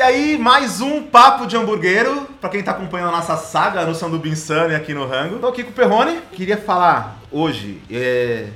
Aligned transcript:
E 0.00 0.02
aí, 0.02 0.38
mais 0.38 0.80
um 0.80 1.02
papo 1.02 1.46
de 1.46 1.58
hamburguero, 1.58 2.22
pra 2.40 2.48
quem 2.48 2.62
tá 2.62 2.70
acompanhando 2.70 3.10
a 3.10 3.18
nossa 3.18 3.36
saga 3.36 3.84
no 3.84 3.94
Sanduba 3.94 4.26
Insane 4.28 4.74
aqui 4.74 4.94
no 4.94 5.06
Rango. 5.06 5.38
Tô 5.38 5.48
aqui 5.48 5.62
com 5.62 5.68
o 5.68 5.74
Perrone, 5.74 6.22
queria 6.32 6.56
falar 6.56 7.18
hoje, 7.30 7.82
é, 7.90 8.48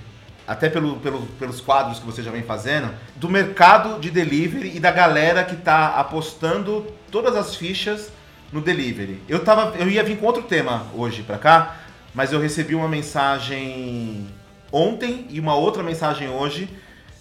até 0.48 0.70
pelo, 0.70 0.96
pelo- 1.00 1.26
pelos 1.38 1.60
quadros 1.60 1.98
que 1.98 2.06
você 2.06 2.22
já 2.22 2.30
vem 2.30 2.42
fazendo, 2.42 2.88
do 3.16 3.28
mercado 3.28 4.00
de 4.00 4.10
delivery 4.10 4.74
e 4.74 4.80
da 4.80 4.90
galera 4.90 5.44
que 5.44 5.54
tá 5.54 5.88
apostando 5.98 6.86
todas 7.10 7.36
as 7.36 7.54
fichas 7.54 8.10
no 8.50 8.62
delivery. 8.62 9.20
Eu, 9.28 9.44
tava, 9.44 9.76
eu 9.76 9.86
ia 9.90 10.02
vir 10.02 10.16
com 10.16 10.24
outro 10.24 10.44
tema 10.44 10.86
hoje 10.94 11.22
pra 11.22 11.36
cá, 11.36 11.76
mas 12.14 12.32
eu 12.32 12.40
recebi 12.40 12.74
uma 12.74 12.88
mensagem 12.88 14.28
ontem 14.72 15.26
e 15.28 15.38
uma 15.40 15.54
outra 15.54 15.82
mensagem 15.82 16.26
hoje 16.26 16.70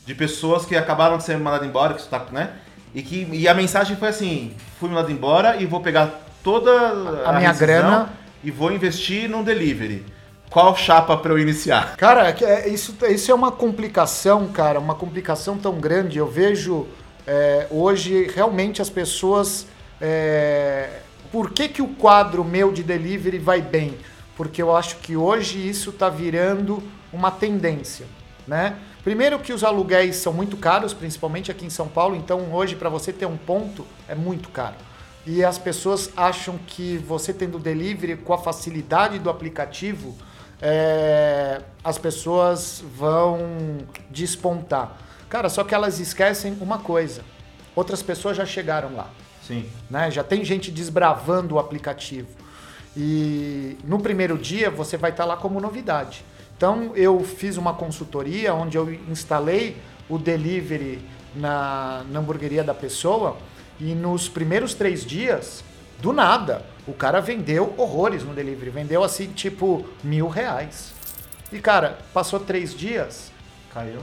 de 0.05 0.16
pessoas 0.16 0.66
que 0.66 0.78
acabaram 0.78 1.18
de 1.18 1.26
ser 1.26 1.38
mandadas 1.38 1.68
embora, 1.68 1.94
que 1.94 2.00
isso 2.00 2.10
tá, 2.10 2.26
né? 2.32 2.52
E, 2.93 3.02
que, 3.02 3.27
e 3.31 3.47
a 3.47 3.53
mensagem 3.53 3.95
foi 3.97 4.09
assim: 4.09 4.53
fui 4.79 4.89
mandado 4.89 5.11
embora 5.11 5.57
e 5.61 5.65
vou 5.65 5.79
pegar 5.81 6.21
toda 6.43 6.71
a, 6.71 7.29
A 7.29 7.33
minha 7.33 7.53
grana. 7.53 8.09
e 8.43 8.52
vou 8.52 8.71
investir 8.71 9.29
num 9.29 9.43
delivery. 9.43 10.05
Qual 10.49 10.75
chapa 10.75 11.17
pra 11.17 11.31
eu 11.33 11.39
iniciar? 11.39 11.95
Cara, 11.97 12.29
é 12.29 12.43
é- 12.43 12.69
isso, 12.69 12.95
isso 13.09 13.31
é 13.31 13.33
uma 13.33 13.52
complicação, 13.52 14.47
cara, 14.49 14.79
uma 14.79 14.93
complicação 14.93 15.57
tão 15.57 15.73
grande. 15.79 16.19
Eu 16.19 16.27
vejo 16.27 16.85
é, 17.25 17.66
hoje 17.71 18.29
realmente 18.35 18.81
as 18.81 18.89
pessoas. 18.89 19.66
é, 19.99 20.99
por 21.31 21.49
que, 21.49 21.67
que 21.67 21.81
o 21.81 21.88
quadro 21.88 22.44
meu 22.44 22.71
de 22.71 22.83
delivery 22.83 23.39
vai 23.39 23.59
bem? 23.61 23.97
Porque 24.38 24.61
eu 24.61 24.75
acho 24.75 24.97
que 24.97 25.16
hoje 25.16 25.67
isso 25.67 25.89
está 25.89 26.07
virando 26.09 26.83
uma 27.11 27.31
tendência, 27.31 28.05
né? 28.47 28.75
Primeiro 29.03 29.38
que 29.39 29.52
os 29.52 29.63
aluguéis 29.63 30.16
são 30.16 30.31
muito 30.31 30.55
caros, 30.55 30.93
principalmente 30.93 31.52
aqui 31.52 31.66
em 31.66 31.70
São 31.70 31.88
Paulo, 31.88 32.16
então 32.16 32.53
hoje 32.53 32.75
para 32.75 32.89
você 32.89 33.11
ter 33.11 33.25
um 33.25 33.38
ponto 33.38 33.85
é 34.07 34.16
muito 34.16 34.49
caro. 34.49 34.75
E 35.25 35.44
as 35.44 35.58
pessoas 35.58 36.09
acham 36.16 36.58
que 36.66 36.97
você 36.97 37.33
tendo 37.33 37.59
delivery 37.59 38.17
com 38.17 38.33
a 38.33 38.38
facilidade 38.38 39.19
do 39.19 39.30
aplicativo, 39.30 40.16
é, 40.61 41.61
as 41.83 41.97
pessoas 41.97 42.83
vão 42.95 43.80
despontar. 44.09 44.97
Cara, 45.30 45.50
só 45.50 45.63
que 45.63 45.75
elas 45.75 46.00
esquecem 46.00 46.58
uma 46.61 46.80
coisa: 46.80 47.23
outras 47.75 48.02
pessoas 48.02 48.38
já 48.38 48.45
chegaram 48.45 48.95
lá 48.95 49.09
Sim. 49.45 49.69
né? 49.89 50.09
Já 50.09 50.23
tem 50.23 50.44
gente 50.44 50.72
desbravando 50.72 51.56
o 51.56 51.59
aplicativo. 51.59 52.30
E 52.95 53.78
no 53.83 54.00
primeiro 54.00 54.38
dia 54.38 54.69
você 54.69 54.97
vai 54.97 55.11
estar 55.11 55.25
lá 55.25 55.35
como 55.35 55.59
novidade. 55.59 56.23
Então 56.64 56.94
eu 56.95 57.19
fiz 57.25 57.58
uma 57.58 57.73
consultoria 57.73 58.53
onde 58.53 58.78
eu 58.78 58.89
instalei 59.09 59.75
o 60.08 60.17
delivery 60.17 61.03
na, 61.36 62.06
na 62.09 62.19
hamburgueria 62.19 62.64
da 62.64 62.73
pessoa 62.73 63.36
e 63.78 63.94
nos 63.94 64.30
primeiros 64.30 64.73
três 64.73 65.06
dias, 65.06 65.61
do 66.00 66.14
nada, 66.14 66.66
o 66.88 66.94
cara 66.94 67.19
vendeu 67.19 67.73
horrores 67.75 68.23
no 68.23 68.34
delivery. 68.34 68.69
Vendeu 68.69 69.03
assim, 69.03 69.28
tipo, 69.28 69.86
mil 70.02 70.30
reais. 70.30 70.94
E 71.52 71.59
cara, 71.59 72.00
passou 72.14 72.39
três 72.39 72.73
dias, 72.73 73.30
Caiu. 73.73 74.00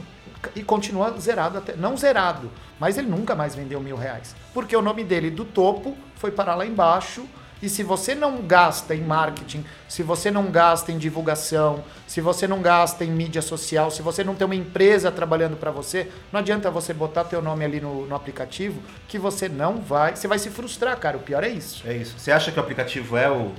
e 0.55 0.63
continua 0.63 1.19
zerado 1.19 1.57
até. 1.57 1.75
Não 1.75 1.97
zerado, 1.97 2.51
mas 2.79 2.99
ele 2.99 3.09
nunca 3.09 3.35
mais 3.35 3.55
vendeu 3.55 3.81
mil 3.81 3.97
reais. 3.97 4.37
Porque 4.53 4.77
o 4.77 4.83
nome 4.83 5.03
dele 5.03 5.31
do 5.31 5.47
topo 5.47 5.97
foi 6.17 6.31
parar 6.31 6.57
lá 6.57 6.67
embaixo. 6.67 7.25
E 7.63 7.69
se 7.69 7.83
você 7.83 8.15
não 8.15 8.43
gasta 8.43 8.95
em 8.95 9.03
marketing, 9.03 9.65
se 9.89 10.03
você 10.03 10.31
não 10.31 10.51
gasta 10.51 10.91
em 10.91 10.99
divulgação, 10.99 11.85
se 12.07 12.21
você 12.21 12.47
não 12.47 12.63
gasta 12.63 13.05
em 13.05 13.11
mídia 13.11 13.43
social, 13.43 13.91
se 13.91 14.01
você 14.03 14.25
não 14.25 14.35
tem 14.35 14.45
uma 14.45 14.55
empresa 14.55 15.11
trabalhando 15.11 15.57
para 15.57 15.71
você, 15.71 16.09
não 16.33 16.41
adianta 16.41 16.71
você 16.71 16.95
botar 16.95 17.25
teu 17.25 17.43
nome 17.43 17.65
ali 17.65 17.81
no, 17.81 18.07
no 18.07 18.15
aplicativo 18.15 18.81
que 19.07 19.19
você 19.19 19.49
não 19.49 19.81
vai. 19.81 20.17
Você 20.17 20.27
vai 20.27 20.39
se 20.39 20.51
frustrar, 20.51 20.97
cara. 20.99 21.19
O 21.19 21.21
pior 21.21 21.45
é 21.45 21.49
isso. 21.49 21.83
É 21.87 21.95
isso. 21.95 22.19
Você 22.19 22.33
acha 22.33 22.51
que 22.51 22.59
o 22.59 22.63
aplicativo 22.63 23.17
é 23.17 23.31
o 23.31 23.53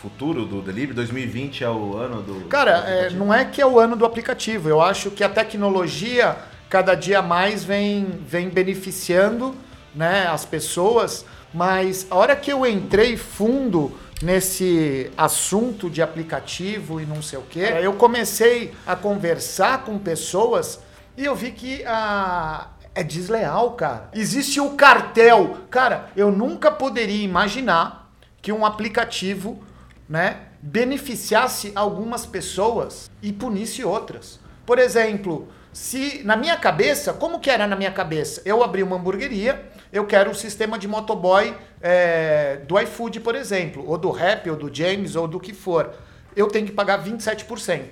futuro 0.00 0.44
do 0.44 0.60
delivery? 0.60 0.92
2020 0.94 1.64
é 1.64 1.70
o 1.70 1.96
ano 1.96 2.22
do. 2.22 2.48
Cara, 2.48 2.80
do 2.80 2.88
é, 2.88 3.10
não 3.10 3.32
é 3.32 3.44
que 3.44 3.62
é 3.62 3.66
o 3.66 3.78
ano 3.78 3.96
do 3.96 4.04
aplicativo. 4.04 4.68
Eu 4.68 4.82
acho 4.82 5.10
que 5.10 5.24
a 5.24 5.28
tecnologia 5.28 6.36
cada 6.68 6.94
dia 6.94 7.22
mais 7.22 7.64
vem, 7.64 8.06
vem 8.26 8.48
beneficiando 8.48 9.54
né, 9.94 10.26
as 10.26 10.44
pessoas, 10.44 11.24
mas 11.52 12.06
a 12.10 12.16
hora 12.16 12.36
que 12.36 12.52
eu 12.52 12.66
entrei 12.66 13.16
fundo 13.16 13.98
nesse 14.22 15.10
assunto 15.16 15.90
de 15.90 16.00
aplicativo 16.02 17.00
e 17.00 17.06
não 17.06 17.20
sei 17.20 17.38
o 17.38 17.42
quê, 17.42 17.74
eu 17.82 17.92
comecei 17.94 18.72
a 18.86 18.96
conversar 18.96 19.84
com 19.84 19.98
pessoas 19.98 20.80
e 21.16 21.24
eu 21.24 21.34
vi 21.34 21.50
que 21.52 21.84
a, 21.84 22.68
é 22.94 23.02
desleal, 23.02 23.72
cara. 23.72 24.08
Existe 24.14 24.58
o 24.58 24.70
cartel. 24.70 25.58
Cara, 25.70 26.10
eu 26.16 26.32
nunca 26.32 26.70
poderia 26.70 27.22
imaginar 27.22 28.10
que 28.40 28.50
um 28.50 28.64
aplicativo, 28.64 29.62
né, 30.08 30.38
beneficiasse 30.62 31.72
algumas 31.74 32.24
pessoas 32.24 33.10
e 33.22 33.32
punisse 33.32 33.84
outras. 33.84 34.40
Por 34.64 34.78
exemplo, 34.78 35.48
se 35.72 36.22
na 36.24 36.36
minha 36.36 36.56
cabeça, 36.56 37.12
como 37.12 37.38
que 37.38 37.50
era 37.50 37.66
na 37.66 37.76
minha 37.76 37.92
cabeça? 37.92 38.40
Eu 38.44 38.64
abri 38.64 38.82
uma 38.82 38.96
hamburgueria, 38.96 39.70
eu 39.96 40.04
quero 40.04 40.30
o 40.30 40.34
sistema 40.34 40.78
de 40.78 40.86
motoboy 40.86 41.54
é, 41.80 42.60
do 42.68 42.78
iFood, 42.80 43.20
por 43.20 43.34
exemplo, 43.34 43.82
ou 43.86 43.96
do 43.96 44.10
Rap, 44.10 44.48
ou 44.50 44.56
do 44.56 44.74
James, 44.74 45.16
ou 45.16 45.26
do 45.26 45.40
que 45.40 45.54
for. 45.54 45.94
Eu 46.34 46.48
tenho 46.48 46.66
que 46.66 46.72
pagar 46.72 47.02
27%, 47.02 47.82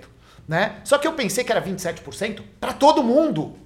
né? 0.46 0.76
Só 0.84 0.98
que 0.98 1.06
eu 1.06 1.14
pensei 1.14 1.42
que 1.42 1.50
era 1.50 1.62
27% 1.62 2.42
para 2.60 2.74
todo 2.74 3.02
mundo. 3.02 3.56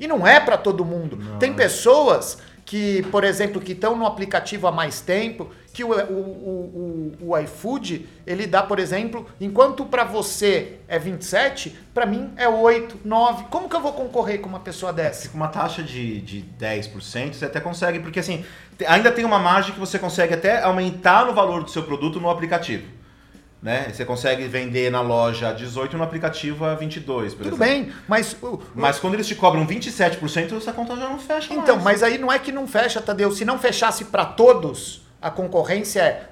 E 0.00 0.06
não 0.06 0.26
é 0.26 0.40
para 0.40 0.56
todo 0.56 0.84
mundo. 0.84 1.38
Tem 1.38 1.52
pessoas 1.52 2.38
que, 2.64 3.02
por 3.04 3.24
exemplo, 3.24 3.60
que 3.60 3.72
estão 3.72 3.96
no 3.96 4.06
aplicativo 4.06 4.66
há 4.66 4.72
mais 4.72 5.00
tempo, 5.00 5.50
que 5.72 5.84
o, 5.84 5.90
o, 5.92 5.92
o, 5.92 7.28
o, 7.30 7.38
iFood, 7.38 8.08
ele 8.26 8.46
dá, 8.46 8.62
por 8.62 8.78
exemplo, 8.78 9.26
enquanto 9.40 9.84
para 9.84 10.02
você 10.02 10.78
é 10.88 10.98
27, 10.98 11.76
para 11.94 12.04
mim 12.06 12.30
é 12.36 12.48
8, 12.48 12.98
9. 13.04 13.44
Como 13.50 13.68
que 13.68 13.76
eu 13.76 13.80
vou 13.80 13.92
concorrer 13.92 14.40
com 14.40 14.48
uma 14.48 14.60
pessoa 14.60 14.92
dessa? 14.92 15.28
Com 15.28 15.36
uma 15.36 15.48
taxa 15.48 15.82
de, 15.82 16.20
de 16.20 16.44
10%, 16.58 17.34
você 17.34 17.44
até 17.44 17.60
consegue, 17.60 18.00
porque 18.00 18.18
assim, 18.18 18.44
ainda 18.86 19.12
tem 19.12 19.24
uma 19.24 19.38
margem 19.38 19.72
que 19.72 19.78
você 19.78 19.98
consegue 19.98 20.34
até 20.34 20.62
aumentar 20.62 21.26
no 21.26 21.32
valor 21.34 21.62
do 21.62 21.70
seu 21.70 21.82
produto 21.84 22.18
no 22.18 22.28
aplicativo. 22.30 22.84
Né? 23.60 23.88
Você 23.92 24.04
consegue 24.04 24.46
vender 24.46 24.88
na 24.90 25.00
loja 25.00 25.48
a 25.48 25.52
18 25.52 25.96
no 25.96 26.04
aplicativo 26.04 26.64
a 26.64 26.74
22, 26.76 27.34
por 27.34 27.42
Tudo 27.42 27.56
exemplo. 27.56 27.64
bem, 27.84 27.92
mas 28.06 28.36
o- 28.40 28.60
Mas 28.72 29.00
quando 29.00 29.14
eles 29.14 29.26
te 29.26 29.34
cobram 29.34 29.66
27%, 29.66 30.56
essa 30.56 30.72
conta 30.72 30.94
já 30.96 31.08
não 31.08 31.18
fecha 31.18 31.52
Então, 31.52 31.74
mais. 31.74 31.84
mas 31.84 32.02
aí 32.04 32.18
não 32.18 32.30
é 32.32 32.38
que 32.38 32.52
não 32.52 32.68
fecha, 32.68 33.00
Tadeu. 33.00 33.32
Se 33.32 33.44
não 33.44 33.58
fechasse 33.58 34.04
para 34.04 34.24
todos, 34.24 35.02
a 35.20 35.30
concorrência 35.30 36.02
é 36.02 36.28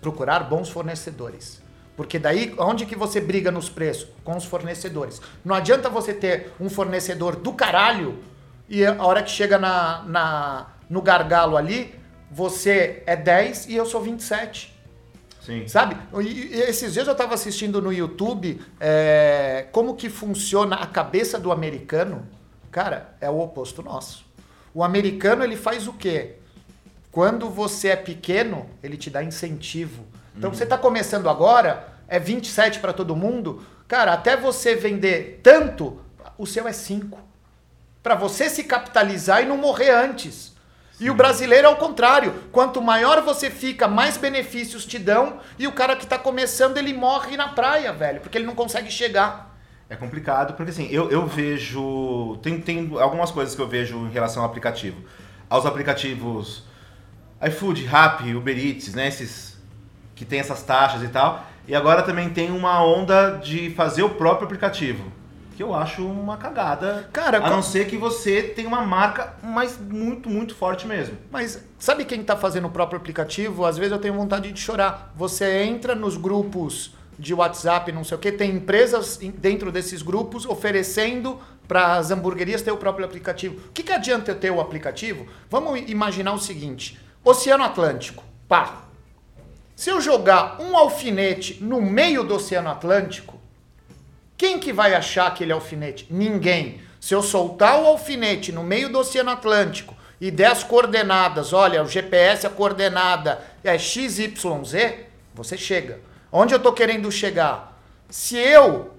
procurar 0.00 0.40
bons 0.40 0.68
fornecedores. 0.68 1.62
Porque 1.96 2.18
daí, 2.18 2.54
onde 2.58 2.86
que 2.86 2.96
você 2.96 3.20
briga 3.20 3.50
nos 3.50 3.68
preços? 3.68 4.08
Com 4.24 4.36
os 4.36 4.44
fornecedores. 4.44 5.20
Não 5.44 5.54
adianta 5.54 5.88
você 5.88 6.12
ter 6.12 6.52
um 6.60 6.68
fornecedor 6.68 7.36
do 7.36 7.52
caralho 7.52 8.18
e 8.68 8.84
a 8.84 9.04
hora 9.04 9.22
que 9.22 9.30
chega 9.30 9.58
na, 9.58 10.02
na, 10.02 10.66
no 10.88 11.00
gargalo 11.00 11.56
ali, 11.56 11.94
você 12.30 13.02
é 13.06 13.14
10 13.14 13.68
e 13.68 13.76
eu 13.76 13.86
sou 13.86 14.00
27. 14.00 14.74
Sim. 15.40 15.68
Sabe? 15.68 15.96
E, 16.22 16.54
esses 16.54 16.94
dias 16.94 17.06
eu 17.06 17.14
tava 17.14 17.34
assistindo 17.34 17.80
no 17.80 17.92
YouTube 17.92 18.60
é, 18.80 19.66
como 19.70 19.94
que 19.94 20.08
funciona 20.08 20.76
a 20.76 20.86
cabeça 20.86 21.38
do 21.38 21.52
americano. 21.52 22.26
Cara, 22.70 23.14
é 23.20 23.30
o 23.30 23.38
oposto 23.38 23.82
nosso. 23.82 24.24
O 24.72 24.82
americano, 24.82 25.44
ele 25.44 25.56
faz 25.56 25.86
o 25.86 25.92
quê? 25.92 26.36
Quando 27.14 27.48
você 27.48 27.90
é 27.90 27.96
pequeno, 27.96 28.68
ele 28.82 28.96
te 28.96 29.08
dá 29.08 29.22
incentivo. 29.22 30.04
Então, 30.36 30.52
você 30.52 30.66
tá 30.66 30.76
começando 30.76 31.30
agora, 31.30 31.86
é 32.08 32.18
27 32.18 32.80
para 32.80 32.92
todo 32.92 33.14
mundo. 33.14 33.62
Cara, 33.86 34.12
até 34.12 34.36
você 34.36 34.74
vender 34.74 35.38
tanto, 35.40 36.00
o 36.36 36.44
seu 36.44 36.66
é 36.66 36.72
5. 36.72 37.16
Para 38.02 38.16
você 38.16 38.50
se 38.50 38.64
capitalizar 38.64 39.44
e 39.44 39.46
não 39.46 39.56
morrer 39.56 39.90
antes. 39.90 40.56
E 40.98 41.08
o 41.08 41.14
brasileiro 41.14 41.68
é 41.68 41.70
o 41.70 41.76
contrário. 41.76 42.34
Quanto 42.50 42.82
maior 42.82 43.22
você 43.22 43.48
fica, 43.48 43.86
mais 43.86 44.16
benefícios 44.16 44.84
te 44.84 44.98
dão. 44.98 45.38
E 45.56 45.68
o 45.68 45.72
cara 45.72 45.94
que 45.94 46.08
tá 46.08 46.18
começando, 46.18 46.78
ele 46.78 46.92
morre 46.92 47.36
na 47.36 47.50
praia, 47.50 47.92
velho. 47.92 48.22
Porque 48.22 48.36
ele 48.36 48.46
não 48.46 48.56
consegue 48.56 48.90
chegar. 48.90 49.56
É 49.88 49.94
complicado, 49.94 50.54
porque 50.54 50.72
assim, 50.72 50.88
eu, 50.90 51.08
eu 51.12 51.24
vejo. 51.28 52.40
Tem, 52.42 52.60
tem 52.60 52.90
algumas 52.98 53.30
coisas 53.30 53.54
que 53.54 53.62
eu 53.62 53.68
vejo 53.68 53.98
em 53.98 54.10
relação 54.10 54.42
ao 54.42 54.48
aplicativo. 54.48 55.00
Aos 55.48 55.64
aplicativos 55.64 56.73
iFood, 57.48 57.84
Rappi, 57.84 58.34
Uber 58.34 58.56
Eats, 58.58 58.94
né? 58.94 59.08
Esses 59.08 59.56
que 60.14 60.24
tem 60.24 60.38
essas 60.40 60.62
taxas 60.62 61.02
e 61.02 61.08
tal. 61.08 61.44
E 61.66 61.74
agora 61.74 62.02
também 62.02 62.28
tem 62.30 62.50
uma 62.50 62.84
onda 62.84 63.32
de 63.42 63.70
fazer 63.70 64.02
o 64.02 64.10
próprio 64.10 64.44
aplicativo. 64.46 65.10
Que 65.56 65.62
eu 65.62 65.74
acho 65.74 66.04
uma 66.04 66.36
cagada. 66.36 67.08
Cara, 67.12 67.38
a 67.38 67.48
não 67.50 67.62
ser 67.62 67.86
que 67.86 67.96
você 67.96 68.42
tenha 68.42 68.66
uma 68.68 68.82
marca, 68.82 69.34
mas 69.42 69.78
muito, 69.78 70.28
muito 70.28 70.54
forte 70.54 70.86
mesmo. 70.86 71.16
Mas 71.30 71.64
sabe 71.78 72.04
quem 72.04 72.22
tá 72.24 72.36
fazendo 72.36 72.66
o 72.66 72.70
próprio 72.70 72.98
aplicativo? 72.98 73.64
Às 73.64 73.76
vezes 73.78 73.92
eu 73.92 73.98
tenho 73.98 74.14
vontade 74.14 74.50
de 74.50 74.60
chorar. 74.60 75.12
Você 75.16 75.62
entra 75.62 75.94
nos 75.94 76.16
grupos 76.16 76.92
de 77.16 77.32
WhatsApp, 77.32 77.92
não 77.92 78.02
sei 78.02 78.16
o 78.16 78.20
que, 78.20 78.32
tem 78.32 78.50
empresas 78.50 79.22
em- 79.22 79.30
dentro 79.30 79.70
desses 79.70 80.02
grupos 80.02 80.44
oferecendo 80.44 81.38
para 81.68 81.94
as 81.96 82.10
hamburguerias 82.10 82.60
ter 82.60 82.72
o 82.72 82.76
próprio 82.76 83.06
aplicativo. 83.06 83.56
O 83.68 83.72
que, 83.72 83.84
que 83.84 83.92
adianta 83.92 84.32
eu 84.32 84.34
ter 84.34 84.50
o 84.50 84.60
aplicativo? 84.60 85.24
Vamos 85.48 85.80
imaginar 85.88 86.32
o 86.32 86.38
seguinte: 86.38 86.98
Oceano 87.24 87.64
Atlântico, 87.64 88.22
pá. 88.46 88.82
Se 89.74 89.88
eu 89.88 89.98
jogar 89.98 90.60
um 90.60 90.76
alfinete 90.76 91.56
no 91.64 91.80
meio 91.80 92.22
do 92.22 92.34
Oceano 92.34 92.68
Atlântico, 92.68 93.40
quem 94.36 94.58
que 94.58 94.74
vai 94.74 94.94
achar 94.94 95.28
aquele 95.28 95.50
alfinete? 95.50 96.06
Ninguém. 96.10 96.82
Se 97.00 97.14
eu 97.14 97.22
soltar 97.22 97.80
o 97.80 97.86
alfinete 97.86 98.52
no 98.52 98.62
meio 98.62 98.92
do 98.92 98.98
Oceano 98.98 99.30
Atlântico 99.30 99.96
e 100.20 100.30
der 100.30 100.52
as 100.52 100.62
coordenadas, 100.62 101.54
olha, 101.54 101.82
o 101.82 101.88
GPS 101.88 102.46
a 102.46 102.50
coordenada 102.50 103.42
é 103.64 103.78
XYZ, 103.78 104.34
você 105.34 105.56
chega. 105.56 106.00
Onde 106.30 106.52
eu 106.52 106.58
estou 106.58 106.74
querendo 106.74 107.10
chegar? 107.10 107.80
Se 108.10 108.36
eu 108.36 108.90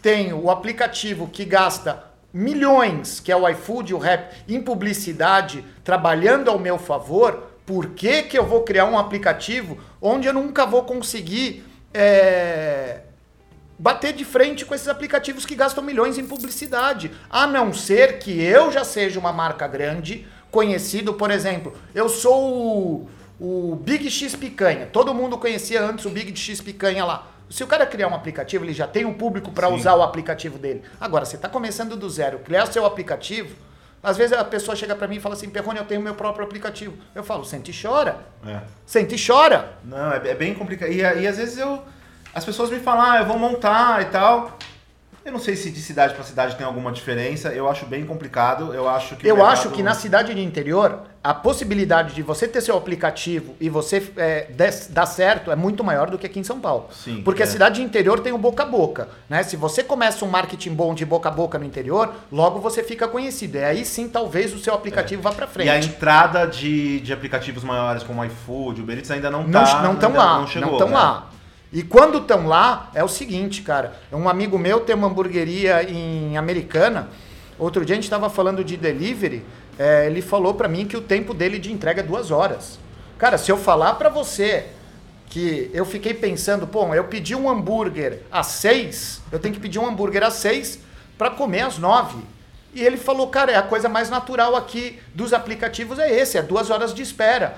tenho 0.00 0.38
o 0.38 0.52
aplicativo 0.52 1.26
que 1.26 1.44
gasta 1.44 2.04
milhões, 2.32 3.18
que 3.18 3.32
é 3.32 3.36
o 3.36 3.48
iFood, 3.48 3.92
o 3.92 3.98
Rap, 3.98 4.32
em 4.48 4.60
publicidade, 4.60 5.64
trabalhando 5.82 6.48
ao 6.48 6.60
meu 6.60 6.78
favor, 6.78 7.51
por 7.64 7.88
que, 7.90 8.22
que 8.22 8.38
eu 8.38 8.44
vou 8.44 8.62
criar 8.62 8.86
um 8.86 8.98
aplicativo 8.98 9.78
onde 10.00 10.26
eu 10.26 10.34
nunca 10.34 10.66
vou 10.66 10.82
conseguir 10.84 11.64
é, 11.94 13.00
bater 13.78 14.12
de 14.12 14.24
frente 14.24 14.64
com 14.64 14.74
esses 14.74 14.88
aplicativos 14.88 15.46
que 15.46 15.54
gastam 15.54 15.82
milhões 15.82 16.18
em 16.18 16.26
publicidade? 16.26 17.10
A 17.30 17.46
não 17.46 17.72
ser 17.72 18.18
que 18.18 18.42
eu 18.42 18.72
já 18.72 18.84
seja 18.84 19.18
uma 19.18 19.32
marca 19.32 19.66
grande, 19.66 20.26
conhecido, 20.50 21.14
por 21.14 21.30
exemplo, 21.30 21.72
eu 21.94 22.08
sou 22.08 23.08
o, 23.40 23.72
o 23.72 23.76
Big 23.76 24.10
X 24.10 24.36
Picanha. 24.36 24.86
Todo 24.86 25.14
mundo 25.14 25.38
conhecia 25.38 25.82
antes 25.82 26.04
o 26.04 26.10
Big 26.10 26.36
X 26.36 26.60
Picanha 26.60 27.04
lá. 27.04 27.28
Se 27.48 27.62
o 27.62 27.66
cara 27.66 27.84
criar 27.84 28.08
um 28.08 28.14
aplicativo, 28.14 28.64
ele 28.64 28.72
já 28.72 28.86
tem 28.86 29.04
um 29.04 29.12
público 29.12 29.50
para 29.50 29.68
usar 29.68 29.94
o 29.94 30.02
aplicativo 30.02 30.58
dele. 30.58 30.82
Agora, 30.98 31.24
você 31.24 31.36
está 31.36 31.48
começando 31.48 31.96
do 31.96 32.08
zero, 32.08 32.38
criar 32.38 32.66
seu 32.66 32.86
aplicativo. 32.86 33.54
Às 34.02 34.16
vezes 34.16 34.36
a 34.36 34.44
pessoa 34.44 34.74
chega 34.74 34.96
para 34.96 35.06
mim 35.06 35.16
e 35.16 35.20
fala 35.20 35.34
assim, 35.34 35.48
Perrone, 35.48 35.78
eu 35.78 35.84
tenho 35.84 36.00
meu 36.00 36.14
próprio 36.14 36.44
aplicativo. 36.44 36.94
Eu 37.14 37.22
falo, 37.22 37.44
sente 37.44 37.70
e 37.70 37.82
chora. 37.82 38.18
É. 38.44 38.60
Sente 38.84 39.14
e 39.14 39.26
chora. 39.26 39.74
Não, 39.84 40.12
é, 40.12 40.16
é 40.30 40.34
bem 40.34 40.54
complicado. 40.54 40.90
E, 40.90 40.98
e 40.98 41.26
às 41.26 41.36
vezes 41.36 41.56
eu. 41.58 41.80
As 42.34 42.44
pessoas 42.44 42.70
me 42.70 42.80
falam, 42.80 43.12
ah, 43.12 43.18
eu 43.18 43.26
vou 43.26 43.38
montar 43.38 44.02
e 44.02 44.06
tal. 44.06 44.58
Eu 45.24 45.30
não 45.30 45.38
sei 45.38 45.54
se 45.54 45.70
de 45.70 45.80
cidade 45.80 46.14
para 46.14 46.24
cidade 46.24 46.56
tem 46.56 46.66
alguma 46.66 46.90
diferença. 46.90 47.50
Eu 47.50 47.68
acho 47.68 47.86
bem 47.86 48.04
complicado. 48.04 48.74
Eu 48.74 48.88
acho 48.88 49.14
que. 49.14 49.26
Eu 49.26 49.36
mercado... 49.36 49.52
acho 49.52 49.70
que 49.70 49.82
na 49.82 49.94
cidade 49.94 50.34
de 50.34 50.42
interior, 50.42 51.04
a 51.24 51.32
possibilidade 51.32 52.14
de 52.14 52.22
você 52.22 52.48
ter 52.48 52.60
seu 52.60 52.76
aplicativo 52.76 53.54
e 53.60 53.68
você 53.68 54.02
é, 54.16 54.48
dar 54.90 55.06
certo 55.06 55.52
é 55.52 55.56
muito 55.56 55.84
maior 55.84 56.10
do 56.10 56.18
que 56.18 56.26
aqui 56.26 56.40
em 56.40 56.44
São 56.44 56.58
Paulo. 56.58 56.88
Sim. 56.92 57.22
Porque 57.22 57.42
é. 57.42 57.44
a 57.44 57.48
cidade 57.48 57.76
de 57.76 57.82
interior 57.82 58.18
tem 58.18 58.32
o 58.32 58.38
boca 58.38 58.64
a 58.64 58.66
boca. 58.66 59.08
Né? 59.28 59.42
Se 59.44 59.56
você 59.56 59.84
começa 59.84 60.24
um 60.24 60.28
marketing 60.28 60.74
bom 60.74 60.92
de 60.94 61.04
boca 61.04 61.28
a 61.28 61.32
boca 61.32 61.58
no 61.58 61.64
interior, 61.64 62.12
logo 62.30 62.58
você 62.58 62.82
fica 62.82 63.06
conhecido. 63.06 63.56
E 63.56 63.62
aí 63.62 63.84
sim, 63.84 64.08
talvez 64.08 64.52
o 64.52 64.58
seu 64.58 64.74
aplicativo 64.74 65.20
é. 65.20 65.24
vá 65.24 65.32
para 65.32 65.46
frente. 65.46 65.68
E 65.68 65.70
a 65.70 65.78
entrada 65.78 66.44
de, 66.44 66.98
de 67.00 67.12
aplicativos 67.12 67.62
maiores 67.62 68.02
como 68.02 68.24
iFood, 68.24 68.80
Uber 68.80 68.96
Eats 68.96 69.10
ainda 69.12 69.30
não 69.30 69.46
está. 69.46 69.82
Não 69.82 69.94
estão 69.94 70.12
lá. 70.12 70.38
Não 70.38 70.44
estão 70.44 70.88
né? 70.88 70.94
lá. 70.94 71.30
E 71.72 71.84
quando 71.84 72.18
estão 72.18 72.48
lá, 72.48 72.90
é 72.94 73.02
o 73.04 73.08
seguinte, 73.08 73.62
cara. 73.62 73.94
Um 74.12 74.28
amigo 74.28 74.58
meu 74.58 74.80
tem 74.80 74.94
uma 74.96 75.06
hamburgueria 75.06 75.88
em 75.88 76.36
Americana. 76.36 77.08
Outro 77.58 77.84
dia 77.84 77.94
a 77.94 77.96
gente 77.96 78.04
estava 78.04 78.28
falando 78.28 78.64
de 78.64 78.76
delivery. 78.76 79.44
É, 79.78 80.06
ele 80.06 80.22
falou 80.22 80.54
para 80.54 80.68
mim 80.68 80.86
que 80.86 80.96
o 80.96 81.00
tempo 81.00 81.32
dele 81.32 81.58
de 81.58 81.72
entrega 81.72 82.00
é 82.00 82.04
duas 82.04 82.30
horas. 82.30 82.78
Cara, 83.18 83.38
se 83.38 83.50
eu 83.50 83.56
falar 83.56 83.94
para 83.94 84.08
você 84.08 84.66
que 85.28 85.70
eu 85.72 85.84
fiquei 85.84 86.12
pensando, 86.12 86.66
pô, 86.66 86.94
eu 86.94 87.04
pedi 87.04 87.34
um 87.34 87.48
hambúrguer 87.48 88.20
às 88.30 88.48
seis, 88.48 89.20
eu 89.30 89.38
tenho 89.38 89.54
que 89.54 89.60
pedir 89.60 89.78
um 89.78 89.86
hambúrguer 89.86 90.22
às 90.22 90.34
seis 90.34 90.78
para 91.16 91.30
comer 91.30 91.62
às 91.62 91.78
nove. 91.78 92.22
E 92.74 92.82
ele 92.82 92.96
falou, 92.96 93.28
cara, 93.28 93.52
é 93.52 93.56
a 93.56 93.62
coisa 93.62 93.88
mais 93.88 94.10
natural 94.10 94.56
aqui 94.56 94.98
dos 95.14 95.32
aplicativos 95.32 95.98
é 95.98 96.10
esse, 96.10 96.36
é 96.36 96.42
duas 96.42 96.70
horas 96.70 96.92
de 96.92 97.02
espera. 97.02 97.56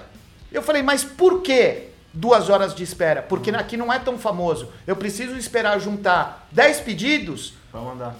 Eu 0.52 0.62
falei, 0.62 0.82
mas 0.82 1.02
por 1.02 1.43
quê? 1.43 1.88
duas 2.14 2.49
horas 2.49 2.75
de 2.75 2.84
espera, 2.84 3.22
porque 3.22 3.50
uhum. 3.50 3.58
aqui 3.58 3.76
não 3.76 3.93
é 3.93 3.99
tão 3.99 4.17
famoso. 4.17 4.69
Eu 4.87 4.94
preciso 4.94 5.37
esperar 5.37 5.78
juntar 5.81 6.46
10 6.52 6.81
pedidos 6.81 7.55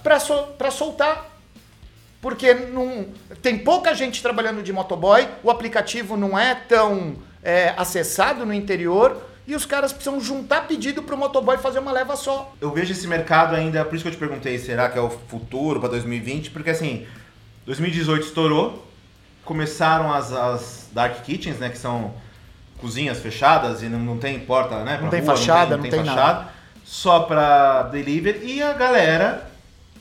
para 0.03 0.19
sol, 0.19 0.55
soltar. 0.71 1.33
Porque 2.25 2.55
não, 2.55 3.05
tem 3.39 3.55
pouca 3.55 3.93
gente 3.93 4.19
trabalhando 4.19 4.63
de 4.63 4.73
motoboy, 4.73 5.27
o 5.43 5.51
aplicativo 5.51 6.17
não 6.17 6.35
é 6.35 6.55
tão 6.55 7.17
é, 7.43 7.71
acessado 7.77 8.43
no 8.47 8.51
interior 8.51 9.21
e 9.45 9.53
os 9.53 9.63
caras 9.63 9.93
precisam 9.93 10.19
juntar 10.19 10.67
pedido 10.67 11.03
para 11.03 11.13
o 11.13 11.17
motoboy 11.19 11.55
fazer 11.59 11.77
uma 11.77 11.91
leva 11.91 12.15
só. 12.15 12.51
Eu 12.59 12.71
vejo 12.71 12.93
esse 12.93 13.05
mercado 13.05 13.55
ainda, 13.55 13.85
por 13.85 13.93
isso 13.93 14.03
que 14.03 14.07
eu 14.07 14.13
te 14.13 14.17
perguntei, 14.17 14.57
será 14.57 14.89
que 14.89 14.97
é 14.97 15.01
o 15.01 15.11
futuro 15.11 15.79
para 15.79 15.89
2020? 15.89 16.49
Porque 16.49 16.71
assim, 16.71 17.05
2018 17.67 18.25
estourou, 18.25 18.83
começaram 19.43 20.11
as, 20.11 20.33
as 20.33 20.89
Dark 20.91 21.21
Kitchens, 21.21 21.59
né, 21.59 21.69
que 21.69 21.77
são 21.77 22.15
cozinhas 22.79 23.19
fechadas 23.19 23.83
e 23.83 23.85
não, 23.85 23.99
não 23.99 24.17
tem 24.17 24.39
porta, 24.39 24.83
né? 24.83 24.97
Não 24.99 25.11
tem 25.11 25.21
rua, 25.21 25.35
fachada, 25.35 25.77
não 25.77 25.83
tem, 25.83 25.91
não 25.91 25.97
tem, 25.99 26.07
fachada, 26.07 26.33
nada. 26.39 26.49
Só 26.83 27.19
para 27.19 27.83
delivery 27.83 28.39
e 28.43 28.63
a 28.63 28.73
galera 28.73 29.53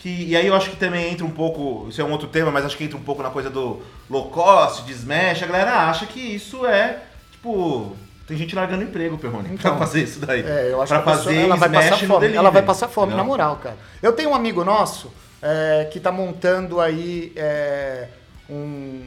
que 0.05 0.27
e 0.27 0.37
aí 0.37 0.47
eu 0.47 0.55
acho 0.55 0.69
que 0.69 0.77
também 0.77 1.11
entra 1.11 1.25
um 1.25 1.31
pouco, 1.31 1.89
isso 1.89 1.99
é 1.99 2.05
um 2.05 2.13
outro 2.13 2.29
tema, 2.29 2.51
mas 2.51 2.67
acho 2.67 2.77
que 2.77 2.85
entra 2.85 2.99
um 2.99 3.03
pouco 3.03 3.23
na 3.23 3.31
coisa 3.31 3.49
do 3.49 3.81
low 4.11 4.29
cost, 4.29 4.85
de 4.85 4.93
smash, 4.93 5.43
a 5.43 5.47
galera 5.47 5.89
acha 5.89 6.05
que 6.05 6.21
isso 6.21 6.67
é 6.67 6.99
tipo 7.33 7.97
tem 8.27 8.37
gente 8.37 8.55
largando 8.55 8.83
emprego, 8.83 9.17
Perrone, 9.17 9.49
então, 9.53 9.77
pra 9.77 9.87
fazer 9.87 10.03
isso 10.03 10.21
daí. 10.21 10.43
É, 10.43 10.73
eu 10.73 10.83
acho 10.83 10.93
pra 10.93 10.99
que 10.99 11.05
fazer 11.05 11.25
pessoa, 11.31 11.45
ela 11.45 11.57
vai 11.57 11.71
passar 11.71 11.97
fome. 11.99 12.35
Ela 12.35 12.51
vai 12.51 12.63
passar 12.63 12.89
fome, 12.89 13.11
não. 13.13 13.19
na 13.19 13.25
moral, 13.25 13.57
cara. 13.57 13.77
Eu 14.03 14.13
tenho 14.13 14.31
um 14.31 14.35
amigo 14.35 14.63
nosso 14.63 15.11
é, 15.43 15.89
que 15.91 15.99
tá 15.99 16.13
montando 16.13 16.81
aí 16.81 17.33
é, 17.35 18.09
um, 18.49 19.03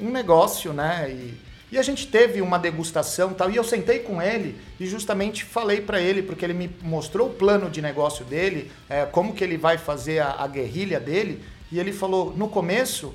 um 0.00 0.10
negócio, 0.10 0.72
né? 0.72 1.08
E, 1.10 1.40
e 1.72 1.78
a 1.78 1.82
gente 1.82 2.06
teve 2.06 2.40
uma 2.40 2.58
degustação 2.58 3.32
tal, 3.32 3.50
e 3.50 3.56
eu 3.56 3.64
sentei 3.64 4.00
com 4.00 4.20
ele 4.20 4.60
e 4.78 4.86
justamente 4.86 5.44
falei 5.44 5.80
para 5.80 6.00
ele, 6.00 6.22
porque 6.22 6.44
ele 6.44 6.54
me 6.54 6.70
mostrou 6.82 7.28
o 7.28 7.34
plano 7.34 7.70
de 7.70 7.80
negócio 7.80 8.24
dele, 8.24 8.70
é, 8.88 9.06
como 9.06 9.34
que 9.34 9.44
ele 9.44 9.56
vai 9.56 9.78
fazer 9.78 10.18
a, 10.18 10.36
a 10.38 10.46
guerrilha 10.46 10.98
dele, 10.98 11.44
e 11.70 11.78
ele 11.78 11.92
falou, 11.92 12.34
no 12.36 12.48
começo 12.48 13.14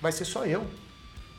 vai 0.00 0.12
ser 0.12 0.24
só 0.24 0.46
eu. 0.46 0.64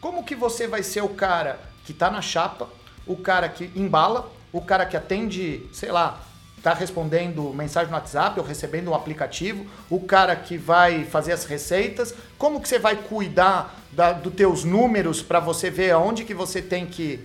Como 0.01 0.23
que 0.23 0.35
você 0.35 0.67
vai 0.67 0.83
ser 0.83 1.01
o 1.01 1.09
cara 1.09 1.59
que 1.85 1.91
está 1.91 2.11
na 2.11 2.21
chapa, 2.21 2.69
o 3.05 3.15
cara 3.15 3.47
que 3.47 3.71
embala, 3.75 4.29
o 4.51 4.61
cara 4.61 4.85
que 4.85 4.97
atende, 4.97 5.65
sei 5.71 5.91
lá, 5.91 6.21
está 6.57 6.73
respondendo 6.73 7.53
mensagem 7.53 7.89
no 7.89 7.95
WhatsApp 7.95 8.39
ou 8.39 8.45
recebendo 8.45 8.89
um 8.89 8.95
aplicativo, 8.95 9.65
o 9.89 9.99
cara 10.01 10.35
que 10.35 10.57
vai 10.57 11.05
fazer 11.05 11.31
as 11.31 11.45
receitas, 11.45 12.13
como 12.37 12.59
que 12.59 12.67
você 12.67 12.79
vai 12.79 12.95
cuidar 12.95 13.79
da, 13.91 14.11
dos 14.11 14.33
teus 14.33 14.63
números 14.63 15.21
para 15.21 15.39
você 15.39 15.69
ver 15.69 15.91
aonde 15.91 16.25
que 16.25 16.33
você 16.33 16.61
tem 16.61 16.85
que 16.85 17.23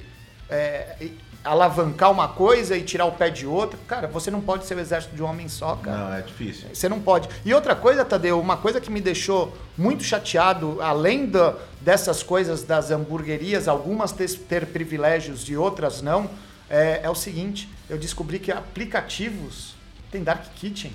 é, 0.49 1.09
alavancar 1.45 2.11
uma 2.11 2.29
coisa 2.29 2.77
e 2.77 2.83
tirar 2.83 3.07
o 3.07 3.13
pé 3.13 3.31
de 3.31 3.47
outra. 3.47 3.79
Cara, 3.89 4.07
você 4.07 4.31
não 4.31 4.41
pode 4.41 4.65
ser 4.67 4.77
o 4.77 4.81
exército 4.81 5.15
de 5.17 5.23
um 5.23 5.27
homem 5.27 5.49
só, 5.49 5.77
cara. 5.77 5.97
Não, 5.97 6.15
é 6.15 6.23
difícil. 6.23 6.69
Você 6.73 6.89
não 6.89 7.01
pode. 7.01 7.29
E 7.45 7.53
outra 7.53 7.75
coisa, 7.75 8.05
Tadeu, 8.05 8.39
uma 8.39 8.57
coisa 8.57 8.81
que 8.81 8.91
me 8.91 9.01
deixou 9.01 9.57
muito 9.77 10.05
chateado, 10.05 10.81
além 10.81 11.27
do, 11.27 11.55
dessas 11.81 12.23
coisas 12.23 12.63
das 12.63 12.91
hamburguerias, 12.91 13.67
algumas 13.67 14.13
ter, 14.13 14.31
ter 14.31 14.67
privilégios 14.67 15.49
e 15.49 15.57
outras 15.57 16.01
não, 16.01 16.31
é, 16.71 17.01
é 17.03 17.11
o 17.11 17.15
seguinte, 17.15 17.69
eu 17.93 17.99
descobri 17.99 18.39
que 18.39 18.51
aplicativos 18.51 19.75
têm 20.11 20.25
Dark 20.25 20.43
Kitchen. 20.55 20.95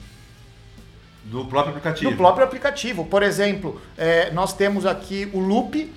Do 1.26 1.46
próprio 1.46 1.76
aplicativo. 1.76 2.10
Do 2.10 2.18
próprio 2.18 2.44
aplicativo. 2.44 3.06
Por 3.06 3.22
exemplo, 3.22 3.80
é, 3.96 4.32
nós 4.32 4.52
temos 4.52 4.84
aqui 4.84 5.30
o 5.32 5.40
Loop, 5.40 5.94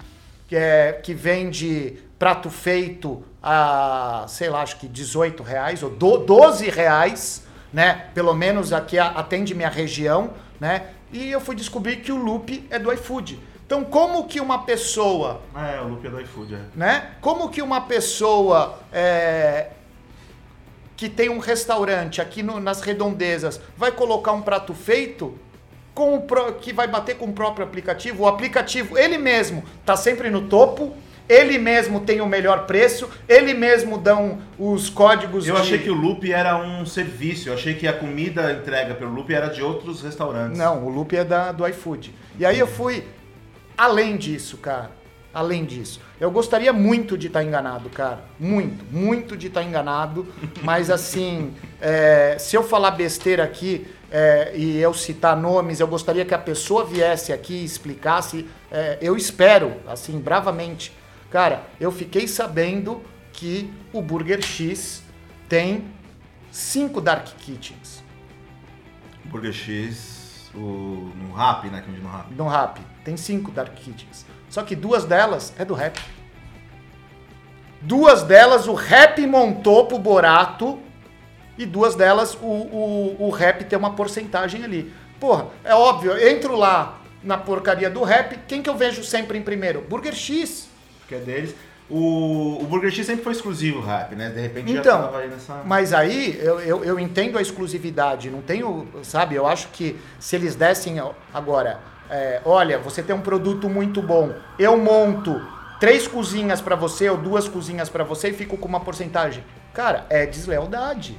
que, 0.47 0.55
é, 0.55 0.93
que 0.93 1.15
vende 1.15 1.99
prato 2.19 2.51
feito 2.51 3.25
a, 3.43 4.27
sei 4.29 4.51
lá, 4.51 4.61
acho 4.61 4.77
que 4.77 4.87
18 4.87 5.43
reais 5.43 5.83
ou 5.83 5.89
do, 5.89 6.19
12 6.19 6.69
reais, 6.69 7.47
né? 7.73 8.09
Pelo 8.13 8.35
menos 8.35 8.71
aqui 8.71 8.99
atende 8.99 9.55
minha 9.55 9.71
região, 9.71 10.35
né? 10.61 10.89
E 11.11 11.31
eu 11.31 11.41
fui 11.41 11.57
descobrir 11.57 11.97
que 11.97 12.13
o 12.13 12.17
Loop 12.17 12.67
é 12.69 12.79
do 12.79 12.93
iFood. 12.93 13.41
Então, 13.65 13.85
como 13.85 14.27
que 14.27 14.39
uma 14.39 14.65
pessoa. 14.65 15.41
É, 15.57 15.81
o 15.81 15.89
loop 15.89 16.05
é 16.05 16.11
do 16.11 16.21
iFood, 16.21 16.57
é. 16.57 16.59
Né? 16.75 17.11
Como 17.21 17.49
que 17.49 17.63
uma 17.63 17.83
pessoa 17.83 18.81
é, 18.93 19.69
que 21.01 21.09
tem 21.09 21.31
um 21.31 21.39
restaurante 21.39 22.21
aqui 22.21 22.43
no, 22.43 22.61
nas 22.61 22.83
redondezas 22.83 23.59
vai 23.75 23.91
colocar 23.91 24.33
um 24.33 24.43
prato 24.43 24.75
feito 24.75 25.35
com 25.95 26.15
o 26.15 26.21
pro, 26.21 26.53
que 26.53 26.75
vai 26.75 26.87
bater 26.87 27.17
com 27.17 27.25
o 27.25 27.33
próprio 27.33 27.65
aplicativo? 27.65 28.25
O 28.25 28.29
aplicativo, 28.29 28.99
ele 28.99 29.17
mesmo, 29.17 29.65
está 29.81 29.97
sempre 29.97 30.29
no 30.29 30.43
topo. 30.43 30.95
Ele 31.27 31.57
mesmo 31.59 32.01
tem 32.01 32.21
o 32.21 32.27
melhor 32.27 32.67
preço, 32.67 33.09
ele 33.27 33.55
mesmo 33.55 33.97
dão 33.97 34.41
os 34.59 34.91
códigos. 34.91 35.49
Eu 35.49 35.55
de... 35.55 35.61
achei 35.63 35.79
que 35.79 35.89
o 35.89 35.95
Loop 35.95 36.31
era 36.31 36.59
um 36.59 36.85
serviço, 36.85 37.49
eu 37.49 37.55
achei 37.55 37.73
que 37.73 37.87
a 37.89 37.93
comida 37.95 38.53
entrega 38.53 38.95
pelo 38.95 39.15
Loop 39.15 39.33
era 39.33 39.47
de 39.47 39.63
outros 39.63 40.03
restaurantes. 40.03 40.59
Não, 40.59 40.85
o 40.85 40.91
Loop 40.91 41.17
é 41.17 41.25
da, 41.25 41.51
do 41.51 41.67
iFood. 41.67 42.13
E 42.39 42.45
aí 42.45 42.59
eu 42.59 42.67
fui, 42.67 43.05
Além 43.79 44.19
disso, 44.19 44.59
cara, 44.59 44.91
além 45.33 45.65
disso. 45.65 46.03
Eu 46.21 46.31
gostaria 46.31 46.71
muito 46.71 47.17
de 47.17 47.29
estar 47.29 47.43
enganado, 47.43 47.89
cara. 47.89 48.23
Muito, 48.39 48.85
muito 48.95 49.35
de 49.39 49.47
estar 49.47 49.63
enganado. 49.63 50.27
Mas 50.63 50.91
assim, 50.91 51.55
é, 51.81 52.37
se 52.39 52.55
eu 52.55 52.63
falar 52.63 52.91
besteira 52.91 53.43
aqui 53.43 53.87
é, 54.11 54.53
e 54.55 54.79
eu 54.79 54.93
citar 54.93 55.35
nomes, 55.35 55.81
eu 55.81 55.89
gostaria 55.89 56.27
que 56.27 56.35
a 56.35 56.39
pessoa 56.39 56.85
viesse 56.85 57.33
aqui 57.33 57.55
e 57.55 57.65
explicasse. 57.65 58.47
É, 58.71 58.99
eu 59.01 59.17
espero, 59.17 59.73
assim, 59.89 60.21
bravamente. 60.21 60.93
Cara, 61.31 61.63
eu 61.81 61.91
fiquei 61.91 62.29
sabendo 62.29 63.01
que 63.33 63.73
o 63.91 64.03
Burger 64.03 64.43
X 64.43 65.03
tem 65.49 65.85
cinco 66.53 67.01
Dark 67.01 67.29
Kitchens. 67.39 68.05
Burger 69.25 69.55
X, 69.55 70.20
o, 70.55 71.13
no 71.17 71.33
Rap, 71.33 71.69
né? 71.69 71.83
Que 71.85 71.91
no 71.91 72.11
Rap. 72.11 72.33
No 72.33 72.49
Rap. 72.49 72.81
Tem 73.05 73.17
cinco 73.17 73.51
Dark 73.51 73.75
Kitchens. 73.75 74.27
Só 74.49 74.63
que 74.63 74.75
duas 74.75 75.05
delas 75.05 75.53
é 75.59 75.65
do 75.65 75.75
rap. 75.75 76.01
Duas 77.81 78.23
delas 78.23 78.67
o 78.67 78.75
rap 78.75 79.27
montou 79.27 79.87
pro 79.87 79.99
Borato 79.99 80.79
e 81.57 81.65
duas 81.65 81.95
delas 81.95 82.35
o, 82.35 82.47
o, 82.47 83.17
o 83.27 83.31
rap 83.31 83.65
tem 83.65 83.79
uma 83.79 83.95
porcentagem 83.95 84.65
ali. 84.65 84.93
Porra, 85.19 85.47
é 85.65 85.75
óbvio, 85.75 86.13
eu 86.13 86.31
entro 86.31 86.57
lá 86.57 87.01
na 87.23 87.39
porcaria 87.39 87.89
do 87.91 88.03
rap, 88.03 88.39
quem 88.49 88.63
que 88.63 88.69
eu 88.69 88.75
vejo 88.75 89.05
sempre 89.05 89.39
em 89.39 89.43
primeiro? 89.43 89.83
Burger 89.83 90.15
X. 90.15 90.69
Que 91.07 91.15
é 91.15 91.19
deles. 91.19 91.55
O, 91.91 92.59
o 92.63 92.67
Burger 92.67 92.91
X 92.91 93.07
sempre 93.07 93.25
foi 93.25 93.33
exclusivo 93.33 93.81
rap, 93.81 94.15
né? 94.15 94.31
De 94.31 94.41
repente 94.41 94.71
então, 94.71 94.99
já 94.99 95.07
tava 95.07 95.19
aí 95.19 95.29
nessa. 95.29 95.63
Mas 95.65 95.93
aí 95.93 96.39
eu, 96.41 96.61
eu, 96.61 96.85
eu 96.85 97.01
entendo 97.01 97.37
a 97.37 97.43
exclusividade, 97.43 98.31
não 98.31 98.41
tenho, 98.41 98.87
sabe? 99.03 99.35
Eu 99.35 99.47
acho 99.47 99.69
que 99.69 99.99
se 100.19 100.37
eles 100.37 100.55
dessem 100.55 101.03
agora 101.35 101.81
é, 102.11 102.41
olha, 102.45 102.77
você 102.79 103.03
tem 103.03 103.15
um 103.15 103.21
produto 103.21 103.69
muito 103.69 104.03
bom, 104.03 104.35
eu 104.59 104.77
monto 104.77 105.41
três 105.79 106.09
cozinhas 106.09 106.61
para 106.61 106.75
você 106.75 107.09
ou 107.09 107.17
duas 107.17 107.49
cozinhas 107.49 107.89
para 107.89 108.03
você 108.03 108.31
e 108.31 108.33
fico 108.33 108.57
com 108.57 108.67
uma 108.67 108.81
porcentagem. 108.81 109.45
Cara, 109.73 110.07
é 110.11 110.27
deslealdade. 110.27 111.17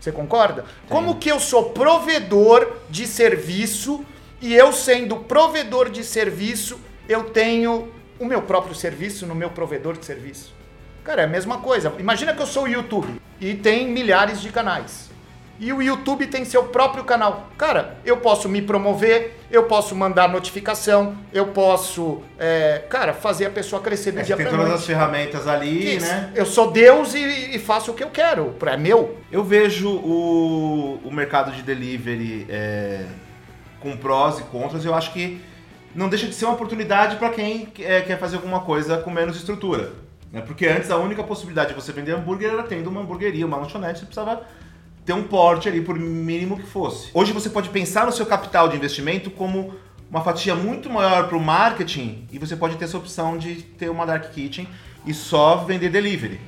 Você 0.00 0.10
concorda? 0.10 0.62
Sim. 0.62 0.68
Como 0.88 1.16
que 1.16 1.30
eu 1.30 1.38
sou 1.38 1.70
provedor 1.70 2.66
de 2.88 3.06
serviço 3.06 4.02
e 4.40 4.54
eu 4.54 4.72
sendo 4.72 5.16
provedor 5.16 5.90
de 5.90 6.02
serviço, 6.02 6.80
eu 7.06 7.24
tenho 7.24 7.92
o 8.20 8.24
meu 8.24 8.42
próprio 8.42 8.74
serviço 8.74 9.26
no 9.26 9.34
meu 9.34 9.50
provedor 9.50 9.96
de 9.96 10.06
serviço? 10.06 10.54
Cara, 11.02 11.22
é 11.22 11.24
a 11.24 11.28
mesma 11.28 11.58
coisa. 11.58 11.92
Imagina 11.98 12.34
que 12.34 12.42
eu 12.42 12.46
sou 12.46 12.64
o 12.64 12.68
YouTube 12.68 13.20
e 13.40 13.54
tem 13.54 13.88
milhares 13.88 14.40
de 14.40 14.50
canais 14.50 15.10
e 15.60 15.74
o 15.74 15.82
YouTube 15.82 16.26
tem 16.26 16.42
seu 16.44 16.64
próprio 16.64 17.04
canal. 17.04 17.50
Cara, 17.58 17.98
eu 18.02 18.16
posso 18.16 18.48
me 18.48 18.62
promover, 18.62 19.36
eu 19.50 19.64
posso 19.64 19.94
mandar 19.94 20.26
notificação, 20.26 21.14
eu 21.34 21.48
posso, 21.48 22.22
é, 22.38 22.82
cara, 22.88 23.12
fazer 23.12 23.44
a 23.44 23.50
pessoa 23.50 23.82
crescer 23.82 24.12
do 24.12 24.20
é, 24.20 24.22
dia 24.22 24.36
para 24.36 24.44
noite. 24.44 24.56
Tem 24.56 24.66
todas 24.66 24.80
as 24.80 24.86
ferramentas 24.86 25.46
ali, 25.46 25.96
Isso. 25.96 26.06
né? 26.06 26.32
Eu 26.34 26.46
sou 26.46 26.70
Deus 26.70 27.14
e, 27.14 27.54
e, 27.54 27.58
faço 27.58 27.90
o 27.90 27.94
que 27.94 28.02
eu 28.02 28.08
quero, 28.08 28.56
é 28.64 28.76
meu. 28.78 29.18
Eu 29.30 29.44
vejo 29.44 29.90
o, 29.90 30.98
o 31.04 31.12
mercado 31.12 31.52
de 31.52 31.62
delivery 31.62 32.46
é, 32.48 33.04
com 33.80 33.94
prós 33.98 34.38
e 34.38 34.42
contras. 34.44 34.86
Eu 34.86 34.94
acho 34.94 35.12
que 35.12 35.42
não 35.94 36.08
deixa 36.08 36.26
de 36.26 36.34
ser 36.34 36.44
uma 36.44 36.54
oportunidade 36.54 37.16
para 37.16 37.30
quem 37.30 37.68
é, 37.80 38.00
quer 38.00 38.18
fazer 38.18 38.36
alguma 38.36 38.60
coisa 38.60 38.98
com 38.98 39.10
menos 39.10 39.36
estrutura. 39.36 39.92
Né? 40.32 40.40
Porque 40.40 40.66
antes 40.66 40.90
a 40.90 40.96
única 40.96 41.22
possibilidade 41.22 41.70
de 41.70 41.74
você 41.74 41.92
vender 41.92 42.12
hambúrguer 42.12 42.52
era 42.52 42.62
tendo 42.62 42.88
uma 42.88 43.00
hamburgueria, 43.00 43.46
uma 43.46 43.56
lanchonete, 43.56 44.00
você 44.00 44.06
precisava 44.06 44.42
ter 45.04 45.12
um 45.12 45.24
porte 45.24 45.68
ali, 45.68 45.80
por 45.80 45.98
mínimo 45.98 46.56
que 46.56 46.66
fosse. 46.66 47.10
Hoje 47.12 47.32
você 47.32 47.50
pode 47.50 47.68
pensar 47.70 48.06
no 48.06 48.12
seu 48.12 48.26
capital 48.26 48.68
de 48.68 48.76
investimento 48.76 49.30
como 49.30 49.74
uma 50.10 50.22
fatia 50.22 50.54
muito 50.54 50.90
maior 50.90 51.28
para 51.28 51.36
o 51.36 51.40
marketing 51.40 52.26
e 52.30 52.38
você 52.38 52.56
pode 52.56 52.76
ter 52.76 52.84
essa 52.84 52.98
opção 52.98 53.38
de 53.38 53.62
ter 53.62 53.88
uma 53.88 54.04
dark 54.04 54.30
kitchen 54.30 54.68
e 55.06 55.14
só 55.14 55.56
vender 55.56 55.88
delivery. 55.88 56.40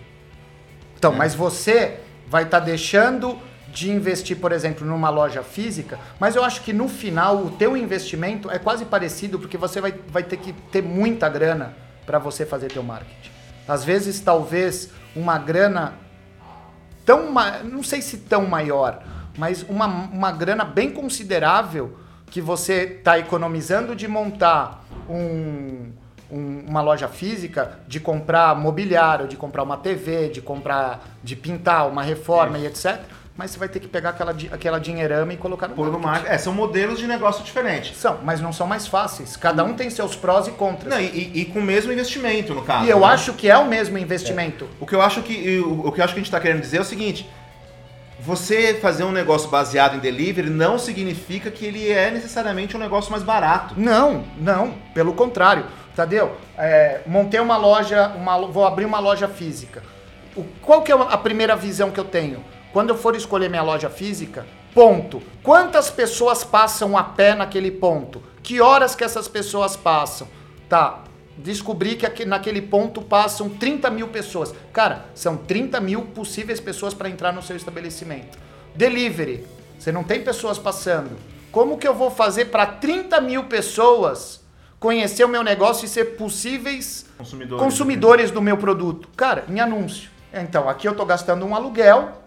Então, 0.97 1.13
é. 1.13 1.17
mas 1.17 1.35
você 1.35 2.01
vai 2.29 2.45
estar 2.45 2.61
tá 2.61 2.67
deixando 2.67 3.39
de 3.73 3.91
investir, 3.91 4.37
por 4.37 4.53
exemplo, 4.53 4.87
numa 4.87 5.09
loja 5.09 5.43
física, 5.43 5.99
mas 6.21 6.37
eu 6.37 6.45
acho 6.45 6.61
que 6.61 6.73
no 6.75 6.89
final 6.89 7.39
o 7.39 7.51
teu 7.51 7.75
investimento 7.75 8.51
é 8.51 8.59
quase 8.59 8.85
parecido 8.85 9.39
porque 9.39 9.57
você 9.57 9.81
vai, 9.81 9.95
vai 10.09 10.23
ter 10.23 10.37
que 10.37 10.53
ter 10.71 10.83
muita 10.83 11.29
grana 11.29 11.75
para 12.05 12.19
você 12.19 12.45
fazer 12.45 12.71
teu 12.71 12.83
marketing. 12.83 13.31
Às 13.67 13.83
vezes, 13.83 14.21
talvez 14.21 14.91
uma 15.17 15.39
grana 15.39 15.95
tão, 17.07 17.33
não 17.65 17.83
sei 17.83 18.03
se 18.03 18.19
tão 18.19 18.47
maior, 18.47 19.03
mas 19.39 19.65
uma, 19.67 19.87
uma 19.87 20.31
grana 20.31 20.65
bem 20.65 20.91
considerável 20.91 21.97
que 22.27 22.43
você 22.43 22.99
está 22.99 23.19
economizando 23.19 23.97
de 23.97 24.07
montar 24.07 24.85
um, 25.09 25.93
um, 26.31 26.65
uma 26.69 26.83
loja 26.83 27.09
física, 27.09 27.79
de 27.89 28.01
comprar 28.01 28.55
mobiliário, 28.55 29.27
de 29.27 29.37
comprar 29.37 29.63
uma 29.63 29.79
TV, 29.79 30.29
de 30.29 30.43
comprar, 30.43 31.03
de 31.23 31.37
pintar 31.37 31.89
uma 31.89 32.03
reforma 32.03 32.59
Isso. 32.59 32.67
e 32.67 32.91
etc 32.91 33.22
mas 33.37 33.51
você 33.51 33.59
vai 33.59 33.69
ter 33.69 33.81
que 33.81 33.89
pegar 33.89 34.11
aquela, 34.11 34.35
aquela 34.51 34.79
dinheirama 34.79 35.33
e 35.33 35.37
colocar 35.37 35.67
no 35.67 35.75
Pôr 35.75 35.91
no 35.91 35.99
marketing. 35.99 36.35
É, 36.35 36.39
são 36.39 36.53
modelos 36.53 36.99
de 36.99 37.07
negócio 37.07 37.43
diferentes. 37.43 37.97
São, 37.97 38.19
mas 38.23 38.41
não 38.41 38.53
são 38.53 38.67
mais 38.67 38.87
fáceis. 38.87 39.37
Cada 39.37 39.65
um 39.65 39.73
tem 39.73 39.89
seus 39.89 40.15
prós 40.15 40.47
e 40.47 40.51
contras. 40.51 40.93
Não, 40.93 41.01
e, 41.01 41.33
e, 41.35 41.45
com 41.47 41.61
o 41.61 41.63
mesmo 41.63 41.91
investimento, 41.91 42.55
no 42.55 42.63
caso. 42.63 42.85
E 42.85 42.91
eu 42.91 43.01
né? 43.01 43.07
acho 43.07 43.33
que 43.33 43.49
é 43.49 43.57
o 43.57 43.67
mesmo 43.67 43.97
investimento. 43.97 44.67
É. 44.67 44.69
O 44.81 44.87
que 44.87 44.95
eu 44.95 45.01
acho 45.01 45.23
que 45.23 45.59
o, 45.61 45.89
o 45.89 45.93
que 45.93 46.01
eu 46.01 46.05
acho 46.05 46.13
que 46.13 46.21
a 46.21 46.23
gente 46.23 46.29
está 46.29 46.41
querendo 46.41 46.61
dizer 46.61 46.77
é 46.77 46.81
o 46.83 46.85
seguinte: 46.85 47.29
você 48.21 48.75
fazer 48.75 49.05
um 49.05 49.13
negócio 49.13 49.49
baseado 49.49 49.97
em 49.97 49.99
delivery 49.99 50.51
não 50.51 50.79
significa 50.79 51.51
que 51.51 51.65
ele 51.65 51.91
é 51.91 52.11
necessariamente 52.11 52.77
um 52.77 52.81
negócio 52.81 53.11
mais 53.11 53.23
barato. 53.23 53.75
Não, 53.79 54.25
não. 54.37 54.75
Pelo 54.93 55.15
contrário. 55.15 55.65
Tadeu, 55.97 56.37
é, 56.57 57.01
montei 57.07 57.41
uma 57.41 57.57
loja, 57.57 58.09
uma, 58.17 58.47
vou 58.47 58.67
abrir 58.67 58.85
uma 58.85 58.99
loja 58.99 59.27
física. 59.27 59.83
O, 60.37 60.45
qual 60.63 60.83
que 60.83 60.93
é 60.93 60.95
a 60.95 61.19
primeira 61.19 61.57
visão 61.57 61.91
que 61.91 62.01
eu 62.01 62.05
tenho? 62.05 62.43
Quando 62.73 62.91
eu 62.91 62.97
for 62.97 63.15
escolher 63.15 63.51
minha 63.51 63.63
loja 63.63 63.91
física, 63.91 64.47
ponto. 64.75 65.23
Quantas 65.43 65.91
pessoas 65.91 66.43
passam 66.43 66.97
a 66.97 67.03
pé 67.05 67.35
naquele 67.35 67.71
ponto? 67.71 68.23
Que 68.43 68.61
horas 68.61 68.95
que 68.95 69.05
essas 69.05 69.29
pessoas 69.29 69.77
passam? 69.77 70.27
Tá, 70.69 71.05
descobri 71.37 71.97
que 71.97 72.07
aqui, 72.07 72.25
naquele 72.25 72.63
ponto 72.63 73.03
passam 73.03 73.51
30 73.51 73.91
mil 73.91 74.09
pessoas. 74.09 74.55
Cara, 74.73 75.05
são 75.15 75.37
30 75.37 75.81
mil 75.81 76.03
possíveis 76.07 76.61
pessoas 76.61 76.95
para 76.95 77.11
entrar 77.11 77.33
no 77.33 77.43
seu 77.43 77.57
estabelecimento. 77.57 78.39
Delivery, 78.75 79.47
você 79.79 79.93
não 79.93 80.03
tem 80.03 80.23
pessoas 80.23 80.59
passando. 80.59 81.11
Como 81.51 81.77
que 81.77 81.87
eu 81.87 81.95
vou 81.95 82.11
fazer 82.11 82.47
para 82.47 82.65
30 82.65 83.21
mil 83.21 83.45
pessoas 83.45 84.41
conhecer 84.81 85.25
o 85.25 85.29
meu 85.29 85.45
negócio 85.45 85.85
e 85.85 85.89
ser 85.89 86.17
possíveis 86.17 87.07
consumidores, 87.19 87.63
consumidores 87.63 88.31
do 88.31 88.41
meu 88.41 88.57
produto? 88.57 89.09
Cara, 89.15 89.45
em 89.47 89.61
anúncio. 89.61 90.11
Então, 90.33 90.67
aqui 90.69 90.89
eu 90.89 90.93
estou 90.93 91.05
gastando 91.05 91.45
um 91.45 91.55
aluguel 91.55 92.22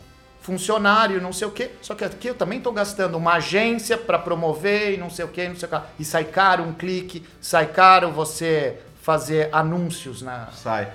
funcionário, 0.45 1.19
não 1.19 1.33
sei 1.33 1.47
o 1.47 1.51
quê. 1.51 1.71
Só 1.81 1.95
que 1.95 2.05
aqui 2.05 2.27
eu 2.27 2.35
também 2.35 2.59
estou 2.59 2.71
gastando 2.71 3.17
uma 3.17 3.33
agência 3.33 3.97
para 3.97 4.19
promover 4.19 4.93
e 4.93 4.97
não 4.97 5.09
sei 5.09 5.25
o 5.25 5.27
quê, 5.27 5.49
não 5.49 5.55
sei 5.55 5.67
o 5.67 5.71
quê. 5.71 5.77
E 5.99 6.05
sai 6.05 6.25
caro 6.25 6.63
um 6.63 6.71
clique, 6.71 7.25
sai 7.41 7.65
caro 7.65 8.11
você 8.11 8.77
fazer 9.01 9.49
anúncios 9.51 10.21
na. 10.21 10.47
Sai. 10.51 10.91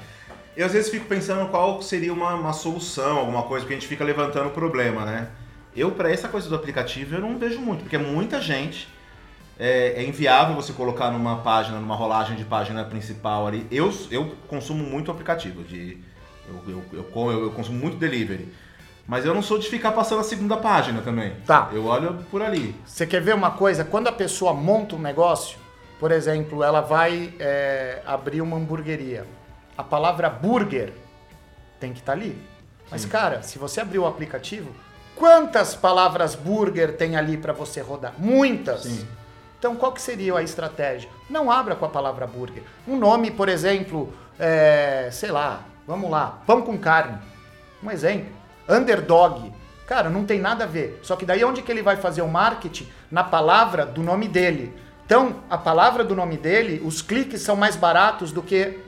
Eu 0.56 0.66
às 0.66 0.72
vezes 0.72 0.88
fico 0.88 1.06
pensando 1.06 1.50
qual 1.50 1.82
seria 1.82 2.12
uma, 2.12 2.34
uma 2.34 2.52
solução, 2.52 3.18
alguma 3.18 3.42
coisa, 3.42 3.66
que 3.66 3.72
a 3.72 3.76
gente 3.76 3.88
fica 3.88 4.04
levantando 4.04 4.46
o 4.48 4.52
problema, 4.52 5.04
né? 5.04 5.28
Eu, 5.74 5.90
para 5.92 6.10
essa 6.10 6.28
coisa 6.28 6.48
do 6.48 6.54
aplicativo, 6.54 7.16
eu 7.16 7.20
não 7.20 7.36
vejo 7.36 7.60
muito, 7.60 7.82
porque 7.82 7.98
muita 7.98 8.40
gente. 8.40 8.88
É, 9.62 10.02
é, 10.02 10.04
inviável 10.04 10.56
você 10.56 10.72
colocar 10.72 11.10
numa 11.10 11.36
página, 11.42 11.78
numa 11.78 11.94
rolagem 11.94 12.34
de 12.34 12.44
página 12.44 12.82
principal 12.82 13.46
ali. 13.46 13.66
Eu, 13.70 13.92
eu 14.10 14.34
consumo 14.48 14.82
muito 14.82 15.10
aplicativo, 15.10 15.62
de, 15.62 15.98
eu, 16.48 16.82
eu, 16.94 17.04
eu, 17.14 17.42
eu 17.42 17.50
consumo 17.50 17.78
muito 17.78 17.98
delivery. 17.98 18.48
Mas 19.10 19.26
eu 19.26 19.34
não 19.34 19.42
sou 19.42 19.58
de 19.58 19.68
ficar 19.68 19.90
passando 19.90 20.20
a 20.20 20.22
segunda 20.22 20.56
página 20.56 21.02
também. 21.02 21.32
Tá. 21.44 21.68
Eu 21.72 21.86
olho 21.86 22.24
por 22.30 22.40
ali. 22.40 22.76
Você 22.86 23.04
quer 23.04 23.20
ver 23.20 23.34
uma 23.34 23.50
coisa? 23.50 23.84
Quando 23.84 24.06
a 24.06 24.12
pessoa 24.12 24.54
monta 24.54 24.94
um 24.94 25.00
negócio, 25.00 25.58
por 25.98 26.12
exemplo, 26.12 26.62
ela 26.62 26.80
vai 26.80 27.34
é, 27.40 28.02
abrir 28.06 28.40
uma 28.40 28.56
hamburgueria. 28.56 29.26
A 29.76 29.82
palavra 29.82 30.30
burger 30.30 30.92
tem 31.80 31.92
que 31.92 31.98
estar 31.98 32.12
tá 32.12 32.18
ali. 32.18 32.40
Mas, 32.88 33.00
Sim. 33.00 33.08
cara, 33.08 33.42
se 33.42 33.58
você 33.58 33.80
abrir 33.80 33.98
o 33.98 34.06
aplicativo, 34.06 34.70
quantas 35.16 35.74
palavras 35.74 36.36
burger 36.36 36.96
tem 36.96 37.16
ali 37.16 37.36
para 37.36 37.52
você 37.52 37.80
rodar? 37.80 38.14
Muitas. 38.16 38.82
Sim. 38.82 39.08
Então, 39.58 39.74
qual 39.74 39.90
que 39.90 40.00
seria 40.00 40.36
a 40.36 40.42
estratégia? 40.44 41.10
Não 41.28 41.50
abra 41.50 41.74
com 41.74 41.84
a 41.84 41.88
palavra 41.88 42.28
burger. 42.28 42.62
Um 42.86 42.96
nome, 42.96 43.32
por 43.32 43.48
exemplo, 43.48 44.14
é, 44.38 45.08
sei 45.10 45.32
lá, 45.32 45.64
vamos 45.84 46.08
lá, 46.08 46.38
pão 46.46 46.62
com 46.62 46.78
carne. 46.78 47.18
Um 47.82 47.90
exemplo. 47.90 48.39
Underdog. 48.70 49.52
Cara, 49.86 50.08
não 50.08 50.24
tem 50.24 50.40
nada 50.40 50.64
a 50.64 50.66
ver. 50.66 51.00
Só 51.02 51.16
que 51.16 51.26
daí 51.26 51.44
onde 51.44 51.62
que 51.62 51.72
ele 51.72 51.82
vai 51.82 51.96
fazer 51.96 52.22
o 52.22 52.28
marketing? 52.28 52.88
Na 53.10 53.24
palavra 53.24 53.84
do 53.84 54.02
nome 54.02 54.28
dele. 54.28 54.72
Então, 55.04 55.36
a 55.50 55.58
palavra 55.58 56.04
do 56.04 56.14
nome 56.14 56.36
dele, 56.36 56.80
os 56.84 57.02
cliques 57.02 57.42
são 57.42 57.56
mais 57.56 57.74
baratos 57.74 58.30
do 58.30 58.40
que 58.40 58.78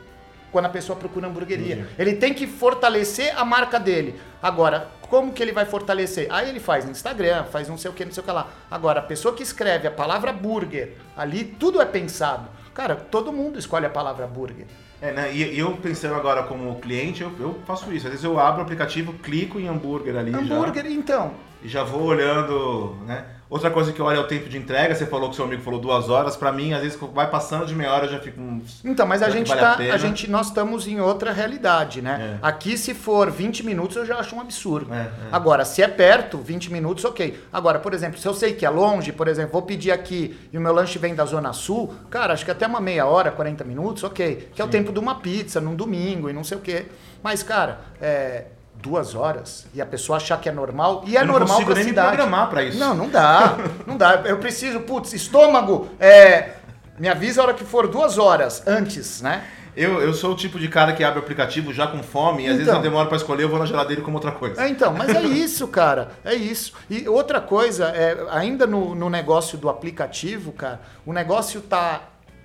quando 0.53 0.67
a 0.67 0.69
pessoa 0.69 0.97
procura 0.97 1.27
hamburgueria. 1.27 1.79
Uhum. 1.79 1.87
Ele 1.99 2.15
tem 2.15 2.33
que 2.33 2.47
fortalecer 2.47 3.37
a 3.37 3.45
marca 3.45 3.81
dele. 3.81 4.21
Agora, 4.41 4.89
como 5.01 5.33
que 5.33 5.43
ele 5.43 5.51
vai 5.51 5.65
fortalecer? 5.65 6.29
Aí 6.31 6.49
ele 6.49 6.61
faz 6.61 6.85
no 6.85 6.93
Instagram, 6.93 7.45
faz 7.45 7.69
não 7.69 7.77
sei 7.77 7.91
o 7.91 7.95
que, 7.95 8.05
não 8.05 8.13
sei 8.13 8.23
o 8.23 8.25
que 8.25 8.31
lá. 8.31 8.49
Agora, 8.71 9.01
a 9.01 9.03
pessoa 9.03 9.35
que 9.35 9.43
escreve 9.43 9.89
a 9.89 9.91
palavra 9.91 10.33
burger, 10.33 10.93
ali 11.17 11.43
tudo 11.43 11.83
é 11.83 11.85
pensado. 11.85 12.49
Cara, 12.73 12.95
todo 12.95 13.33
mundo 13.33 13.59
escolhe 13.59 13.87
a 13.87 13.91
palavra 13.91 14.27
burger. 14.27 14.67
É, 15.03 15.11
né? 15.11 15.35
E, 15.35 15.43
e 15.55 15.59
eu 15.59 15.73
pensando 15.73 16.15
agora 16.15 16.45
como 16.45 16.81
cliente, 16.81 17.23
eu, 17.23 17.33
eu 17.41 17.59
faço 17.67 17.93
isso. 17.93 18.07
Às 18.07 18.13
vezes 18.13 18.25
eu 18.25 18.39
abro 18.39 18.61
o 18.61 18.63
aplicativo, 18.63 19.13
clico 19.15 19.59
em 19.59 19.67
hambúrguer 19.67 20.17
ali 20.17 20.33
Hambúrguer, 20.33 20.87
então. 20.87 21.27
já. 21.27 21.31
E 21.61 21.69
já 21.69 21.83
vou 21.83 22.03
olhando, 22.05 22.97
né? 23.05 23.25
Outra 23.53 23.71
coisa 23.71 23.93
que 23.93 24.01
eu 24.01 24.07
olho 24.07 24.17
é 24.17 24.21
o 24.21 24.27
tempo 24.27 24.49
de 24.49 24.57
entrega. 24.57 24.95
Você 24.95 25.05
falou 25.05 25.29
que 25.29 25.37
seu 25.37 25.45
amigo 25.45 25.61
falou 25.61 25.79
duas 25.79 26.09
horas. 26.09 26.35
Pra 26.37 26.51
mim, 26.51 26.73
às 26.73 26.81
vezes, 26.81 26.99
vai 27.13 27.29
passando 27.29 27.67
de 27.67 27.75
meia 27.75 27.93
hora, 27.93 28.07
eu 28.07 28.13
já 28.13 28.19
fico 28.19 28.41
uns... 28.41 28.81
Então, 28.83 29.07
mas 29.07 29.23
a 29.23 29.29
gente 29.29 29.49
vale 29.49 29.61
tá, 29.61 29.93
a 29.93 29.95
a 29.95 29.99
gente 29.99 30.31
nós 30.31 30.47
estamos 30.47 30.89
em 30.89 31.03
outra 31.03 31.33
realidade, 31.33 32.01
né? 32.01 32.39
É. 32.43 32.47
Aqui 32.47 32.79
se 32.79 32.95
for 32.95 33.31
20 33.31 33.63
minutos 33.67 33.95
eu 33.99 34.07
já 34.07 34.17
acho 34.17 34.35
um 34.35 34.41
absurdo. 34.41 34.95
É, 34.95 35.01
é. 35.01 35.11
Agora, 35.31 35.67
se 35.67 35.83
é 35.83 35.87
perto, 35.87 36.39
20 36.39 36.73
minutos, 36.73 37.05
OK. 37.05 37.39
Agora, 37.53 37.79
por 37.79 37.93
exemplo, 37.93 38.19
se 38.19 38.27
eu 38.27 38.33
sei 38.33 38.55
que 38.55 38.65
é 38.65 38.71
longe, 38.71 39.13
por 39.13 39.29
exemplo, 39.29 39.53
vou 39.53 39.61
pedir 39.61 39.91
aqui 39.91 40.35
e 40.51 40.57
o 40.57 40.61
meu 40.61 40.73
lanche 40.73 40.99
vem 40.99 41.15
da 41.15 41.27
zona 41.27 41.53
sul, 41.53 41.95
cara, 42.09 42.33
acho 42.33 42.47
que 42.47 42.51
até 42.51 42.67
uma 42.67 42.81
meia 42.81 43.05
hora, 43.05 43.31
40 43.31 43.65
minutos, 43.65 44.03
OK. 44.03 44.49
Que 44.55 44.63
é 44.63 44.65
o 44.65 44.69
tempo 44.69 44.91
de 44.95 44.99
uma 44.99 45.17
pizza 45.17 45.61
num 45.61 45.75
domingo 45.75 46.31
e 46.31 46.33
não 46.33 46.43
sei 46.43 46.57
o 46.57 46.61
quê. 46.63 46.87
Mas, 47.23 47.43
cara, 47.43 47.81
é 48.01 48.47
duas 48.75 49.15
horas 49.15 49.67
e 49.75 49.81
a 49.81 49.87
pessoa 49.87 50.17
achar 50.17 50.41
que 50.41 50.49
é 50.49 50.53
normal 50.53 51.05
e 51.07 51.17
é 51.17 51.21
Eu 51.23 51.27
não 51.27 51.35
normal 51.35 51.49
consigo 51.57 51.75
nem 51.75 51.85
me 51.85 51.91
cidade. 51.91 52.09
programar 52.17 52.51
pra 52.51 52.65
isso. 52.65 52.79
Não, 52.79 52.95
não 52.95 53.09
dá. 53.09 53.57
não 53.87 53.97
dá. 53.97 54.23
Eu 54.25 54.39
preciso, 54.39 54.81
putz, 54.81 55.13
estômago, 55.13 55.89
é, 56.01 56.55
me 56.99 57.09
avisa 57.09 57.41
a 57.41 57.45
hora 57.45 57.55
que 57.55 57.65
for 57.65 57.87
duas 57.87 58.19
horas 58.19 58.67
antes, 58.67 59.23
né? 59.23 59.45
Eu, 59.75 60.03
eu 60.03 60.13
sou 60.13 60.33
o 60.33 60.37
tipo 60.37 60.59
de 60.59 60.69
cara 60.69 60.93
que 60.93 61.03
abre 61.03 61.19
o 61.19 61.23
aplicativo 61.23 61.73
já 61.73 61.87
com 61.87 62.03
fome 62.03 62.43
e 62.43 62.47
às 62.47 62.53
vezes 62.53 62.65
Então. 62.69 62.77
eu 62.77 62.83
demoro 62.83 63.09
pra 63.09 63.17
escolher, 63.17 63.45
eu 63.45 63.49
vou 63.49 63.59
na 63.59 63.65
geladeira 63.65 64.03
como 64.03 64.17
outra 64.19 64.31
coisa. 64.33 64.63
É, 64.63 64.69
então, 64.69 64.93
mas 64.93 65.09
é 65.15 65.23
isso, 65.23 65.67
cara. 65.69 66.09
É 66.25 66.35
isso. 66.35 66.75
E 66.91 67.09
outra 67.09 67.41
coisa, 67.41 67.87
é, 67.89 68.27
ainda 68.31 68.67
no, 68.67 68.95
no 68.95 69.09
negócio 69.09 69.57
do 69.57 69.71
aplicativo, 69.71 70.53
cara, 70.53 70.81
o 71.07 71.13
negócio 71.13 71.63
tá 71.63 72.03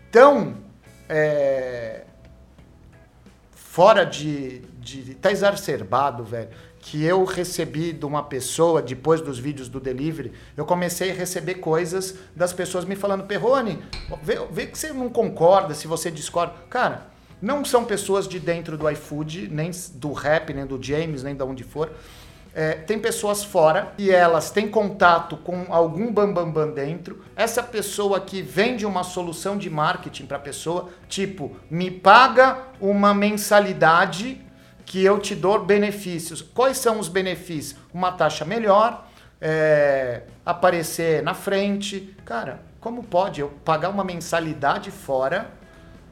tão 0.09 0.55
é, 1.09 2.03
fora 3.51 4.05
de, 4.05 4.59
de. 4.95 5.15
tá 5.15 5.31
exacerbado, 5.31 6.23
velho. 6.23 6.49
Que 6.79 7.03
eu 7.03 7.23
recebi 7.25 7.91
de 7.91 8.05
uma 8.05 8.23
pessoa, 8.23 8.81
depois 8.81 9.19
dos 9.19 9.37
vídeos 9.37 9.67
do 9.67 9.79
delivery, 9.79 10.31
eu 10.55 10.65
comecei 10.65 11.11
a 11.11 11.13
receber 11.13 11.55
coisas 11.55 12.15
das 12.35 12.53
pessoas 12.53 12.85
me 12.85 12.95
falando, 12.95 13.25
Perrone, 13.25 13.83
vê, 14.23 14.39
vê 14.49 14.67
que 14.67 14.77
você 14.77 14.93
não 14.93 15.09
concorda, 15.09 15.73
se 15.73 15.87
você 15.87 16.09
discorda. 16.09 16.53
Cara, 16.69 17.07
não 17.41 17.65
são 17.65 17.83
pessoas 17.83 18.27
de 18.27 18.39
dentro 18.39 18.77
do 18.77 18.89
iFood, 18.89 19.49
nem 19.49 19.71
do 19.95 20.13
rap, 20.13 20.53
nem 20.53 20.65
do 20.65 20.81
James, 20.81 21.23
nem 21.23 21.35
de 21.35 21.43
onde 21.43 21.63
for. 21.63 21.91
É, 22.55 22.73
tem 22.73 22.97
pessoas 22.97 23.43
fora 23.43 23.93
e 23.99 24.09
elas 24.09 24.49
têm 24.49 24.67
contato 24.67 25.37
com 25.37 25.65
algum 25.69 26.11
bambambam 26.11 26.51
bam, 26.51 26.65
bam 26.65 26.73
dentro. 26.73 27.23
Essa 27.35 27.61
pessoa 27.61 28.19
que 28.19 28.41
vende 28.41 28.83
uma 28.83 29.03
solução 29.03 29.57
de 29.57 29.69
marketing 29.69 30.25
para 30.25 30.37
a 30.37 30.39
pessoa, 30.39 30.89
tipo, 31.07 31.55
me 31.69 31.91
paga 31.91 32.63
uma 32.81 33.13
mensalidade 33.13 34.41
que 34.87 35.03
eu 35.03 35.19
te 35.19 35.35
dou 35.35 35.63
benefícios. 35.63 36.41
Quais 36.41 36.77
são 36.77 36.97
os 36.97 37.09
benefícios? 37.09 37.77
Uma 37.93 38.13
taxa 38.13 38.45
melhor, 38.45 39.05
é, 39.39 40.21
aparecer 40.45 41.21
na 41.21 41.33
frente. 41.33 42.15
Cara, 42.25 42.61
como 42.79 43.03
pode 43.03 43.41
eu 43.41 43.49
pagar 43.65 43.89
uma 43.89 44.03
mensalidade 44.05 44.89
fora 44.89 45.51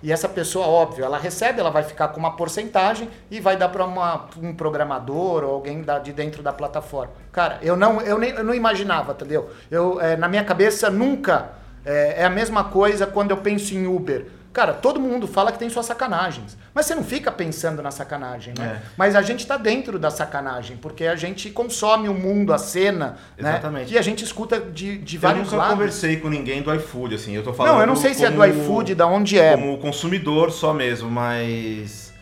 e 0.04 0.12
essa 0.12 0.28
pessoa, 0.28 0.68
óbvio, 0.68 1.06
ela 1.06 1.18
recebe, 1.18 1.62
ela 1.62 1.72
vai 1.72 1.84
ficar 1.84 2.10
com 2.10 2.20
uma 2.20 2.36
porcentagem 2.36 3.10
e 3.32 3.40
vai 3.40 3.56
dar 3.56 3.70
para 3.70 3.86
um 3.86 4.54
programador 4.54 5.46
ou 5.46 5.54
alguém 5.54 5.82
da, 5.82 5.98
de 5.98 6.12
dentro 6.12 6.44
da 6.44 6.52
plataforma. 6.52 7.14
Cara, 7.32 7.60
eu 7.62 7.78
não, 7.78 8.02
eu 8.02 8.20
nem, 8.20 8.32
eu 8.32 8.44
não 8.44 8.54
imaginava, 8.54 9.14
entendeu? 9.14 9.50
Eu, 9.72 10.02
é, 10.02 10.18
na 10.18 10.28
minha 10.28 10.44
cabeça 10.44 10.90
nunca 10.90 11.54
é, 11.86 12.24
é 12.24 12.26
a 12.26 12.30
mesma 12.30 12.66
coisa 12.66 13.08
quando 13.08 13.32
eu 13.32 13.38
penso 13.38 13.74
em 13.74 13.88
Uber. 13.88 14.28
Cara, 14.56 14.72
todo 14.72 15.02
mundo 15.02 15.28
fala 15.28 15.52
que 15.52 15.60
tem 15.60 15.70
suas 15.70 15.86
sacanagens. 15.86 16.58
Mas 16.74 16.86
você 16.86 16.96
não 16.96 17.04
fica 17.04 17.30
pensando 17.30 17.82
na 17.84 17.92
sacanagem, 17.92 18.54
né? 18.58 18.80
É. 18.82 18.90
Mas 18.96 19.14
a 19.14 19.22
gente 19.22 19.46
tá 19.46 19.58
dentro 19.58 20.00
da 20.00 20.10
sacanagem, 20.10 20.78
porque 20.78 21.06
a 21.06 21.16
gente 21.18 21.50
consome 21.50 22.08
o 22.08 22.14
mundo, 22.14 22.54
a 22.54 22.58
cena, 22.58 23.18
Exatamente. 23.38 23.90
né? 23.92 23.96
E 23.96 24.00
a 24.00 24.02
gente 24.02 24.24
escuta 24.24 24.58
de, 24.58 24.98
de 24.98 25.18
Eu 25.18 25.22
vários 25.22 25.44
nunca 25.44 25.58
lados. 25.58 25.74
conversei 25.74 26.16
com 26.22 26.30
ninguém 26.30 26.62
do 26.62 26.74
iFood, 26.74 27.16
assim. 27.16 27.36
Eu 27.36 27.44
tô 27.44 27.52
falando 27.52 27.74
Não, 27.74 27.82
eu 27.82 27.88
não 27.88 27.98
sei 27.98 28.14
se 28.14 28.24
é 28.24 28.32
do 28.32 28.46
iFood, 28.46 28.96
da 28.96 29.06
onde 29.06 29.38
é. 29.38 29.58
Como 29.58 29.78
consumidor 29.78 30.50
só 30.52 30.74
mesmo, 30.74 31.12
mas. 31.12 32.14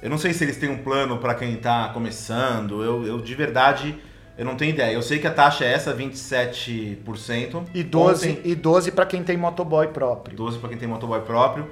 Eu 0.00 0.08
não 0.08 0.16
sei 0.16 0.32
se 0.32 0.44
eles 0.44 0.58
têm 0.58 0.70
um 0.70 0.78
plano 0.78 1.18
pra 1.18 1.34
quem 1.34 1.56
tá 1.56 1.88
começando. 1.88 2.84
Eu, 2.84 3.04
eu 3.04 3.20
de 3.20 3.34
verdade, 3.34 3.98
eu 4.38 4.44
não 4.44 4.54
tenho 4.54 4.70
ideia. 4.70 4.94
Eu 4.94 5.02
sei 5.02 5.18
que 5.18 5.26
a 5.26 5.32
taxa 5.32 5.64
é 5.64 5.72
essa, 5.72 5.92
27%. 5.92 7.66
E 7.74 7.82
12, 7.82 8.30
Ontem, 8.30 8.40
e 8.44 8.54
12 8.54 8.92
para 8.92 9.04
quem 9.04 9.24
tem 9.24 9.36
motoboy 9.36 9.88
próprio. 9.88 10.36
12 10.36 10.58
pra 10.58 10.68
quem 10.68 10.78
tem 10.78 10.88
motoboy 10.88 11.20
próprio. 11.22 11.68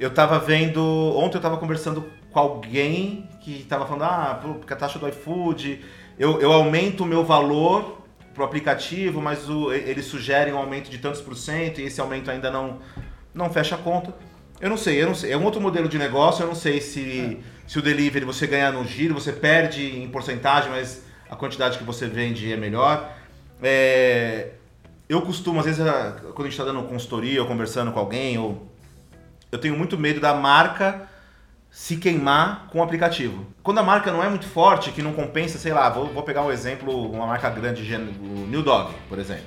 Eu 0.00 0.08
tava 0.08 0.38
vendo. 0.38 0.82
Ontem 1.14 1.36
eu 1.36 1.42
tava 1.42 1.58
conversando 1.58 2.02
com 2.32 2.38
alguém 2.38 3.28
que 3.42 3.62
tava 3.64 3.84
falando, 3.84 4.04
ah, 4.04 4.40
porque 4.42 4.72
a 4.72 4.76
taxa 4.76 4.98
do 4.98 5.06
iFood. 5.06 5.84
Eu, 6.18 6.40
eu 6.40 6.50
aumento 6.50 7.04
o 7.04 7.06
meu 7.06 7.24
valor 7.24 7.98
pro 8.32 8.42
aplicativo, 8.42 9.20
mas 9.20 9.48
o, 9.50 9.70
eles 9.70 10.06
sugerem 10.06 10.54
um 10.54 10.58
aumento 10.58 10.90
de 10.90 10.96
tantos 10.96 11.20
por 11.20 11.36
cento 11.36 11.80
e 11.80 11.84
esse 11.84 12.00
aumento 12.00 12.30
ainda 12.30 12.50
não, 12.50 12.78
não 13.34 13.50
fecha 13.50 13.74
a 13.74 13.78
conta. 13.78 14.14
Eu 14.58 14.70
não 14.70 14.78
sei, 14.78 15.02
eu 15.02 15.06
não 15.06 15.14
sei. 15.14 15.32
É 15.32 15.36
um 15.36 15.44
outro 15.44 15.60
modelo 15.60 15.88
de 15.88 15.98
negócio, 15.98 16.42
eu 16.42 16.46
não 16.48 16.54
sei 16.54 16.80
se, 16.80 17.38
se 17.66 17.78
o 17.78 17.82
delivery 17.82 18.24
você 18.24 18.46
ganha 18.46 18.72
no 18.72 18.84
giro, 18.84 19.12
você 19.12 19.30
perde 19.30 20.02
em 20.02 20.08
porcentagem, 20.08 20.70
mas 20.70 21.06
a 21.30 21.36
quantidade 21.36 21.78
que 21.78 21.84
você 21.84 22.06
vende 22.06 22.52
é 22.52 22.56
melhor. 22.56 23.10
É, 23.62 24.50
eu 25.08 25.22
costumo, 25.22 25.60
às 25.60 25.66
vezes, 25.66 25.82
quando 26.34 26.40
a 26.40 26.44
gente 26.44 26.52
está 26.52 26.64
dando 26.64 26.82
consultoria 26.82 27.40
ou 27.40 27.48
conversando 27.48 27.92
com 27.92 27.98
alguém, 27.98 28.38
ou 28.38 28.68
eu 29.50 29.58
tenho 29.58 29.76
muito 29.76 29.96
medo 29.96 30.20
da 30.20 30.34
marca 30.34 31.08
se 31.70 31.96
queimar 31.96 32.66
com 32.70 32.80
o 32.80 32.82
aplicativo. 32.82 33.46
Quando 33.62 33.78
a 33.78 33.82
marca 33.82 34.10
não 34.10 34.22
é 34.22 34.28
muito 34.28 34.46
forte, 34.46 34.90
que 34.90 35.02
não 35.02 35.12
compensa, 35.12 35.58
sei 35.58 35.72
lá, 35.72 35.88
vou, 35.88 36.06
vou 36.06 36.22
pegar 36.22 36.42
um 36.42 36.50
exemplo, 36.50 37.10
uma 37.10 37.26
marca 37.26 37.48
grande, 37.50 37.82
o 37.94 38.46
New 38.46 38.62
Dog, 38.62 38.92
por 39.08 39.18
exemplo. 39.18 39.44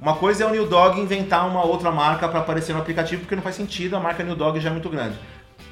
Uma 0.00 0.14
coisa 0.14 0.44
é 0.44 0.46
o 0.46 0.50
New 0.50 0.66
Dog 0.68 1.00
inventar 1.00 1.48
uma 1.48 1.64
outra 1.64 1.90
marca 1.90 2.28
para 2.28 2.40
aparecer 2.40 2.72
no 2.72 2.78
aplicativo, 2.78 3.22
porque 3.22 3.34
não 3.34 3.42
faz 3.42 3.56
sentido, 3.56 3.96
a 3.96 4.00
marca 4.00 4.22
New 4.22 4.36
Dog 4.36 4.60
já 4.60 4.68
é 4.68 4.72
muito 4.72 4.88
grande. 4.88 5.18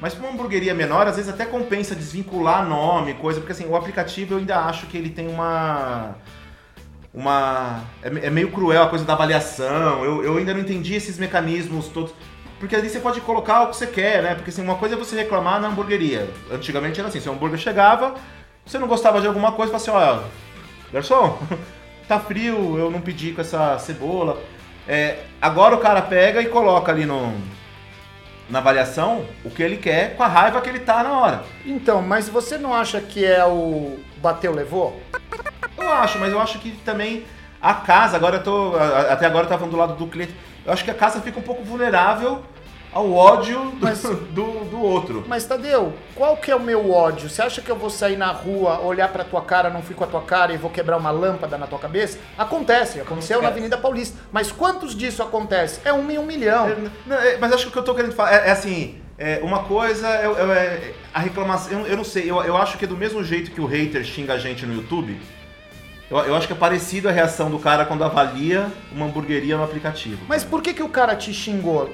Mas 0.01 0.15
para 0.15 0.25
uma 0.27 0.33
hamburgueria 0.33 0.75
menor, 0.75 1.07
às 1.07 1.17
vezes 1.17 1.33
até 1.33 1.47
compensa 1.47 1.95
desvincular 1.95 2.69
nome, 2.69 3.15
coisa, 3.15 3.41
porque 3.41 3.53
assim, 3.53 3.67
o 3.67 3.75
aplicativo 3.75 4.35
eu 4.35 4.39
ainda 4.39 4.59
acho 4.61 4.87
que 4.87 4.97
ele 4.97 5.11
tem 5.11 5.29
uma. 5.29 6.15
Uma. 7.15 7.81
É, 8.03 8.27
é 8.27 8.31
meio 8.31 8.51
cruel 8.51 8.83
a 8.83 8.89
coisa 8.89 9.05
da 9.05 9.15
avaliação. 9.15 10.05
Eu, 10.05 10.23
eu 10.23 10.37
ainda 10.37 10.53
não 10.53 10.61
entendi 10.61 10.95
esses 10.95 11.19
mecanismos 11.19 11.89
todos. 11.89 12.13
Porque 12.59 12.77
ali 12.77 12.89
você 12.89 13.01
pode 13.01 13.21
colocar 13.21 13.63
o 13.63 13.71
que 13.71 13.77
você 13.77 13.87
quer, 13.87 14.23
né? 14.23 14.35
Porque 14.35 14.51
assim, 14.51 14.63
uma 14.63 14.77
coisa 14.77 14.95
é 14.95 14.99
você 14.99 15.17
reclamar 15.17 15.61
na 15.61 15.69
hamburgueria. 15.69 16.29
Antigamente 16.51 16.99
era 17.01 17.09
assim, 17.09 17.21
se 17.21 17.29
o 17.29 17.33
hambúrguer 17.33 17.59
chegava, 17.59 18.15
você 18.65 18.79
não 18.79 18.89
gostava 18.89 19.21
de 19.21 19.27
alguma 19.27 19.53
coisa, 19.53 19.73
você 19.73 19.91
assim, 19.91 19.99
ó, 19.99 20.23
garçom, 20.93 21.39
tá 22.09 22.19
frio, 22.19 22.79
eu 22.79 22.91
não 22.91 23.01
pedi 23.01 23.33
com 23.33 23.41
essa 23.41 23.79
cebola. 23.79 24.43
É, 24.89 25.25
agora 25.41 25.75
o 25.75 25.81
cara 25.81 26.01
pega 26.01 26.41
e 26.41 26.47
coloca 26.47 26.93
ali 26.93 27.05
no, 27.05 27.33
na 28.49 28.59
avaliação 28.59 29.25
o 29.45 29.51
que 29.51 29.63
ele 29.63 29.77
quer 29.77 30.17
com 30.17 30.23
a 30.23 30.29
raiva 30.29 30.61
que 30.61 30.69
ele 30.69 30.81
tá 30.81 31.03
na 31.03 31.19
hora. 31.19 31.43
Então, 31.65 32.01
mas 32.01 32.29
você 32.29 32.57
não 32.59 32.73
acha 32.73 33.01
que 33.01 33.25
é 33.25 33.45
o 33.45 33.99
bateu, 34.19 34.53
levou? 34.53 35.01
Eu 35.77 35.93
acho, 35.93 36.19
mas 36.19 36.33
eu 36.33 36.41
acho 36.41 36.59
que 36.59 36.71
também 36.85 37.25
a 37.61 37.75
casa, 37.75 38.17
agora 38.17 38.37
eu 38.37 38.43
tô. 38.43 38.77
Até 39.11 39.27
agora 39.27 39.45
eu 39.45 39.49
tava 39.49 39.61
falando 39.61 39.73
do 39.73 39.79
lado 39.79 39.95
do 39.95 40.07
cliente. 40.07 40.35
Eu 40.65 40.73
acho 40.73 40.85
que 40.85 40.91
a 40.91 40.95
casa 40.95 41.21
fica 41.21 41.39
um 41.39 41.43
pouco 41.43 41.63
vulnerável 41.63 42.43
ao 42.97 43.13
ódio 43.13 43.59
do, 43.73 43.77
Mas- 43.85 44.03
do, 44.33 44.65
do 44.71 44.81
outro. 44.81 45.25
Mas 45.29 45.45
Tadeu, 45.45 45.93
qual 46.15 46.37
que 46.37 46.51
é 46.51 46.57
o 46.57 46.61
meu 46.61 46.91
ódio? 46.91 47.29
Você 47.29 47.43
acha 47.43 47.61
que 47.61 47.71
eu 47.71 47.77
vou 47.77 47.91
sair 47.91 48.17
na 48.17 48.33
rua, 48.33 48.81
olhar 48.81 49.09
pra 49.09 49.23
tua 49.23 49.43
cara, 49.43 49.69
não 49.69 49.83
fui 49.83 49.95
com 49.95 50.05
a 50.05 50.07
tua 50.07 50.23
cara 50.23 50.53
e 50.53 50.57
vou 50.57 50.71
quebrar 50.71 50.97
uma 50.97 51.11
lâmpada 51.11 51.59
na 51.59 51.67
tua 51.67 51.79
cabeça? 51.79 52.19
Acontece, 52.39 53.01
aconteceu 53.01 53.37
na 53.43 53.49
Acontece. 53.49 53.53
Avenida 53.53 53.77
Paulista. 53.79 54.19
Mas 54.33 54.51
quantos 54.51 54.95
disso 54.97 55.23
acontece? 55.23 55.81
É 55.85 55.93
um 55.93 56.11
em 56.11 56.19
um 56.19 56.25
milhão. 56.25 56.69
É, 56.69 56.77
não, 57.07 57.17
é, 57.17 57.37
mas 57.37 57.53
acho 57.53 57.65
que 57.65 57.69
o 57.69 57.73
que 57.73 57.79
eu 57.79 57.83
tô 57.85 57.95
querendo 57.95 58.13
falar 58.15 58.33
é, 58.33 58.49
é 58.49 58.51
assim. 58.51 58.99
é, 59.19 59.41
uma 59.43 59.65
coisa 59.65 60.09
é, 60.09 60.25
é- 60.27 60.55
é 60.55 60.95
a 61.13 61.21
reclamação. 61.21 61.81
Eu, 61.81 61.87
eu 61.87 61.97
não 61.97 62.05
sei, 62.05 62.31
eu, 62.31 62.43
eu 62.45 62.57
acho 62.57 62.79
que 62.79 62.85
é 62.87 62.89
do 62.89 62.97
mesmo 62.97 63.23
jeito 63.23 63.51
que 63.51 63.61
o 63.61 63.67
hater 63.67 64.03
xinga 64.05 64.33
a 64.35 64.39
gente 64.39 64.65
no 64.65 64.75
YouTube. 64.75 65.21
Eu, 66.11 66.19
eu 66.19 66.35
acho 66.37 66.47
que 66.47 66.53
é 66.53 66.57
parecido 66.57 67.09
a 67.09 67.13
reação 67.13 67.51
do 67.51 67.59
cara 67.59 67.85
quando 67.85 68.05
avalia 68.05 68.69
uma 68.93 69.07
hamburgueria 69.07 69.57
no 69.57 69.65
aplicativo. 69.65 70.25
Mas 70.29 70.45
por 70.45 70.63
que, 70.63 70.73
que 70.73 70.83
o 70.83 70.89
cara 70.89 71.15
te 71.17 71.35
xingou? 71.35 71.91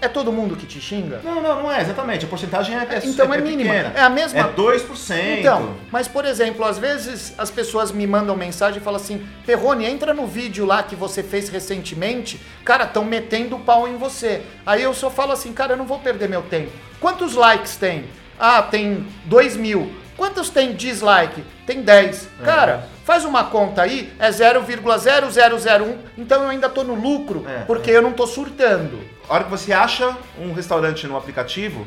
É 0.00 0.08
todo 0.08 0.32
mundo 0.32 0.56
que 0.56 0.66
te 0.66 0.80
xinga? 0.80 1.20
Não, 1.24 1.40
não, 1.40 1.62
não 1.62 1.72
é, 1.72 1.80
exatamente. 1.80 2.24
A 2.24 2.28
porcentagem 2.28 2.76
é, 2.76 2.80
é, 2.82 3.00
Então 3.04 3.32
é 3.32 3.38
mínima. 3.40 3.70
pequena. 3.72 3.92
É 3.94 4.00
a 4.02 4.08
mesma- 4.10 4.40
É 4.40 4.42
2%. 4.44 5.38
Então, 5.40 5.74
mas 5.90 6.06
por 6.08 6.24
exemplo, 6.24 6.64
às 6.64 6.78
vezes 6.78 7.34
as 7.38 7.50
pessoas 7.50 7.90
me 7.92 8.06
mandam 8.06 8.36
mensagem 8.36 8.80
e 8.80 8.84
falam 8.84 9.00
assim: 9.00 9.26
Perrone, 9.46 9.84
entra 9.86 10.12
no 10.12 10.26
vídeo 10.26 10.64
lá 10.66 10.82
que 10.82 10.94
você 10.96 11.22
fez 11.22 11.48
recentemente, 11.48 12.40
cara, 12.64 12.84
estão 12.84 13.04
metendo 13.04 13.56
o 13.56 13.60
pau 13.60 13.86
em 13.88 13.96
você. 13.96 14.42
Aí 14.66 14.82
eu 14.82 14.92
só 14.94 15.10
falo 15.10 15.32
assim, 15.32 15.52
cara, 15.52 15.72
eu 15.72 15.76
não 15.76 15.86
vou 15.86 15.98
perder 15.98 16.28
meu 16.28 16.42
tempo. 16.42 16.70
Quantos 17.00 17.34
likes 17.34 17.76
tem? 17.76 18.04
Ah, 18.38 18.62
tem 18.62 19.06
2 19.26 19.56
mil. 19.56 19.92
Quantos 20.16 20.48
tem 20.50 20.74
dislike? 20.74 21.42
Tem 21.66 21.82
10. 21.82 22.28
É. 22.40 22.44
Cara, 22.44 22.88
faz 23.04 23.24
uma 23.24 23.44
conta 23.44 23.82
aí, 23.82 24.12
é 24.18 24.30
0,0001, 24.30 25.96
então 26.16 26.42
eu 26.42 26.48
ainda 26.48 26.68
tô 26.68 26.84
no 26.84 26.94
lucro, 26.94 27.44
É, 27.48 27.64
porque 27.64 27.90
eu 27.90 28.02
não 28.02 28.12
tô 28.12 28.26
surtando. 28.26 29.00
A 29.28 29.34
hora 29.34 29.44
que 29.44 29.50
você 29.50 29.72
acha 29.72 30.16
um 30.38 30.52
restaurante 30.52 31.06
no 31.06 31.16
aplicativo, 31.16 31.86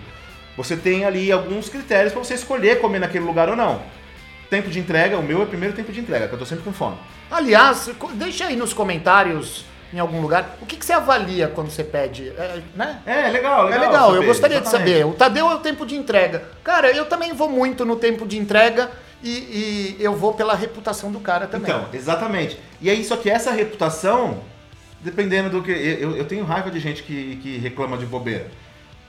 você 0.55 0.75
tem 0.75 1.05
ali 1.05 1.31
alguns 1.31 1.69
critérios 1.69 2.11
para 2.13 2.23
você 2.23 2.33
escolher 2.33 2.81
comer 2.81 2.99
naquele 2.99 3.25
lugar 3.25 3.49
ou 3.49 3.55
não. 3.55 3.81
Tempo 4.49 4.69
de 4.69 4.79
entrega, 4.79 5.17
o 5.17 5.23
meu 5.23 5.41
é 5.41 5.43
o 5.43 5.47
primeiro 5.47 5.75
tempo 5.75 5.91
de 5.91 5.99
entrega, 5.99 6.27
que 6.27 6.33
eu 6.33 6.39
tô 6.39 6.45
sempre 6.45 6.63
com 6.63 6.73
fome. 6.73 6.97
Aliás, 7.29 7.89
deixa 8.13 8.45
aí 8.45 8.55
nos 8.55 8.73
comentários, 8.73 9.65
em 9.93 9.99
algum 9.99 10.21
lugar, 10.21 10.57
o 10.61 10.65
que, 10.65 10.75
que 10.75 10.85
você 10.85 10.93
avalia 10.93 11.47
quando 11.47 11.69
você 11.69 11.83
pede, 11.83 12.29
é, 12.29 12.61
né? 12.75 13.01
É, 13.05 13.29
legal, 13.29 13.65
legal. 13.65 13.71
É 13.71 13.77
legal, 13.87 14.09
eu 14.09 14.15
saber, 14.15 14.27
gostaria 14.27 14.57
exatamente. 14.57 14.85
de 14.85 14.91
saber. 14.93 15.05
O 15.05 15.13
Tadeu 15.13 15.49
é 15.49 15.55
o 15.55 15.59
tempo 15.59 15.85
de 15.85 15.95
entrega. 15.95 16.43
Cara, 16.63 16.91
eu 16.91 17.05
também 17.05 17.33
vou 17.33 17.49
muito 17.49 17.85
no 17.85 17.95
tempo 17.95 18.25
de 18.25 18.37
entrega 18.37 18.91
e, 19.23 19.29
e 19.29 19.97
eu 19.99 20.15
vou 20.15 20.33
pela 20.33 20.55
reputação 20.55 21.11
do 21.11 21.19
cara 21.19 21.47
também. 21.47 21.71
Então, 21.71 21.87
exatamente. 21.93 22.59
E 22.81 22.89
aí, 22.89 23.03
só 23.03 23.15
que 23.15 23.29
essa 23.29 23.51
reputação, 23.51 24.41
dependendo 25.01 25.49
do 25.49 25.63
que. 25.63 25.71
Eu, 25.71 26.15
eu 26.15 26.25
tenho 26.25 26.43
raiva 26.43 26.69
de 26.69 26.79
gente 26.79 27.03
que, 27.03 27.37
que 27.37 27.57
reclama 27.57 27.97
de 27.97 28.05
bobeira. 28.05 28.47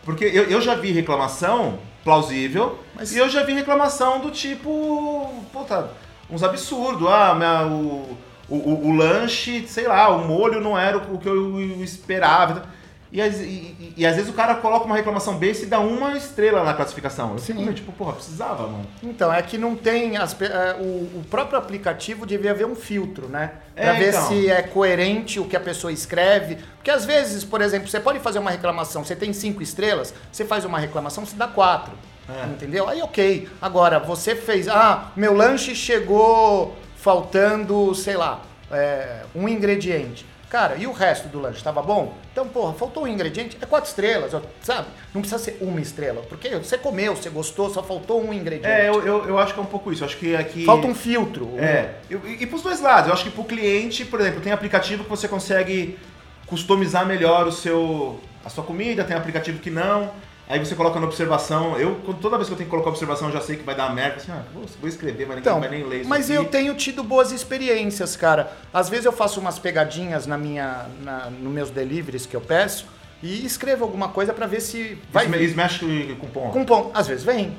Porque 0.05 0.25
eu, 0.25 0.45
eu 0.45 0.61
já 0.61 0.75
vi 0.75 0.93
reclamação 0.93 1.79
plausível, 2.05 2.79
Mas- 2.95 3.14
e 3.14 3.19
eu 3.19 3.29
já 3.29 3.43
vi 3.43 3.53
reclamação 3.53 4.21
do 4.21 4.31
tipo. 4.31 5.45
Puta, 5.53 5.91
uns 6.31 6.43
absurdos. 6.43 7.07
Ah, 7.09 7.35
minha, 7.35 7.67
o, 7.67 8.17
o, 8.49 8.57
o- 8.57 8.87
o 8.89 8.93
lanche, 8.97 9.67
sei 9.69 9.87
lá, 9.87 10.09
o 10.09 10.27
molho 10.27 10.61
não 10.61 10.79
era 10.79 10.99
o 10.99 11.19
que 11.19 11.29
eu 11.29 11.61
esperava. 11.83 12.77
E, 13.11 13.23
às- 13.23 13.41
e- 13.41 13.95
e- 13.97 14.05
às 14.07 14.17
vezes 14.17 14.31
o 14.31 14.35
cara 14.35 14.55
coloca 14.57 14.85
uma 14.85 14.95
reclamação 14.95 15.39
besta 15.39 15.65
e 15.65 15.67
dá 15.67 15.81
uma 15.81 16.15
estrela 16.15 16.63
na 16.63 16.75
classificação. 16.75 17.33
Eu 17.33 17.39
Sim. 17.39 17.73
tipo, 17.73 17.91
porra, 17.93 18.13
precisava, 18.13 18.65
mano. 18.65 18.85
Então, 19.03 19.33
é 19.33 19.41
que 19.41 19.57
não 19.57 19.75
tem. 19.75 20.19
as 20.19 20.39
é, 20.43 20.77
o, 20.79 20.85
o 21.21 21.25
próprio 21.31 21.59
aplicativo 21.59 22.27
devia 22.27 22.51
haver 22.51 22.67
um 22.67 22.75
filtro, 22.75 23.27
né? 23.27 23.53
Pra 23.75 23.95
É, 23.97 23.99
ver 23.99 24.09
então. 24.11 24.29
se 24.29 24.51
é 24.51 24.61
coerente 24.61 25.41
o 25.41 25.47
que 25.47 25.57
a 25.57 25.61
pessoa 25.61 25.91
escreve. 25.91 26.59
Porque 26.77 26.91
às 26.91 27.07
vezes, 27.07 27.45
por 27.45 27.63
exemplo, 27.63 27.89
você 27.89 27.99
pode 27.99 28.19
fazer 28.21 28.41
uma 28.41 28.51
reclamação, 28.51 29.03
você 29.03 29.17
tem 29.17 29.33
cinco 29.33 29.63
estrelas, 29.63 30.13
você 30.31 30.45
faz 30.45 30.67
uma 30.67 30.79
reclamação, 30.79 31.25
você 31.25 31.35
dá 31.35 31.47
quatro. 31.49 31.95
É. 32.29 32.45
Entendeu? 32.45 32.87
Aí 32.91 33.01
ok. 33.01 33.49
Agora, 33.63 33.99
você 33.99 34.37
fez. 34.37 34.69
Ah, 34.69 35.13
meu 35.17 35.33
lanche 35.33 35.75
chegou 35.75 36.77
faltando, 37.09 37.94
sei 37.94 38.18
lá, 38.18 38.42
é, 38.71 39.23
um 39.35 39.49
ingrediente. 39.49 40.27
Cara, 40.51 40.77
e 40.77 40.87
o 40.87 40.92
resto 40.92 41.27
do 41.29 41.40
lanche? 41.40 41.64
Tava 41.64 41.81
bom? 41.81 42.14
Então, 42.31 42.47
porra, 42.47 42.75
faltou 42.75 43.05
um 43.05 43.07
ingrediente? 43.07 43.57
É 43.62 43.64
quatro 43.64 43.88
estrelas, 43.88 44.31
sabe? 44.61 44.88
Não 45.14 45.23
precisa 45.23 45.42
ser 45.42 45.57
uma 45.62 45.81
estrela. 45.81 46.21
Porque 46.29 46.51
você 46.51 46.77
comeu, 46.77 47.16
você 47.16 47.31
gostou, 47.31 47.71
só 47.71 47.83
faltou 47.83 48.23
um 48.23 48.31
ingrediente. 48.31 48.66
É, 48.66 48.90
eu, 48.90 49.03
eu, 49.07 49.25
eu 49.27 49.38
acho 49.38 49.55
que 49.55 49.61
é 49.61 49.62
um 49.62 49.66
pouco 49.66 49.90
isso. 49.90 50.03
Eu 50.03 50.07
acho 50.07 50.18
que 50.18 50.37
aqui. 50.37 50.66
Falta 50.66 50.87
um 50.87 50.94
filtro. 50.94 51.59
É, 51.59 51.94
e, 52.11 52.42
e 52.42 52.47
pros 52.47 52.61
dois 52.61 52.79
lados. 52.79 53.09
Eu 53.09 53.14
acho 53.14 53.25
que 53.25 53.31
pro 53.31 53.44
cliente, 53.44 54.05
por 54.05 54.21
exemplo, 54.21 54.42
tem 54.42 54.53
aplicativo 54.53 55.03
que 55.05 55.11
você 55.11 55.27
consegue 55.27 55.99
customizar 56.47 57.07
melhor 57.07 57.47
o 57.47 57.53
seu, 57.53 58.21
a 58.44 58.51
sua 58.51 58.64
comida, 58.64 59.03
tem 59.03 59.16
aplicativo 59.16 59.61
que 59.61 59.71
não. 59.71 60.11
Aí 60.49 60.59
você 60.59 60.75
coloca 60.75 60.99
na 60.99 61.07
observação. 61.07 61.79
Eu, 61.79 61.97
toda 62.21 62.37
vez 62.37 62.49
que 62.49 62.55
eu 62.55 62.57
tenho 62.57 62.69
que 62.69 62.71
colocar 62.71 62.89
observação, 62.89 63.29
eu 63.29 63.35
já 63.35 63.41
sei 63.43 63.57
que 63.57 63.63
vai 63.65 63.75
dar 63.75 63.95
merda. 63.95 64.17
Assim, 64.17 64.33
ah, 64.33 64.43
vou, 64.55 64.65
vou 64.81 64.89
escrever, 64.89 65.27
mas 65.27 65.37
ninguém 65.37 65.41
Então, 65.41 65.61
vai 65.61 65.69
nem 65.69 65.85
ler 65.85 66.01
isso 66.01 66.09
mas 66.09 66.25
aqui. 66.31 66.35
eu 66.35 66.45
tenho 66.47 66.75
tido 66.75 67.05
boas 67.05 67.33
experiências, 67.33 68.17
cara. 68.17 68.51
Às 68.73 68.89
vezes 68.89 69.05
eu 69.05 69.13
faço 69.13 69.41
umas 69.41 69.59
pegadinhas 69.59 70.27
na 70.27 70.39
minha, 70.39 70.87
na, 71.03 71.29
nos 71.29 71.53
meus 71.53 71.71
deliveries 71.71 72.25
que 72.25 72.35
eu 72.35 72.41
peço 72.41 72.87
e 73.23 73.45
escrevo 73.45 73.85
alguma 73.85 74.09
coisa 74.09 74.33
pra 74.33 74.47
ver 74.47 74.61
se 74.61 74.99
vai. 75.13 75.27
Smash 75.27 75.81
com 76.19 76.29
ponto. 76.29 76.53
Com 76.53 76.65
pão. 76.65 76.91
Às 76.95 77.07
vezes 77.07 77.25
vem, 77.25 77.55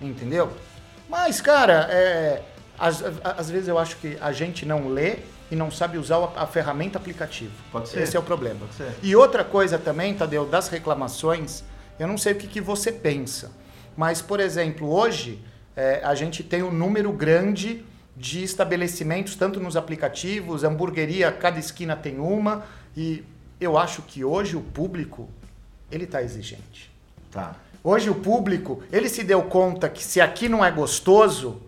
entendeu? 0.00 0.52
Mas, 1.08 1.40
cara, 1.40 1.88
é, 1.90 2.42
às, 2.78 3.02
às 3.24 3.50
vezes 3.50 3.66
eu 3.68 3.78
acho 3.78 3.96
que 3.96 4.16
a 4.20 4.30
gente 4.30 4.64
não 4.64 4.88
lê 4.88 5.16
e 5.50 5.56
não 5.56 5.70
sabe 5.70 5.98
usar 5.98 6.30
a 6.36 6.46
ferramenta 6.46 6.98
aplicativo. 6.98 7.52
Pode 7.70 7.88
ser. 7.88 8.02
Esse 8.02 8.16
é 8.16 8.20
o 8.20 8.22
problema. 8.22 8.60
Pode 8.60 8.74
ser. 8.74 8.92
E 9.02 9.14
outra 9.16 9.42
coisa 9.44 9.76
também, 9.78 10.14
Tadeu, 10.14 10.46
das 10.46 10.68
reclamações, 10.68 11.64
eu 11.98 12.06
não 12.08 12.16
sei 12.18 12.32
o 12.32 12.36
que, 12.36 12.46
que 12.46 12.60
você 12.60 12.90
pensa, 12.92 13.52
mas, 13.96 14.20
por 14.22 14.40
exemplo, 14.40 14.90
hoje 14.92 15.38
é, 15.76 16.00
a 16.04 16.14
gente 16.14 16.42
tem 16.42 16.62
um 16.62 16.70
número 16.72 17.12
grande 17.12 17.84
de 18.16 18.42
estabelecimentos, 18.42 19.34
tanto 19.36 19.58
nos 19.60 19.76
aplicativos, 19.76 20.64
hamburgueria, 20.64 21.30
cada 21.32 21.58
esquina 21.58 21.96
tem 21.96 22.18
uma, 22.18 22.64
e 22.96 23.24
eu 23.60 23.76
acho 23.78 24.02
que 24.02 24.24
hoje 24.24 24.56
o 24.56 24.60
público, 24.60 25.28
ele 25.90 26.04
está 26.04 26.22
exigente. 26.22 26.90
Tá. 27.30 27.54
Hoje 27.84 28.10
o 28.10 28.14
público, 28.14 28.82
ele 28.92 29.08
se 29.08 29.24
deu 29.24 29.42
conta 29.42 29.88
que 29.88 30.04
se 30.04 30.20
aqui 30.20 30.48
não 30.48 30.64
é 30.64 30.70
gostoso, 30.70 31.60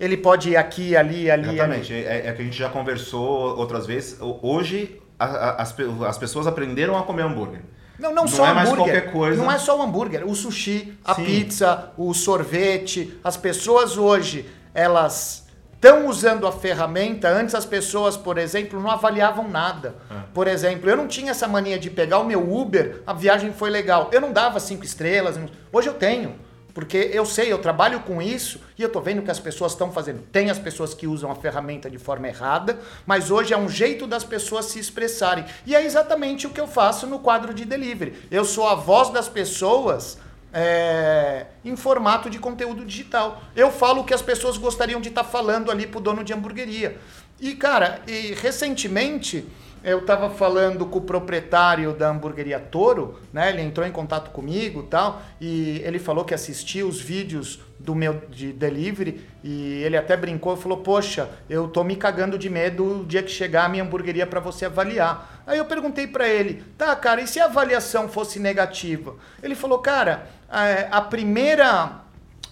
ele 0.00 0.16
pode 0.16 0.50
ir 0.50 0.56
aqui, 0.56 0.96
ali, 0.96 1.30
ali, 1.30 1.48
ali. 1.48 1.54
Exatamente. 1.58 1.92
É, 1.94 2.26
é 2.26 2.32
que 2.32 2.42
a 2.42 2.44
gente 2.44 2.56
já 2.58 2.68
conversou 2.68 3.56
outras 3.56 3.86
vezes. 3.86 4.16
Hoje, 4.20 5.00
a- 5.18 5.24
a- 5.26 5.62
as, 5.62 5.74
as 6.08 6.18
pessoas 6.18 6.46
aprenderam 6.46 6.96
a 6.98 7.02
comer 7.04 7.22
hambúrguer. 7.22 7.60
Não, 8.02 8.10
não, 8.12 8.22
Não 8.22 8.28
só 8.28 8.46
é 8.46 8.52
mais 8.52 8.68
hambúrguer. 8.68 8.94
qualquer 8.94 9.12
coisa. 9.12 9.42
Não 9.42 9.50
é 9.50 9.58
só 9.58 9.78
o 9.78 9.82
hambúrguer, 9.82 10.26
o 10.26 10.34
sushi, 10.34 10.92
a 11.04 11.14
Sim. 11.14 11.24
pizza, 11.24 11.92
o 11.96 12.12
sorvete. 12.12 13.16
As 13.22 13.36
pessoas 13.36 13.96
hoje, 13.96 14.44
elas 14.74 15.46
estão 15.74 16.06
usando 16.08 16.46
a 16.46 16.50
ferramenta. 16.52 17.28
Antes 17.28 17.54
as 17.54 17.64
pessoas, 17.64 18.16
por 18.16 18.38
exemplo, 18.38 18.80
não 18.80 18.90
avaliavam 18.90 19.48
nada. 19.48 19.94
É. 20.10 20.14
Por 20.34 20.48
exemplo, 20.48 20.90
eu 20.90 20.96
não 20.96 21.06
tinha 21.06 21.30
essa 21.30 21.46
mania 21.46 21.78
de 21.78 21.90
pegar 21.90 22.18
o 22.18 22.24
meu 22.24 22.52
Uber, 22.52 23.02
a 23.06 23.12
viagem 23.12 23.52
foi 23.52 23.70
legal. 23.70 24.08
Eu 24.12 24.20
não 24.20 24.32
dava 24.32 24.58
cinco 24.58 24.84
estrelas. 24.84 25.38
Hoje 25.72 25.88
eu 25.88 25.94
tenho. 25.94 26.34
Porque 26.74 27.10
eu 27.12 27.26
sei, 27.26 27.52
eu 27.52 27.58
trabalho 27.58 28.00
com 28.00 28.22
isso 28.22 28.60
e 28.78 28.82
eu 28.82 28.88
tô 28.88 29.00
vendo 29.00 29.22
que 29.22 29.30
as 29.30 29.38
pessoas 29.38 29.72
estão 29.72 29.92
fazendo. 29.92 30.22
Tem 30.32 30.50
as 30.50 30.58
pessoas 30.58 30.94
que 30.94 31.06
usam 31.06 31.30
a 31.30 31.34
ferramenta 31.34 31.90
de 31.90 31.98
forma 31.98 32.28
errada, 32.28 32.80
mas 33.06 33.30
hoje 33.30 33.52
é 33.52 33.58
um 33.58 33.68
jeito 33.68 34.06
das 34.06 34.24
pessoas 34.24 34.66
se 34.66 34.78
expressarem. 34.78 35.44
E 35.66 35.74
é 35.74 35.84
exatamente 35.84 36.46
o 36.46 36.50
que 36.50 36.60
eu 36.60 36.66
faço 36.66 37.06
no 37.06 37.18
quadro 37.18 37.52
de 37.52 37.64
delivery. 37.64 38.14
Eu 38.30 38.44
sou 38.44 38.66
a 38.66 38.74
voz 38.74 39.10
das 39.10 39.28
pessoas 39.28 40.18
é, 40.52 41.46
em 41.64 41.76
formato 41.76 42.30
de 42.30 42.38
conteúdo 42.38 42.84
digital. 42.84 43.42
Eu 43.54 43.70
falo 43.70 44.02
o 44.02 44.04
que 44.04 44.14
as 44.14 44.22
pessoas 44.22 44.56
gostariam 44.56 45.00
de 45.00 45.08
estar 45.08 45.24
falando 45.24 45.70
ali 45.70 45.86
pro 45.86 46.00
dono 46.00 46.24
de 46.24 46.32
hamburgueria. 46.32 46.98
E, 47.40 47.54
cara, 47.54 48.00
e 48.06 48.34
recentemente 48.34 49.44
eu 49.84 49.98
estava 49.98 50.30
falando 50.30 50.86
com 50.86 50.98
o 50.98 51.02
proprietário 51.02 51.92
da 51.92 52.10
hamburgueria 52.10 52.58
Toro, 52.58 53.18
né? 53.32 53.50
Ele 53.50 53.62
entrou 53.62 53.86
em 53.86 53.90
contato 53.90 54.30
comigo 54.30 54.80
e 54.80 54.86
tal, 54.86 55.22
e 55.40 55.80
ele 55.84 55.98
falou 55.98 56.24
que 56.24 56.34
assistia 56.34 56.86
os 56.86 57.00
vídeos 57.00 57.60
do 57.78 57.94
meu 57.94 58.22
de 58.30 58.52
delivery 58.52 59.26
e 59.42 59.82
ele 59.82 59.96
até 59.96 60.16
brincou 60.16 60.54
e 60.54 60.60
falou: 60.60 60.78
"Poxa, 60.78 61.28
eu 61.50 61.66
tô 61.68 61.82
me 61.82 61.96
cagando 61.96 62.38
de 62.38 62.48
medo 62.48 63.00
o 63.00 63.04
dia 63.04 63.22
que 63.22 63.30
chegar 63.30 63.64
a 63.64 63.68
minha 63.68 63.82
hamburgueria 63.82 64.26
para 64.26 64.40
você 64.40 64.66
avaliar". 64.66 65.42
Aí 65.46 65.58
eu 65.58 65.64
perguntei 65.64 66.06
para 66.06 66.28
ele: 66.28 66.62
"Tá, 66.78 66.94
cara, 66.94 67.20
e 67.20 67.26
se 67.26 67.40
a 67.40 67.46
avaliação 67.46 68.08
fosse 68.08 68.38
negativa?". 68.38 69.16
Ele 69.42 69.54
falou: 69.54 69.80
"Cara, 69.80 70.26
é, 70.48 70.88
a 70.90 71.00
primeira 71.00 72.02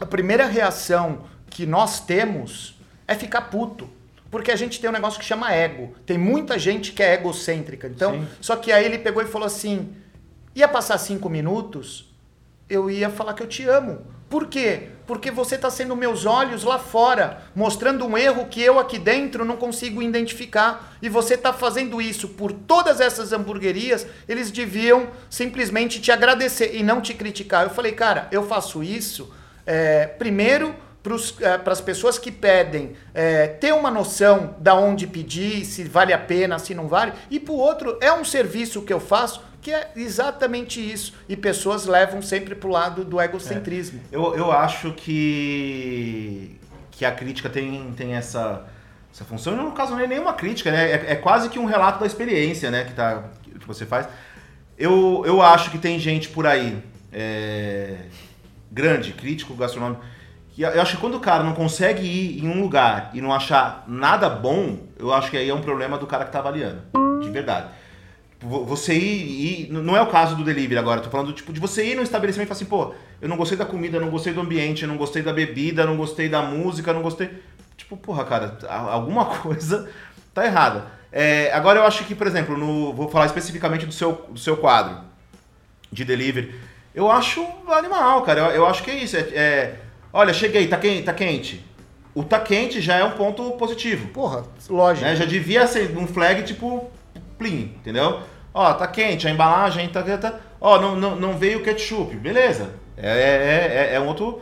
a 0.01 0.07
primeira 0.07 0.47
reação 0.47 1.27
que 1.51 1.67
nós 1.67 2.01
temos 2.01 2.75
é 3.07 3.15
ficar 3.15 3.43
puto. 3.43 4.00
Porque 4.31 4.51
a 4.51 4.57
gente 4.57 4.81
tem 4.81 4.89
um 4.89 4.93
negócio 4.93 5.19
que 5.19 5.25
chama 5.25 5.53
ego. 5.53 5.95
Tem 6.07 6.17
muita 6.17 6.59
gente 6.59 6.93
que 6.93 7.03
é 7.03 7.15
egocêntrica. 7.15 7.89
Então, 7.89 8.13
Sim. 8.13 8.29
só 8.41 8.57
que 8.57 8.71
aí 8.71 8.85
ele 8.85 8.99
pegou 8.99 9.23
e 9.23 9.27
falou 9.27 9.47
assim: 9.47 9.95
ia 10.55 10.69
passar 10.69 10.99
cinco 10.99 11.29
minutos, 11.29 12.15
eu 12.69 12.91
ia 12.91 13.11
falar 13.11 13.35
que 13.35 13.43
eu 13.43 13.49
te 13.49 13.65
amo. 13.65 14.07
Por 14.31 14.47
quê? 14.47 14.91
Porque 15.09 15.29
você 15.29 15.57
está 15.57 15.69
sendo 15.69 15.97
meus 15.97 16.25
olhos 16.25 16.63
lá 16.63 16.79
fora, 16.79 17.43
mostrando 17.53 18.07
um 18.07 18.17
erro 18.17 18.47
que 18.47 18.63
eu 18.63 18.79
aqui 18.79 18.97
dentro 18.97 19.45
não 19.45 19.57
consigo 19.57 20.01
identificar. 20.01 20.97
E 21.03 21.09
você 21.09 21.35
está 21.35 21.53
fazendo 21.53 22.01
isso 22.01 22.29
por 22.29 22.53
todas 22.53 23.01
essas 23.01 23.33
hamburguerias, 23.33 24.07
eles 24.29 24.53
deviam 24.53 25.09
simplesmente 25.29 26.01
te 26.01 26.13
agradecer 26.13 26.77
e 26.77 26.85
não 26.85 27.01
te 27.01 27.13
criticar. 27.13 27.65
Eu 27.65 27.71
falei, 27.71 27.91
cara, 27.91 28.29
eu 28.31 28.47
faço 28.47 28.85
isso 28.85 29.35
é, 29.67 30.07
primeiro 30.07 30.77
para 31.03 31.73
as 31.73 31.81
pessoas 31.81 32.19
que 32.19 32.31
pedem 32.31 32.93
é, 33.15 33.47
ter 33.47 33.73
uma 33.73 33.91
noção 33.91 34.55
da 34.59 34.75
onde 34.75 35.07
pedir, 35.07 35.65
se 35.65 35.85
vale 35.85 36.13
a 36.13 36.19
pena, 36.19 36.59
se 36.59 36.75
não 36.75 36.89
vale. 36.89 37.13
E 37.31 37.41
para 37.41 37.53
o 37.53 37.57
outro, 37.57 37.99
é 38.01 38.13
um 38.13 38.25
serviço 38.25 38.83
que 38.83 38.93
eu 38.93 39.01
faço 39.01 39.43
que 39.61 39.73
é 39.73 39.91
exatamente 39.95 40.81
isso. 40.81 41.15
E 41.29 41.37
pessoas 41.37 41.87
levam 41.87 42.23
sempre 42.23 42.55
para 42.55 42.69
o 42.69 42.73
lado 42.73 43.05
do 43.05 43.21
egocentrismo. 43.21 44.01
Eu, 44.11 44.35
eu 44.35 44.51
acho 44.51 44.93
que, 44.93 46.59
que 46.91 47.05
a 47.05 47.13
crítica 47.13 47.49
tem, 47.49 47.93
tem 47.97 48.15
essa, 48.15 48.67
essa 49.13 49.25
função. 49.25 49.55
No 49.55 49.73
caso 49.73 49.93
não 49.93 50.01
é 50.01 50.07
nenhuma 50.07 50.33
crítica, 50.33 50.71
né? 50.71 50.93
É, 50.93 51.13
é 51.13 51.17
quase 51.17 51.49
que 51.49 51.59
um 51.59 51.67
relato 51.67 52.01
da 52.01 52.07
experiência 52.07 52.71
né? 52.71 52.85
que, 52.85 52.95
tá, 52.95 53.25
que 53.43 53.67
você 53.67 53.85
faz. 53.85 54.09
Eu, 54.79 55.23
eu 55.27 55.43
acho 55.43 55.71
que 55.71 55.79
tem 55.79 55.99
gente 55.99 56.31
por 56.31 56.47
aí, 56.47 56.83
é, 57.13 57.99
grande, 58.71 59.13
crítico 59.13 59.55
gastronômico, 59.55 60.03
eu 60.63 60.81
acho 60.83 60.97
que 60.97 61.01
quando 61.01 61.17
o 61.17 61.21
cara 61.21 61.43
não 61.43 61.53
consegue 61.55 62.03
ir 62.07 62.45
em 62.45 62.49
um 62.49 62.61
lugar 62.61 63.11
e 63.15 63.21
não 63.21 63.33
achar 63.33 63.85
nada 63.87 64.29
bom, 64.29 64.79
eu 64.99 65.13
acho 65.13 65.31
que 65.31 65.37
aí 65.37 65.49
é 65.49 65.55
um 65.55 65.61
problema 65.61 65.97
do 65.99 66.07
cara 66.07 66.25
que 66.25 66.33
tá 66.33 66.39
avaliando. 66.41 66.83
De 67.21 67.29
verdade. 67.31 67.69
vo- 68.41 68.65
você 68.65 68.95
ir, 68.95 69.67
ir- 69.69 69.73
Não 69.73 69.95
é 69.97 70.01
o 70.03 70.07
caso 70.07 70.35
do 70.35 70.43
delivery 70.45 70.79
agora, 70.79 71.01
tô 71.03 71.11
falando 71.11 71.33
tipo, 71.33 71.53
de 71.53 71.61
você 71.61 71.85
ir 71.93 71.95
num 71.95 72.03
estabelecimento 72.03 72.47
e 72.47 72.49
falar 72.49 72.57
assim, 72.57 72.65
pô, 72.65 72.95
eu 73.21 73.29
não 73.29 73.37
gostei 73.37 73.57
da 73.59 73.67
comida, 73.67 74.01
não 74.01 74.09
gostei 74.09 74.33
do 74.33 74.41
ambiente, 74.41 74.87
não 74.87 74.97
gostei 74.97 75.23
da 75.23 75.33
bebida, 75.33 75.85
não 75.85 75.97
gostei 75.97 76.29
da 76.29 76.41
música, 76.43 76.93
não 76.93 77.03
gostei. 77.03 77.31
Tipo, 77.77 77.97
porra, 77.99 78.25
cara, 78.25 78.59
alguma 78.69 79.27
coisa 79.41 79.89
tá 80.33 80.47
errada. 80.47 80.87
É, 81.13 81.53
agora 81.53 81.81
eu 81.81 81.85
acho 81.85 82.05
que, 82.05 82.15
por 82.15 82.27
exemplo, 82.27 82.57
no, 82.57 82.93
vou 82.95 83.09
falar 83.11 83.27
especificamente 83.27 83.85
do 83.85 83.93
seu, 83.93 84.13
do 84.31 84.39
seu 84.39 84.57
quadro 84.57 84.99
de 85.93 86.05
delivery. 86.05 86.55
Eu 86.95 87.11
acho 87.11 87.47
animal, 87.69 88.23
cara. 88.23 88.41
Eu, 88.41 88.47
eu 88.53 88.67
acho 88.67 88.83
que 88.83 88.91
é 88.91 88.95
isso. 89.03 89.17
É, 89.17 89.21
é, 89.21 89.77
olha, 90.13 90.33
cheguei, 90.33 90.67
tá 90.69 90.77
quente, 90.77 91.03
tá 91.03 91.13
quente. 91.13 91.65
O 92.15 92.25
tá 92.25 92.41
quente 92.41 92.81
já 92.81 92.97
é 92.97 93.05
um 93.05 93.13
ponto 93.13 93.53
positivo. 93.53 94.09
Porra, 94.09 94.45
lógico. 94.69 95.07
Né? 95.07 95.15
Já 95.17 95.25
devia 95.25 95.67
ser 95.67 95.97
um 95.97 96.07
flag 96.07 96.43
tipo 96.43 96.91
plim, 97.39 97.75
entendeu? 97.77 98.21
Ó, 98.53 98.73
tá 98.75 98.87
quente, 98.87 99.29
a 99.29 99.31
embalagem 99.31 99.89
tá. 99.89 100.03
tá 100.03 100.41
ó, 100.61 100.81
não, 100.81 100.97
não, 100.97 101.17
não 101.17 101.39
veio 101.39 101.63
ketchup, 101.63 102.17
beleza. 102.17 102.75
É, 102.97 103.09
é, 103.09 103.93
é, 103.93 103.95
é 103.95 104.01
um 104.01 104.07
outro. 104.09 104.41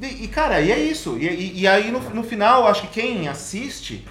E, 0.00 0.24
e, 0.24 0.28
cara, 0.28 0.60
e 0.60 0.72
é 0.72 0.78
isso. 0.78 1.16
E, 1.18 1.26
e- 1.26 1.60
e 1.60 1.68
aí 1.68 1.90
no, 1.90 2.00
no 2.00 2.22
final, 2.22 2.66
acho 2.66 2.82
que 2.82 2.88
quem 3.00 3.28
assiste 3.28 4.06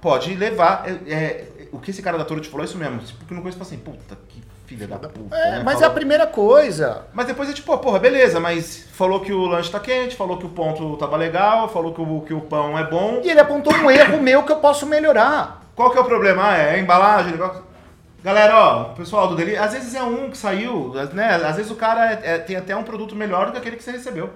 pode 0.00 0.34
levar. 0.34 0.84
é, 0.88 1.12
é, 1.12 1.48
o 1.72 1.78
que 1.78 1.90
esse 1.90 2.00
cara 2.02 2.16
da 2.16 2.24
Toro 2.24 2.40
te 2.40 2.48
falou 2.48 2.64
é 2.64 2.68
isso 2.68 2.78
mesmo. 2.78 3.00
Porque 3.18 3.34
no 3.34 3.40
começo 3.40 3.58
fala 3.58 3.68
assim, 3.68 3.78
puta, 3.78 4.16
que 4.28 4.40
filha 4.68 4.86
da 4.86 5.08
puta. 5.08 5.34
É, 5.34 5.50
né? 5.52 5.62
mas 5.64 5.76
é 5.76 5.80
Falou- 5.80 5.90
a 5.90 5.94
primeira 5.94 6.26
coisa. 6.26 7.06
mas 7.14 7.26
depois 7.26 7.48
é 7.48 7.52
tipo, 7.54 7.76
porra, 7.78 7.98
beleza, 7.98 8.38
mas 8.38 8.86
falou 8.92 9.20
que 9.20 9.32
o 9.32 9.46
lanche 9.46 9.70
tá 9.70 9.80
quente, 9.80 10.14
falou 10.14 10.36
que 10.36 10.44
o 10.44 10.50
ponto 10.50 10.96
tava 10.98 11.16
legal, 11.16 11.68
falou 11.70 11.94
que 11.94 12.00
o, 12.02 12.20
que 12.20 12.34
o 12.34 12.42
pão 12.42 12.78
é 12.78 12.84
bom. 12.84 13.20
E 13.24 13.30
ele 13.30 13.40
apontou 13.40 13.72
um 13.72 13.90
erro 13.90 14.20
meu 14.22 14.42
que 14.42 14.52
eu 14.52 14.56
posso 14.56 14.84
melhorar. 14.86 15.62
Qual 15.74 15.90
que 15.90 15.96
é 15.96 16.00
o 16.00 16.04
problema? 16.04 16.50
Ah, 16.50 16.56
é 16.58 16.74
a 16.74 16.78
embalagem, 16.78 17.32
negócio. 17.32 17.62
Galera, 18.22 18.56
ó, 18.58 18.84
pessoal 18.94 19.28
do 19.28 19.36
delivery, 19.36 19.62
às 19.64 19.72
vezes 19.72 19.94
é 19.94 20.02
um 20.02 20.28
que 20.28 20.36
saiu, 20.36 20.92
né? 21.14 21.36
Às 21.36 21.56
vezes 21.56 21.70
o 21.70 21.76
cara 21.76 22.12
é- 22.12 22.34
é- 22.34 22.38
tem 22.38 22.56
até 22.56 22.76
um 22.76 22.82
produto 22.82 23.14
melhor 23.16 23.46
do 23.46 23.52
que 23.52 23.58
aquele 23.58 23.76
que 23.76 23.82
você 23.84 23.92
recebeu. 23.92 24.28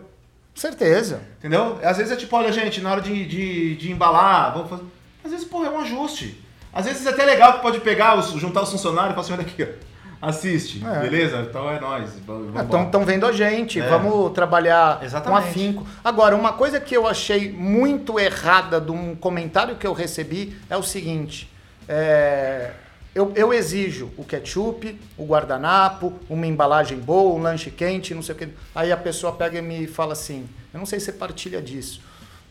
Certeza. 0.55 1.21
Entendeu? 1.39 1.79
Às 1.83 1.97
vezes 1.97 2.13
é 2.13 2.17
tipo, 2.17 2.35
olha, 2.37 2.53
gente, 2.53 2.81
na 2.81 2.93
hora 2.93 3.01
de, 3.01 3.25
de, 3.27 3.75
de 3.77 3.91
embalar, 3.91 4.53
vamos 4.55 4.71
fazer. 4.71 4.85
Às 5.25 5.31
vezes, 5.33 5.47
porra, 5.47 5.67
é 5.67 5.71
um 5.71 5.81
ajuste. 5.81 6.43
Às 6.73 6.87
vezes 6.87 7.05
é 7.07 7.11
até 7.11 7.25
legal 7.25 7.55
que 7.55 7.61
pode 7.61 7.81
pegar, 7.81 8.19
juntar 8.23 8.63
os 8.63 8.71
funcionários 8.71 9.13
e 9.13 9.15
falar 9.15 9.23
assim, 9.25 9.33
olha 9.35 9.43
aqui, 9.43 9.63
ó. 9.63 9.92
Assiste, 10.23 10.81
É. 10.87 11.01
beleza? 11.01 11.41
Então 11.51 11.69
é 11.69 11.79
embora. 11.79 12.85
Estão 12.85 13.05
vendo 13.05 13.27
a 13.27 13.33
gente, 13.33 13.81
É. 13.81 13.89
vamos 13.89 14.33
trabalhar 14.33 15.03
Exatamente. 15.03 15.43
com 15.43 15.49
afinco. 15.51 15.87
Agora, 16.05 16.37
uma 16.37 16.53
coisa 16.53 16.79
que 16.79 16.97
eu 16.97 17.09
achei 17.09 17.51
muito 17.51 18.21
errada 18.21 18.81
de 18.81 18.93
um 18.93 19.17
comentário 19.17 19.75
que 19.75 19.85
eu 19.85 19.93
recebi 19.93 20.57
é 20.71 20.77
o 20.77 20.83
seguinte: 20.83 21.51
é, 21.89 22.71
eu, 23.13 23.33
eu 23.35 23.53
exijo 23.53 24.13
o 24.17 24.23
ketchup, 24.23 24.97
o 25.19 25.25
guardanapo, 25.27 26.13
uma 26.31 26.47
embalagem 26.47 26.99
boa, 27.01 27.35
um 27.37 27.43
lanche 27.43 27.73
quente, 27.73 28.15
não 28.15 28.23
sei 28.23 28.37
o 28.37 28.39
que. 28.39 28.49
Aí 28.77 28.93
a 28.93 28.97
pessoa 28.97 29.33
pega 29.33 29.59
e 29.59 29.63
me 29.63 29.89
fala 29.89 30.13
assim: 30.13 30.49
eu 30.73 30.79
não 30.79 30.87
sei 30.87 31.01
se 31.01 31.07
você 31.07 31.13
partilha 31.15 31.61
disso. 31.61 32.01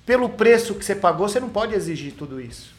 Pelo 0.05 0.27
preço 0.27 0.75
que 0.75 0.83
você 0.83 0.93
pagou, 0.93 1.29
você 1.29 1.39
não 1.39 1.47
pode 1.47 1.73
exigir 1.73 2.15
tudo 2.15 2.41
isso. 2.41 2.73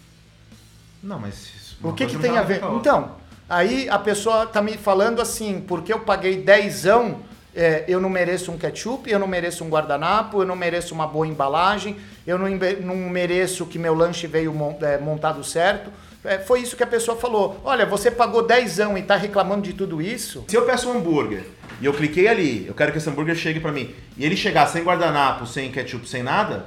Não, 1.02 1.18
mas. 1.18 1.76
O 1.82 1.94
que, 1.94 2.04
que 2.06 2.18
tem 2.18 2.36
a 2.36 2.42
ver? 2.42 2.62
Então, 2.76 3.21
aí 3.48 3.88
a 3.88 3.98
pessoa 3.98 4.46
tá 4.46 4.62
me 4.62 4.76
falando 4.76 5.20
assim, 5.20 5.60
porque 5.66 5.92
eu 5.92 6.00
paguei 6.00 6.36
dezão, 6.36 7.20
é, 7.54 7.84
eu 7.86 8.00
não 8.00 8.08
mereço 8.08 8.50
um 8.50 8.58
ketchup, 8.58 9.10
eu 9.10 9.18
não 9.18 9.26
mereço 9.26 9.64
um 9.64 9.68
guardanapo, 9.68 10.42
eu 10.42 10.46
não 10.46 10.56
mereço 10.56 10.94
uma 10.94 11.06
boa 11.06 11.26
embalagem, 11.26 11.96
eu 12.26 12.38
não, 12.38 12.48
não 12.80 12.96
mereço 13.10 13.66
que 13.66 13.78
meu 13.78 13.94
lanche 13.94 14.26
veio 14.26 14.54
é, 14.80 14.98
montado 14.98 15.44
certo. 15.44 15.90
É, 16.24 16.38
foi 16.38 16.60
isso 16.60 16.76
que 16.76 16.82
a 16.82 16.86
pessoa 16.86 17.16
falou. 17.16 17.60
Olha, 17.64 17.84
você 17.84 18.10
pagou 18.10 18.46
dezão 18.46 18.96
e 18.96 19.02
tá 19.02 19.16
reclamando 19.16 19.62
de 19.62 19.72
tudo 19.72 20.00
isso? 20.00 20.44
Se 20.48 20.56
eu 20.56 20.64
peço 20.64 20.88
um 20.88 20.98
hambúrguer 20.98 21.44
e 21.80 21.84
eu 21.84 21.92
cliquei 21.92 22.28
ali, 22.28 22.66
eu 22.66 22.74
quero 22.74 22.92
que 22.92 22.98
esse 22.98 23.10
hambúrguer 23.10 23.34
chegue 23.34 23.58
pra 23.58 23.72
mim, 23.72 23.92
e 24.16 24.24
ele 24.24 24.36
chegar 24.36 24.66
sem 24.66 24.84
guardanapo, 24.84 25.46
sem 25.46 25.70
ketchup, 25.72 26.08
sem 26.08 26.22
nada, 26.22 26.66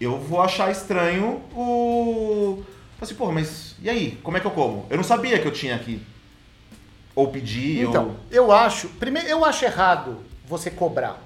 eu 0.00 0.18
vou 0.18 0.42
achar 0.42 0.70
estranho 0.70 1.40
o. 1.54 2.62
Assim, 3.02 3.14
porra, 3.16 3.32
mas 3.32 3.74
e 3.82 3.90
aí? 3.90 4.16
Como 4.22 4.36
é 4.36 4.40
que 4.40 4.46
eu 4.46 4.52
como? 4.52 4.86
Eu 4.88 4.96
não 4.96 5.02
sabia 5.02 5.36
que 5.40 5.46
eu 5.46 5.50
tinha 5.52 5.76
que 5.76 6.00
ou 7.16 7.28
pedir 7.28 7.80
Então, 7.82 8.04
ou. 8.10 8.16
eu 8.30 8.52
acho, 8.52 8.88
primeiro, 8.90 9.26
eu 9.28 9.44
acho 9.44 9.64
errado 9.64 10.18
você 10.46 10.70
cobrar. 10.70 11.20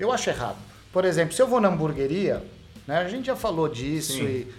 Eu 0.00 0.10
acho 0.10 0.28
errado. 0.28 0.56
Por 0.92 1.04
exemplo, 1.04 1.32
se 1.32 1.40
eu 1.40 1.46
vou 1.46 1.60
na 1.60 1.68
hamburgueria, 1.68 2.42
né, 2.88 2.98
a 2.98 3.08
gente 3.08 3.26
já 3.26 3.36
falou 3.36 3.68
disso 3.68 4.14
Sim. 4.14 4.24
e 4.24 4.52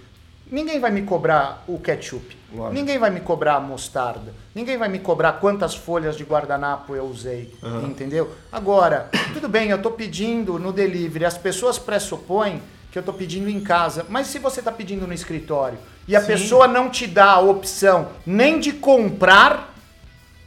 ninguém 0.50 0.80
vai 0.80 0.90
me 0.90 1.02
cobrar 1.02 1.66
o 1.68 1.78
ketchup. 1.80 2.38
Lógico. 2.54 2.74
Ninguém 2.74 2.98
vai 2.98 3.10
me 3.10 3.20
cobrar 3.20 3.56
a 3.56 3.60
mostarda. 3.60 4.34
Ninguém 4.56 4.78
vai 4.78 4.88
me 4.88 5.00
cobrar 5.00 5.34
quantas 5.34 5.76
folhas 5.76 6.16
de 6.16 6.24
guardanapo 6.24 6.96
eu 6.96 7.04
usei, 7.06 7.54
Aham. 7.62 7.88
entendeu? 7.88 8.34
Agora, 8.50 9.10
tudo 9.34 9.50
bem, 9.50 9.70
eu 9.70 9.82
tô 9.82 9.92
pedindo 9.92 10.58
no 10.58 10.72
delivery, 10.72 11.26
as 11.26 11.38
pessoas 11.38 11.78
pressupõem 11.78 12.62
que 12.98 13.00
eu 13.00 13.14
tô 13.14 13.14
pedindo 13.14 13.48
em 13.48 13.60
casa, 13.60 14.06
mas 14.10 14.26
se 14.26 14.40
você 14.40 14.60
tá 14.60 14.72
pedindo 14.72 15.06
no 15.06 15.14
escritório 15.14 15.78
e 16.08 16.16
a 16.16 16.22
Sim. 16.22 16.28
pessoa 16.28 16.68
não 16.68 16.90
te 16.90 17.06
dá 17.06 17.34
a 17.34 17.40
opção 17.40 18.10
nem 18.26 18.60
de 18.60 18.74
comprar 18.74 19.76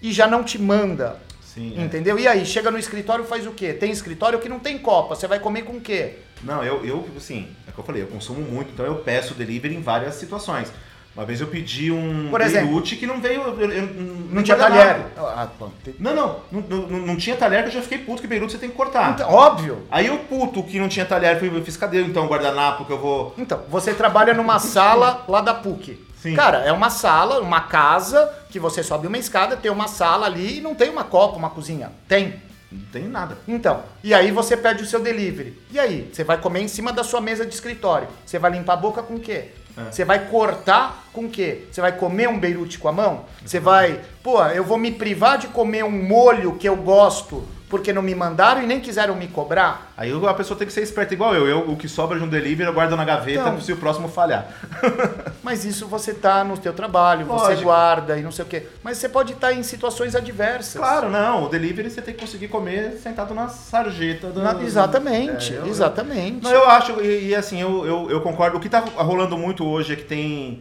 e 0.02 0.12
já 0.12 0.26
não 0.26 0.42
te 0.42 0.58
manda. 0.58 1.16
Sim. 1.40 1.74
é. 1.78 1.84
Entendeu? 1.84 2.18
E 2.18 2.26
aí, 2.26 2.44
chega 2.44 2.70
no 2.70 2.78
escritório 2.78 3.24
faz 3.24 3.46
o 3.46 3.52
quê? 3.52 3.72
Tem 3.72 3.92
escritório 3.92 4.40
que 4.40 4.48
não 4.48 4.58
tem 4.58 4.78
copa, 4.78 5.14
você 5.14 5.28
vai 5.28 5.38
comer 5.38 5.62
com 5.62 5.76
o 5.76 5.80
quê? 5.80 6.18
Não, 6.42 6.64
eu, 6.64 6.84
eu, 6.84 7.06
assim, 7.16 7.48
é 7.66 7.70
o 7.70 7.72
que 7.72 7.78
eu 7.78 7.84
falei, 7.84 8.02
eu 8.02 8.08
consumo 8.08 8.40
muito, 8.40 8.72
então 8.72 8.84
eu 8.84 8.96
peço 8.96 9.34
delivery 9.34 9.76
em 9.76 9.82
várias 9.82 10.16
situações. 10.16 10.72
Uma 11.16 11.26
vez 11.26 11.40
eu 11.40 11.48
pedi 11.48 11.90
um 11.90 12.28
Por 12.30 12.40
exemplo, 12.40 12.68
Beirute 12.68 12.94
que 12.96 13.06
não 13.06 13.20
veio. 13.20 13.40
eu- 13.42 13.70
eu- 13.72 13.86
Não 14.30 14.42
tinha 14.42 14.56
guardanapo. 14.56 15.10
talher. 15.16 15.36
Ah, 15.36 15.48
tem- 15.84 15.94
Não, 15.98 16.14
não, 16.14 16.36
não, 16.52 16.60
não, 16.62 16.98
não 17.00 17.16
tinha 17.16 17.34
talher 17.36 17.62
que 17.62 17.68
eu 17.68 17.72
já 17.74 17.82
fiquei 17.82 17.98
puto 17.98 18.22
que 18.22 18.28
Beirute 18.28 18.52
você 18.52 18.58
tem 18.58 18.70
que 18.70 18.76
cortar. 18.76 19.10
Então, 19.10 19.28
óbvio. 19.28 19.82
Aí 19.90 20.08
o 20.08 20.18
puto 20.20 20.62
que 20.62 20.78
não 20.78 20.88
tinha 20.88 21.04
talher, 21.04 21.42
eu 21.42 21.56
eu 21.56 21.64
fiz 21.64 21.76
cadê 21.76 22.00
então 22.02 22.24
o 22.24 22.28
guardanapo 22.28 22.84
que 22.84 22.92
eu 22.92 22.98
vou. 22.98 23.34
Então, 23.36 23.60
você 23.68 23.92
trabalha 23.92 24.32
numa 24.32 24.58
sala 24.60 25.24
lá 25.28 25.40
da 25.40 25.52
PUC. 25.52 25.98
Sim. 26.22 26.34
Cara, 26.36 26.58
é 26.58 26.70
uma 26.72 26.90
sala, 26.90 27.40
uma 27.40 27.62
casa, 27.62 28.30
que 28.50 28.60
você 28.60 28.82
sobe 28.82 29.06
uma 29.06 29.18
escada, 29.18 29.56
tem 29.56 29.70
uma 29.70 29.88
sala 29.88 30.26
ali 30.26 30.58
e 30.58 30.60
não 30.60 30.74
tem 30.74 30.90
uma 30.90 31.02
copa, 31.02 31.36
uma 31.36 31.50
cozinha. 31.50 31.90
Tem. 32.06 32.34
Não 32.70 32.82
tem 32.92 33.08
nada. 33.08 33.36
Então, 33.48 33.82
e 34.04 34.14
aí 34.14 34.30
você 34.30 34.56
pede 34.56 34.84
o 34.84 34.86
seu 34.86 35.00
delivery. 35.00 35.58
E 35.72 35.78
aí, 35.80 36.08
você 36.12 36.22
vai 36.22 36.38
comer 36.38 36.60
em 36.60 36.68
cima 36.68 36.92
da 36.92 37.02
sua 37.02 37.20
mesa 37.20 37.44
de 37.44 37.52
escritório. 37.52 38.06
Você 38.24 38.38
vai 38.38 38.52
limpar 38.52 38.74
a 38.74 38.76
boca 38.76 39.02
com 39.02 39.14
o 39.14 39.18
quê? 39.20 39.48
É. 39.76 39.90
Você 39.90 40.04
vai 40.04 40.28
cortar 40.28 41.08
com 41.12 41.26
o 41.26 41.30
quê? 41.30 41.66
Você 41.70 41.80
vai 41.80 41.92
comer 41.92 42.28
um 42.28 42.38
beirute 42.38 42.78
com 42.78 42.88
a 42.88 42.92
mão? 42.92 43.24
Você 43.44 43.60
vai, 43.60 44.00
pô, 44.22 44.42
eu 44.46 44.64
vou 44.64 44.78
me 44.78 44.92
privar 44.92 45.38
de 45.38 45.48
comer 45.48 45.84
um 45.84 45.90
molho 45.90 46.56
que 46.56 46.68
eu 46.68 46.76
gosto 46.76 47.46
porque 47.70 47.92
não 47.92 48.02
me 48.02 48.14
mandaram 48.14 48.62
e 48.62 48.66
nem 48.66 48.80
quiseram 48.80 49.14
me 49.14 49.28
cobrar? 49.28 49.92
Aí 49.96 50.12
a 50.12 50.34
pessoa 50.34 50.58
tem 50.58 50.66
que 50.66 50.72
ser 50.72 50.82
esperta 50.82 51.14
igual 51.14 51.34
eu. 51.34 51.46
eu 51.46 51.70
o 51.70 51.76
que 51.76 51.88
sobra 51.88 52.18
de 52.18 52.24
um 52.24 52.28
delivery 52.28 52.68
eu 52.68 52.74
guardo 52.74 52.96
na 52.96 53.04
gaveta 53.04 53.40
Então. 53.40 53.60
se 53.60 53.72
o 53.72 53.76
próximo 53.76 54.08
falhar. 54.08 54.48
Mas 55.42 55.64
isso 55.64 55.86
você 55.86 56.12
tá 56.12 56.42
no 56.42 56.58
teu 56.58 56.72
trabalho, 56.72 57.24
você 57.24 57.44
Lógico. 57.44 57.62
guarda 57.64 58.18
e 58.18 58.22
não 58.22 58.32
sei 58.32 58.44
o 58.44 58.48
quê. 58.48 58.66
Mas 58.82 58.98
você 58.98 59.08
pode 59.08 59.32
estar 59.34 59.52
em 59.52 59.62
situações 59.62 60.14
adversas. 60.16 60.74
Claro, 60.80 61.08
não. 61.08 61.44
O 61.44 61.48
delivery 61.48 61.88
você 61.88 62.02
tem 62.02 62.12
que 62.12 62.20
conseguir 62.20 62.48
comer 62.48 62.98
sentado 63.02 63.32
na 63.32 63.48
sarjeta. 63.48 64.26
Do... 64.30 64.42
Na- 64.42 64.60
exatamente, 64.62 65.54
É, 65.54 65.58
eu- 65.58 65.66
exatamente. 65.66 66.42
Não, 66.42 66.50
eu 66.50 66.68
acho, 66.68 67.00
e, 67.00 67.28
e 67.28 67.34
assim, 67.36 67.60
eu, 67.62 67.86
eu, 67.86 68.10
eu 68.10 68.20
concordo. 68.20 68.56
O 68.56 68.60
que 68.60 68.68
tá 68.68 68.80
rolando 68.80 69.38
muito 69.38 69.64
hoje 69.64 69.92
é 69.92 69.96
que 69.96 70.04
tem. 70.04 70.60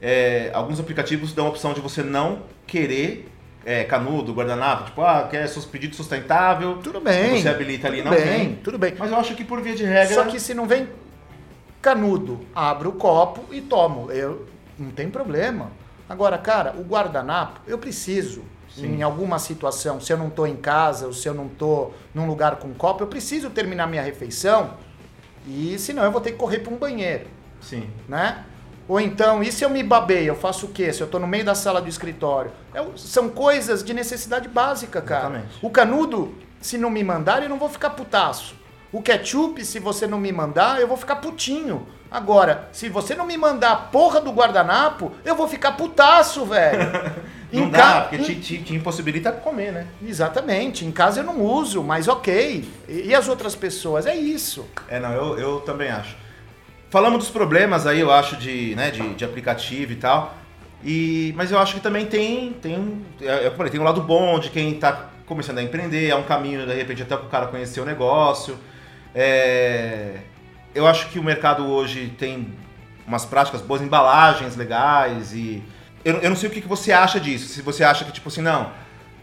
é, 0.00 0.50
alguns 0.54 0.80
aplicativos 0.80 1.32
dão 1.34 1.46
a 1.46 1.48
opção 1.50 1.72
de 1.74 1.80
você 1.80 2.02
não 2.02 2.40
querer 2.66 3.30
é, 3.66 3.82
canudo, 3.82 4.32
guardanapo, 4.32 4.84
tipo, 4.84 5.02
ah, 5.02 5.26
quer 5.28 5.48
sus- 5.48 5.64
pedido 5.66 5.96
sustentável. 5.96 6.78
Tudo 6.78 7.00
bem. 7.00 7.42
Você 7.42 7.48
habilita 7.48 7.88
ali, 7.88 7.96
tudo 7.98 8.10
não 8.10 8.16
bem, 8.16 8.26
tem. 8.26 8.54
tudo 8.62 8.78
bem. 8.78 8.94
Mas 8.96 9.10
eu 9.10 9.16
acho 9.18 9.34
que 9.34 9.44
por 9.44 9.60
via 9.60 9.74
de 9.74 9.82
regra. 9.84 10.14
Só 10.14 10.24
que 10.24 10.38
se 10.38 10.54
não 10.54 10.66
vem 10.66 10.88
canudo, 11.82 12.40
abro 12.54 12.90
o 12.90 12.92
copo 12.92 13.52
e 13.52 13.60
tomo. 13.60 14.10
Eu 14.12 14.46
não 14.78 14.90
tem 14.92 15.10
problema. 15.10 15.72
Agora, 16.08 16.38
cara, 16.38 16.74
o 16.78 16.82
guardanapo, 16.82 17.60
eu 17.66 17.76
preciso. 17.76 18.44
Sim. 18.72 18.98
Em 18.98 19.02
alguma 19.02 19.38
situação, 19.40 20.00
se 20.00 20.12
eu 20.12 20.18
não 20.18 20.30
tô 20.30 20.46
em 20.46 20.54
casa 20.56 21.06
ou 21.06 21.12
se 21.12 21.26
eu 21.26 21.34
não 21.34 21.48
tô 21.48 21.90
num 22.14 22.26
lugar 22.26 22.56
com 22.56 22.72
copo, 22.74 23.02
eu 23.02 23.06
preciso 23.06 23.50
terminar 23.50 23.86
minha 23.88 24.02
refeição 24.02 24.74
e 25.46 25.78
senão 25.78 26.04
eu 26.04 26.12
vou 26.12 26.20
ter 26.20 26.32
que 26.32 26.36
correr 26.36 26.58
para 26.58 26.74
um 26.74 26.76
banheiro, 26.76 27.24
Sim. 27.60 27.88
né? 28.06 28.44
Ou 28.88 29.00
então, 29.00 29.42
e 29.42 29.50
se 29.50 29.64
eu 29.64 29.70
me 29.70 29.82
babei, 29.82 30.28
eu 30.30 30.36
faço 30.36 30.66
o 30.66 30.68
quê? 30.68 30.92
Se 30.92 31.00
eu 31.00 31.06
tô 31.08 31.18
no 31.18 31.26
meio 31.26 31.44
da 31.44 31.54
sala 31.54 31.80
do 31.80 31.88
escritório? 31.88 32.52
É 32.72 32.84
são 32.96 33.28
coisas 33.28 33.82
de 33.82 33.92
necessidade 33.92 34.48
básica, 34.48 35.00
cara. 35.02 35.24
Exatamente. 35.26 35.58
O 35.60 35.70
canudo, 35.70 36.34
se 36.60 36.78
não 36.78 36.88
me 36.90 37.02
mandar, 37.02 37.42
eu 37.42 37.48
não 37.48 37.58
vou 37.58 37.68
ficar 37.68 37.90
putaço. 37.90 38.54
O 38.92 39.02
ketchup, 39.02 39.64
se 39.64 39.80
você 39.80 40.06
não 40.06 40.18
me 40.20 40.30
mandar, 40.32 40.80
eu 40.80 40.86
vou 40.86 40.96
ficar 40.96 41.16
putinho. 41.16 41.86
Agora, 42.08 42.68
se 42.72 42.88
você 42.88 43.16
não 43.16 43.26
me 43.26 43.36
mandar 43.36 43.72
a 43.72 43.76
porra 43.76 44.20
do 44.20 44.30
guardanapo, 44.30 45.10
eu 45.24 45.34
vou 45.34 45.48
ficar 45.48 45.72
putaço, 45.72 46.44
velho. 46.46 46.78
Não 47.52 47.64
Em 47.64 47.70
dá, 47.70 47.78
ca- 47.78 48.00
porque 48.02 48.18
te, 48.18 48.34
te, 48.40 48.58
te 48.62 48.74
impossibilita 48.74 49.30
comer, 49.30 49.72
né? 49.72 49.86
Exatamente. 50.04 50.84
Em 50.84 50.90
casa 50.90 51.20
eu 51.20 51.24
não 51.24 51.40
uso, 51.42 51.80
mas 51.82 52.08
ok. 52.08 52.68
E, 52.88 53.08
e 53.08 53.14
as 53.14 53.28
outras 53.28 53.54
pessoas? 53.54 54.04
É 54.04 54.16
isso. 54.16 54.66
É, 54.88 54.98
não, 54.98 55.12
eu, 55.12 55.38
eu 55.38 55.60
também 55.60 55.88
acho. 55.88 56.16
Falamos 56.88 57.18
dos 57.18 57.30
problemas 57.30 57.86
aí, 57.86 58.00
eu 58.00 58.12
acho, 58.12 58.36
de, 58.36 58.74
né, 58.76 58.90
de, 58.90 59.14
de 59.14 59.24
aplicativo 59.24 59.92
e 59.92 59.96
tal. 59.96 60.34
E, 60.84 61.34
mas 61.36 61.50
eu 61.50 61.58
acho 61.58 61.74
que 61.74 61.80
também 61.80 62.06
tem, 62.06 62.52
tem, 62.52 63.04
é, 63.20 63.46
eu 63.46 63.52
falei, 63.52 63.72
tem 63.72 63.80
um 63.80 63.84
lado 63.84 64.00
bom 64.02 64.38
de 64.38 64.50
quem 64.50 64.74
está 64.74 65.10
começando 65.26 65.58
a 65.58 65.62
empreender, 65.62 66.08
é 66.08 66.14
um 66.14 66.22
caminho, 66.22 66.64
de 66.64 66.72
repente, 66.72 67.02
até 67.02 67.16
para 67.16 67.26
o 67.26 67.28
cara 67.28 67.46
conhecer 67.48 67.80
o 67.80 67.84
negócio. 67.84 68.56
É, 69.14 70.18
eu 70.74 70.86
acho 70.86 71.08
que 71.08 71.18
o 71.18 71.24
mercado 71.24 71.66
hoje 71.66 72.14
tem 72.16 72.54
umas 73.06 73.24
práticas 73.24 73.60
boas, 73.60 73.82
embalagens 73.82 74.56
legais 74.56 75.32
e... 75.32 75.62
Eu, 76.04 76.18
eu 76.18 76.30
não 76.30 76.36
sei 76.36 76.48
o 76.48 76.52
que, 76.52 76.60
que 76.60 76.68
você 76.68 76.92
acha 76.92 77.18
disso, 77.18 77.48
se 77.48 77.62
você 77.62 77.82
acha 77.82 78.04
que, 78.04 78.12
tipo 78.12 78.28
assim, 78.28 78.40
não, 78.40 78.70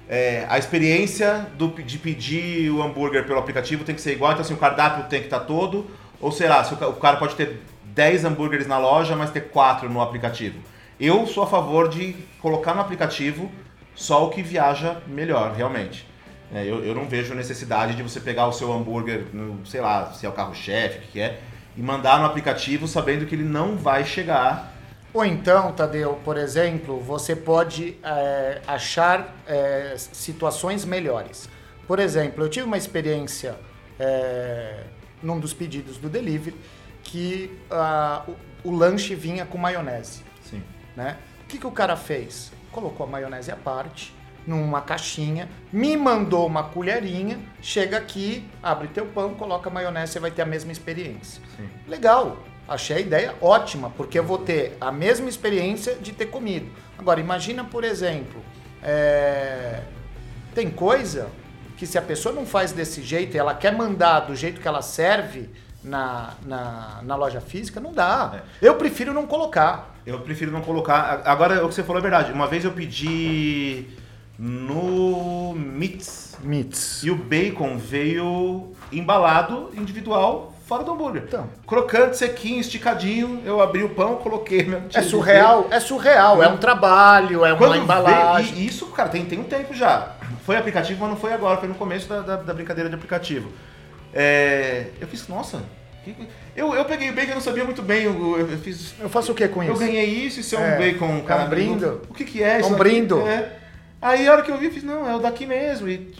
é, 0.09 0.45
a 0.49 0.57
experiência 0.57 1.47
do, 1.57 1.69
de 1.69 1.97
pedir 1.97 2.69
o 2.69 2.83
hambúrguer 2.83 3.25
pelo 3.25 3.39
aplicativo 3.39 3.85
tem 3.85 3.95
que 3.95 4.01
ser 4.01 4.11
igual, 4.11 4.33
então 4.33 4.41
assim, 4.41 4.53
o 4.53 4.57
cardápio 4.57 5.05
tem 5.05 5.21
que 5.21 5.27
estar 5.27 5.39
tá 5.39 5.45
todo, 5.45 5.89
ou 6.23 6.31
será, 6.31 6.63
se 6.63 6.73
o, 6.73 6.93
cara 6.93 7.17
pode 7.17 7.35
ter 7.35 7.61
10 7.83 8.23
hambúrgueres 8.23 8.65
na 8.65 8.77
loja, 8.77 9.13
mas 9.13 9.29
ter 9.29 9.49
4 9.49 9.89
no 9.89 10.01
aplicativo. 10.01 10.57
Eu 10.97 11.27
sou 11.27 11.43
a 11.43 11.47
favor 11.47 11.89
de 11.89 12.15
colocar 12.41 12.73
no 12.73 12.79
aplicativo 12.79 13.51
só 13.93 14.25
o 14.25 14.29
que 14.29 14.41
viaja 14.41 15.01
melhor, 15.05 15.53
realmente. 15.53 16.07
É, 16.53 16.63
eu, 16.63 16.83
eu 16.85 16.95
não 16.95 17.09
vejo 17.09 17.33
necessidade 17.33 17.93
de 17.93 18.01
você 18.01 18.21
pegar 18.21 18.47
o 18.47 18.53
seu 18.53 18.71
hambúrguer, 18.71 19.25
no, 19.33 19.65
sei 19.65 19.81
lá, 19.81 20.13
se 20.13 20.25
é 20.25 20.29
o 20.29 20.31
carro-chefe, 20.31 20.99
o 20.99 21.11
que 21.11 21.19
é, 21.19 21.41
e 21.75 21.81
mandar 21.81 22.19
no 22.19 22.25
aplicativo 22.25 22.87
sabendo 22.87 23.25
que 23.25 23.35
ele 23.35 23.43
não 23.43 23.75
vai 23.75 24.05
chegar. 24.05 24.71
Ou 25.13 25.25
então, 25.25 25.73
Tadeu, 25.73 26.21
por 26.23 26.37
exemplo, 26.37 27.01
você 27.01 27.35
pode 27.35 27.97
é, 28.01 28.61
achar 28.65 29.35
é, 29.45 29.95
situações 29.97 30.85
melhores. 30.85 31.49
Por 31.85 31.99
exemplo, 31.99 32.45
eu 32.45 32.49
tive 32.49 32.65
uma 32.65 32.77
experiência 32.77 33.55
é, 33.99 34.83
num 35.23 35.39
dos 35.39 35.53
pedidos 35.53 35.97
do 35.97 36.09
delivery 36.09 36.55
que 37.03 37.51
uh, 37.71 38.31
o, 38.63 38.69
o, 38.69 38.75
lanche 38.75 39.15
vinha 39.15 39.45
com 39.45 39.57
maionese. 39.57 40.23
Sim. 40.43 40.61
Né? 40.95 41.17
O 41.43 41.47
que, 41.47 41.57
que 41.57 41.67
o 41.67 41.71
cara 41.71 41.95
fez? 41.95 42.51
Colocou 42.71 43.05
a 43.05 43.09
maionese 43.09 43.51
à 43.51 43.55
parte, 43.55 44.13
numa 44.45 44.81
caixinha, 44.81 45.49
me 45.71 45.95
mandou 45.95 46.45
uma 46.45 46.63
colherinha, 46.63 47.39
chega 47.61 47.97
aqui, 47.97 48.45
abre 48.61 48.87
teu 48.89 49.05
pão, 49.05 49.33
coloca 49.33 49.69
maionese, 49.69 50.13
você 50.13 50.19
vai 50.19 50.31
ter 50.31 50.41
a 50.41 50.45
mesma 50.45 50.71
experiência. 50.71 51.41
Sim. 51.57 51.69
Legal, 51.87 52.43
achei 52.67 52.97
a 52.97 52.99
ideia 52.99 53.35
ótima, 53.41 53.89
porque 53.91 54.19
eu 54.19 54.23
vou 54.23 54.37
ter 54.37 54.77
a 54.79 54.91
mesma 54.91 55.29
experiência 55.29 55.95
de 55.95 56.11
ter 56.11 56.27
comido. 56.27 56.69
Agora, 56.97 57.19
imagina, 57.19 57.63
por 57.63 57.83
exemplo, 57.83 58.41
é... 58.81 59.81
tem 60.53 60.69
coisa 60.69 61.29
que 61.83 61.87
se 61.87 61.97
a 61.97 62.01
pessoa 62.01 62.33
não 62.33 62.45
faz 62.45 62.71
desse 62.71 63.01
jeito 63.01 63.35
e 63.35 63.37
ela 63.37 63.53
quer 63.53 63.75
mandar 63.75 64.21
do 64.21 64.33
jeito 64.33 64.61
que 64.61 64.67
ela 64.67 64.81
serve 64.81 65.49
na, 65.83 66.33
na, 66.45 67.01
na 67.03 67.15
loja 67.17 67.41
física, 67.41 67.77
não 67.81 67.91
dá. 67.91 68.41
É. 68.61 68.69
Eu 68.69 68.75
prefiro 68.75 69.13
não 69.13 69.27
colocar. 69.27 69.93
Eu 70.05 70.21
prefiro 70.21 70.49
não 70.49 70.61
colocar. 70.61 71.21
Agora, 71.25 71.65
o 71.65 71.67
que 71.67 71.75
você 71.75 71.83
falou 71.83 71.99
é 71.99 72.01
verdade. 72.01 72.31
Uma 72.31 72.47
vez 72.47 72.63
eu 72.63 72.71
pedi 72.71 73.87
no 74.39 75.53
Mits. 75.55 76.37
Mits. 76.41 77.03
E 77.03 77.11
o 77.11 77.15
bacon 77.15 77.77
veio 77.77 78.71
embalado, 78.89 79.69
individual, 79.75 80.52
fora 80.65 80.83
do 80.83 80.91
hambúrguer. 80.91 81.23
Então. 81.27 81.49
Crocante, 81.67 82.17
sequinho, 82.17 82.59
esticadinho. 82.59 83.41
Eu 83.45 83.61
abri 83.61 83.83
o 83.83 83.89
pão, 83.89 84.15
coloquei 84.15 84.63
meu 84.63 84.81
É 84.93 85.01
surreal, 85.01 85.67
é 85.69 85.79
surreal. 85.79 86.41
É 86.41 86.47
um 86.47 86.57
trabalho, 86.57 87.45
é 87.45 87.53
uma 87.53 87.77
embalagem. 87.77 88.53
Veio, 88.53 88.65
e 88.65 88.67
isso, 88.67 88.87
cara, 88.87 89.09
tem, 89.09 89.25
tem 89.25 89.39
um 89.39 89.43
tempo 89.43 89.73
já. 89.73 90.15
Foi 90.45 90.57
aplicativo, 90.57 90.99
mas 91.01 91.09
não 91.09 91.17
foi 91.17 91.33
agora. 91.33 91.57
Foi 91.57 91.67
no 91.67 91.75
começo 91.75 92.07
da, 92.07 92.21
da, 92.21 92.35
da 92.37 92.53
brincadeira 92.53 92.89
de 92.89 92.95
aplicativo. 92.95 93.51
É, 94.13 94.87
eu 94.99 95.07
fiz, 95.07 95.27
nossa, 95.27 95.63
eu, 96.55 96.73
eu 96.73 96.85
peguei 96.85 97.09
o 97.09 97.13
bacon, 97.13 97.31
eu 97.31 97.35
não 97.35 97.41
sabia 97.41 97.63
muito 97.63 97.81
bem. 97.81 98.03
Eu, 98.03 98.39
eu 98.39 98.57
fiz. 98.57 98.93
Eu 98.99 99.09
faço 99.09 99.31
o 99.31 99.35
que 99.35 99.47
com 99.47 99.63
isso? 99.63 99.71
Eu 99.71 99.77
ganhei 99.77 100.05
isso, 100.05 100.39
isso 100.39 100.55
é, 100.55 100.59
um 100.59 100.63
é, 100.63 100.77
bacon, 100.77 101.21
cara. 101.21 101.43
É 101.43 101.45
um 101.45 101.49
brindo. 101.49 102.01
O 102.09 102.13
que, 102.13 102.25
que 102.25 102.43
é 102.43 102.59
isso? 102.59 102.73
Um 102.73 102.77
brindo. 102.77 103.21
É. 103.27 103.57
Aí 104.01 104.27
a 104.27 104.33
hora 104.33 104.41
que 104.41 104.51
eu 104.51 104.57
vi, 104.57 104.65
eu 104.65 104.71
fiz, 104.71 104.83
não, 104.83 105.07
é 105.07 105.15
o 105.15 105.19
daqui 105.19 105.45
mesmo. 105.45 105.87
E 105.87 106.13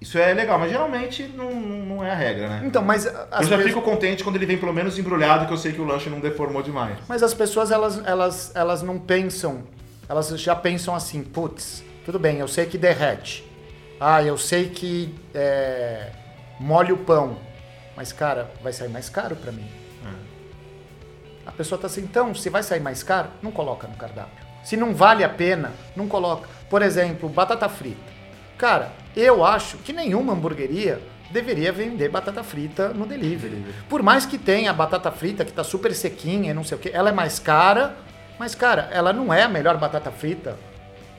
isso 0.00 0.16
é 0.16 0.32
legal, 0.32 0.58
mas 0.58 0.70
geralmente 0.70 1.24
não, 1.36 1.52
não 1.52 2.04
é 2.04 2.10
a 2.10 2.14
regra, 2.14 2.48
né? 2.48 2.62
Então, 2.64 2.82
mas. 2.82 3.04
eu 3.04 3.12
já 3.12 3.38
pessoas... 3.38 3.62
fico 3.64 3.82
contente 3.82 4.24
quando 4.24 4.36
ele 4.36 4.46
vem 4.46 4.56
pelo 4.56 4.72
menos 4.72 4.98
embrulhado, 4.98 5.46
que 5.46 5.52
eu 5.52 5.58
sei 5.58 5.72
que 5.72 5.80
o 5.80 5.84
lanche 5.84 6.08
não 6.08 6.20
deformou 6.20 6.62
demais. 6.62 6.96
Mas 7.06 7.22
as 7.22 7.34
pessoas, 7.34 7.70
elas, 7.70 8.02
elas, 8.06 8.50
elas 8.54 8.82
não 8.82 8.98
pensam. 8.98 9.62
Elas 10.08 10.28
já 10.40 10.56
pensam 10.56 10.94
assim, 10.94 11.22
putz, 11.22 11.84
tudo 12.04 12.18
bem, 12.18 12.38
eu 12.38 12.48
sei 12.48 12.64
que 12.64 12.78
derrete. 12.78 13.44
Ah, 14.00 14.22
eu 14.22 14.38
sei 14.38 14.70
que 14.70 15.14
é, 15.34 16.10
molha 16.58 16.94
o 16.94 16.98
pão. 16.98 17.36
Mas, 17.94 18.10
cara, 18.10 18.50
vai 18.62 18.72
sair 18.72 18.88
mais 18.88 19.10
caro 19.10 19.36
para 19.36 19.52
mim. 19.52 19.68
É. 20.02 21.48
A 21.48 21.52
pessoa 21.52 21.78
tá 21.78 21.86
assim, 21.86 22.00
então, 22.00 22.34
se 22.34 22.48
vai 22.48 22.62
sair 22.62 22.80
mais 22.80 23.02
caro, 23.02 23.28
não 23.42 23.52
coloca 23.52 23.86
no 23.86 23.94
cardápio. 23.96 24.46
Se 24.64 24.76
não 24.76 24.94
vale 24.94 25.22
a 25.22 25.28
pena, 25.28 25.72
não 25.94 26.08
coloca. 26.08 26.48
Por 26.70 26.80
exemplo, 26.80 27.28
batata 27.28 27.68
frita. 27.68 28.00
Cara, 28.56 28.90
eu 29.16 29.44
acho 29.44 29.78
que 29.78 29.92
nenhuma 29.92 30.32
hamburgueria 30.32 31.00
deveria 31.30 31.72
vender 31.72 32.08
batata 32.08 32.42
frita 32.42 32.88
no 32.88 33.06
delivery. 33.06 33.64
Por 33.88 34.02
mais 34.02 34.26
que 34.26 34.36
tenha 34.36 34.70
a 34.70 34.74
batata 34.74 35.10
frita 35.10 35.44
que 35.44 35.52
tá 35.52 35.62
super 35.62 35.94
sequinha 35.94 36.50
e 36.50 36.54
não 36.54 36.64
sei 36.64 36.76
o 36.76 36.80
que, 36.80 36.90
ela 36.90 37.10
é 37.10 37.12
mais 37.12 37.38
cara, 37.38 37.96
mas 38.38 38.54
cara, 38.54 38.88
ela 38.90 39.12
não 39.12 39.32
é 39.32 39.42
a 39.42 39.48
melhor 39.48 39.76
batata 39.78 40.10
frita. 40.10 40.56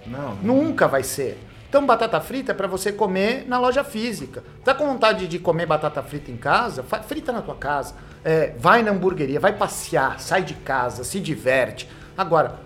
Não. 0.06 0.36
Nunca 0.36 0.88
vai 0.88 1.04
ser. 1.04 1.38
Então, 1.70 1.86
batata 1.86 2.20
frita 2.20 2.52
é 2.52 2.56
para 2.56 2.68
você 2.68 2.92
comer 2.92 3.46
na 3.48 3.58
loja 3.58 3.82
física. 3.82 4.44
Tá 4.62 4.74
com 4.74 4.86
vontade 4.86 5.26
de 5.26 5.40
comer 5.40 5.66
batata 5.66 6.04
frita 6.04 6.30
em 6.30 6.36
casa? 6.36 6.84
Frita 6.84 7.32
na 7.32 7.42
tua 7.42 7.56
casa. 7.56 7.96
É, 8.26 8.54
vai 8.58 8.84
na 8.84 8.92
hamburgueria, 8.92 9.40
vai 9.40 9.54
passear, 9.54 10.20
sai 10.20 10.44
de 10.44 10.54
casa, 10.56 11.06
se 11.06 11.20
diverte. 11.20 11.88
Agora, 12.18 12.60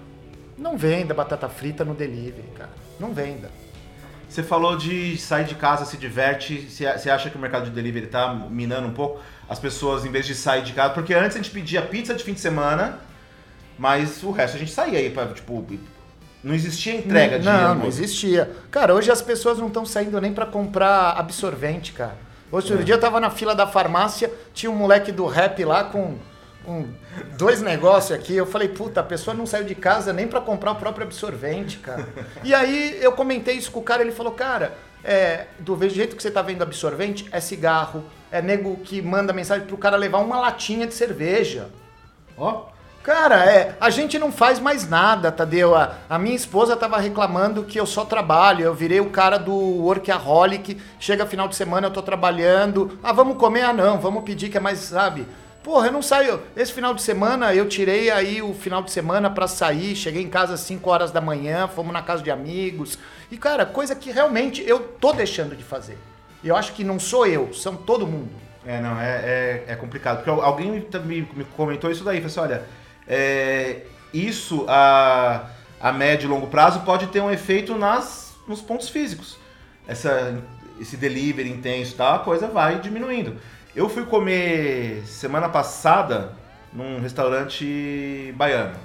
não 0.57 0.75
venda 0.75 1.13
batata 1.13 1.47
frita 1.47 1.85
no 1.85 1.93
delivery, 1.93 2.49
cara. 2.57 2.71
Não 2.99 3.13
venda. 3.13 3.51
Você 4.35 4.43
falou 4.43 4.75
de 4.75 5.17
sair 5.17 5.45
de 5.45 5.55
casa, 5.55 5.85
se 5.85 5.95
diverte. 5.95 6.67
Você 6.69 7.09
acha 7.09 7.29
que 7.29 7.37
o 7.37 7.39
mercado 7.39 7.63
de 7.63 7.69
delivery 7.69 8.07
tá 8.07 8.33
minando 8.49 8.85
um 8.85 8.91
pouco? 8.91 9.21
As 9.47 9.57
pessoas, 9.57 10.03
em 10.03 10.11
vez 10.11 10.25
de 10.25 10.35
sair 10.35 10.61
de 10.61 10.73
casa. 10.73 10.93
Porque 10.93 11.13
antes 11.13 11.37
a 11.37 11.39
gente 11.41 11.51
pedia 11.51 11.81
pizza 11.81 12.13
de 12.13 12.21
fim 12.21 12.33
de 12.33 12.41
semana, 12.41 12.99
mas 13.79 14.21
o 14.23 14.31
resto 14.31 14.57
a 14.57 14.59
gente 14.59 14.73
saía 14.73 14.99
aí 14.99 15.09
pra, 15.09 15.27
tipo, 15.27 15.65
não 16.43 16.53
existia 16.53 16.95
entrega 16.95 17.39
de 17.39 17.45
Não, 17.45 17.75
não 17.75 17.87
existia. 17.87 18.51
Cara, 18.69 18.93
hoje 18.93 19.09
as 19.09 19.21
pessoas 19.21 19.57
não 19.57 19.67
estão 19.67 19.85
saindo 19.85 20.19
nem 20.19 20.33
para 20.33 20.45
comprar 20.45 21.11
absorvente, 21.11 21.93
cara. 21.93 22.17
Hoje, 22.51 22.67
outro 22.67 22.81
é. 22.81 22.83
dia 22.83 22.95
eu 22.95 22.99
tava 22.99 23.21
na 23.21 23.29
fila 23.29 23.55
da 23.55 23.65
farmácia, 23.65 24.29
tinha 24.53 24.69
um 24.69 24.75
moleque 24.75 25.13
do 25.13 25.25
rap 25.27 25.63
lá 25.63 25.85
com 25.85 26.17
um, 26.67 26.87
dois 27.37 27.61
negócios 27.61 28.17
aqui. 28.17 28.35
Eu 28.35 28.45
falei, 28.45 28.67
puta, 28.67 28.99
a 28.99 29.03
pessoa 29.03 29.35
não 29.35 29.45
saiu 29.45 29.63
de 29.63 29.75
casa 29.75 30.11
nem 30.11 30.27
para 30.27 30.41
comprar 30.41 30.71
o 30.71 30.75
próprio 30.75 31.05
absorvente, 31.05 31.77
cara. 31.77 32.07
e 32.43 32.53
aí 32.53 32.97
eu 33.01 33.11
comentei 33.11 33.55
isso 33.55 33.71
com 33.71 33.79
o 33.79 33.83
cara, 33.83 34.01
ele 34.01 34.11
falou, 34.11 34.33
cara, 34.33 34.73
é, 35.03 35.47
do 35.59 35.77
jeito 35.87 36.15
que 36.15 36.21
você 36.21 36.31
tá 36.31 36.41
vendo 36.41 36.61
absorvente, 36.61 37.27
é 37.31 37.39
cigarro, 37.39 38.03
é 38.31 38.41
nego 38.41 38.77
que 38.77 39.01
manda 39.01 39.31
mensagem 39.31 39.67
pro 39.67 39.77
cara 39.77 39.95
levar 39.97 40.19
uma 40.19 40.39
latinha 40.39 40.87
de 40.87 40.93
cerveja. 40.93 41.69
Ó, 42.37 42.65
Cara, 43.05 43.45
é, 43.45 43.75
a 43.79 43.91
gente 43.91 44.17
não 44.17 44.31
faz 44.31 44.59
mais 44.59 44.89
nada, 44.89 45.31
Tadeu. 45.31 45.75
A, 45.75 45.93
a 46.09 46.17
minha 46.17 46.35
esposa 46.35 46.75
tava 46.75 46.97
reclamando 46.97 47.63
que 47.63 47.79
eu 47.79 47.85
só 47.85 48.03
trabalho, 48.03 48.65
eu 48.65 48.73
virei 48.73 48.99
o 48.99 49.11
cara 49.11 49.37
do 49.37 49.53
workaholic, 49.53 50.81
chega 50.99 51.23
final 51.23 51.47
de 51.47 51.55
semana 51.55 51.85
eu 51.85 51.91
tô 51.91 52.01
trabalhando. 52.01 52.97
Ah, 53.03 53.13
vamos 53.13 53.37
comer? 53.37 53.61
Ah, 53.61 53.73
não, 53.73 53.99
vamos 53.99 54.23
pedir 54.23 54.49
que 54.49 54.57
é 54.57 54.59
mais, 54.59 54.79
sabe? 54.79 55.27
Porra, 55.65 55.87
eu 55.87 55.91
não 55.91 56.03
saio. 56.03 56.43
Esse 56.55 56.71
final 56.71 56.93
de 56.93 57.01
semana 57.01 57.51
eu 57.55 57.67
tirei 57.67 58.11
aí 58.11 58.39
o 58.39 58.53
final 58.53 58.83
de 58.83 58.91
semana 58.91 59.31
para 59.31 59.47
sair, 59.47 59.95
cheguei 59.95 60.21
em 60.21 60.29
casa 60.29 60.53
às 60.53 60.59
5 60.59 60.87
horas 60.87 61.09
da 61.09 61.19
manhã, 61.19 61.67
fomos 61.67 61.91
na 61.91 62.03
casa 62.03 62.21
de 62.21 62.29
amigos. 62.29 62.99
E 63.31 63.37
cara, 63.37 63.65
coisa 63.65 63.95
que 63.95 64.11
realmente 64.11 64.63
eu 64.63 64.79
tô 64.79 65.11
deixando 65.11 65.55
de 65.55 65.63
fazer. 65.63 65.97
E 66.43 66.49
eu 66.49 66.55
acho 66.55 66.73
que 66.73 66.83
não 66.83 66.99
sou 66.99 67.25
eu, 67.25 67.51
são 67.51 67.75
todo 67.75 68.05
mundo. 68.05 68.29
É, 68.63 68.79
não, 68.79 69.01
é, 69.01 69.09
é, 69.09 69.63
é 69.69 69.75
complicado. 69.75 70.17
Porque 70.17 70.29
alguém 70.29 70.69
me, 70.69 71.27
me 71.33 71.43
comentou 71.57 71.89
isso 71.89 72.03
daí, 72.03 72.17
falou 72.17 72.27
assim, 72.27 72.39
olha, 72.41 72.63
é, 73.07 73.87
isso 74.13 74.65
a, 74.67 75.49
a 75.81 75.91
médio 75.91 76.27
e 76.27 76.29
longo 76.29 76.45
prazo 76.45 76.81
pode 76.81 77.07
ter 77.07 77.21
um 77.21 77.31
efeito 77.31 77.75
nas, 77.75 78.35
nos 78.47 78.61
pontos 78.61 78.87
físicos. 78.87 79.39
Essa, 79.87 80.39
esse 80.79 80.95
delivery 80.95 81.49
intenso, 81.49 81.95
tá, 81.95 82.13
a 82.13 82.19
coisa 82.19 82.45
vai 82.45 82.79
diminuindo. 82.79 83.35
Eu 83.75 83.89
fui 83.89 84.05
comer 84.05 85.03
semana 85.05 85.49
passada 85.49 86.31
num 86.71 87.01
restaurante 87.01 88.33
baiano. 88.37 88.77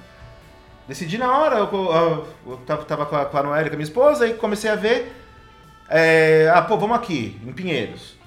Decidi 0.85 1.17
na 1.17 1.37
hora, 1.37 1.59
eu, 1.59 1.69
eu, 1.71 2.27
eu 2.45 2.57
tava, 2.65 2.83
tava, 2.83 3.05
com 3.05 3.15
a, 3.15 3.23
com 3.23 3.37
a 3.37 3.43
Noelle, 3.43 3.69
com 3.69 3.75
a 3.75 3.77
minha 3.77 3.87
esposa, 3.87 4.27
e 4.27 4.33
comecei 4.33 4.69
a 4.69 4.75
ver. 4.75 5.15
É, 5.89 6.51
ah, 6.53 6.61
pô, 6.61 6.77
vamos 6.77 6.97
aqui, 6.97 7.39
em 7.45 7.53
Pinheiros. 7.53 8.17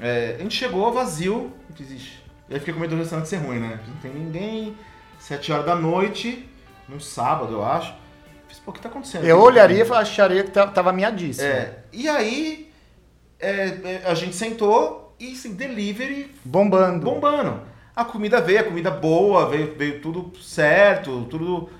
É, 0.00 0.36
a 0.38 0.42
gente 0.42 0.56
chegou 0.56 0.92
vazio, 0.92 1.52
que 1.74 1.82
existe. 1.82 2.22
E 2.48 2.54
aí 2.54 2.60
fiquei 2.60 2.72
com 2.72 2.78
medo 2.78 2.94
do 2.94 3.00
restaurante 3.00 3.28
ser 3.28 3.38
ruim, 3.38 3.58
né? 3.58 3.80
Não 3.88 3.96
tem 3.96 4.12
ninguém. 4.12 4.76
7 5.18 5.50
horas 5.50 5.66
da 5.66 5.74
noite, 5.74 6.48
num 6.88 7.00
sábado, 7.00 7.54
eu 7.54 7.64
acho. 7.64 7.92
Fiz, 8.46 8.60
pô, 8.60 8.70
o 8.70 8.74
que 8.74 8.80
tá 8.80 8.88
acontecendo? 8.88 9.24
Eu 9.24 9.40
olharia 9.40 9.84
e 9.84 9.92
acharia 9.92 10.44
que 10.44 10.52
tava 10.52 10.92
miadíssimo. 10.92 11.48
É. 11.48 11.78
E 11.92 12.08
aí, 12.08 12.72
é, 13.40 13.50
é, 13.50 14.02
a 14.06 14.14
gente 14.14 14.36
sentou 14.36 15.05
e, 15.18 15.32
assim, 15.32 15.54
delivery... 15.54 16.34
Bombando. 16.44 17.04
Bombando. 17.04 17.60
A 17.94 18.04
comida 18.04 18.40
veio, 18.40 18.60
a 18.60 18.64
comida 18.64 18.90
boa, 18.90 19.48
veio, 19.48 19.74
veio 19.76 20.00
tudo 20.00 20.32
certo, 20.40 21.26
tudo... 21.30 21.70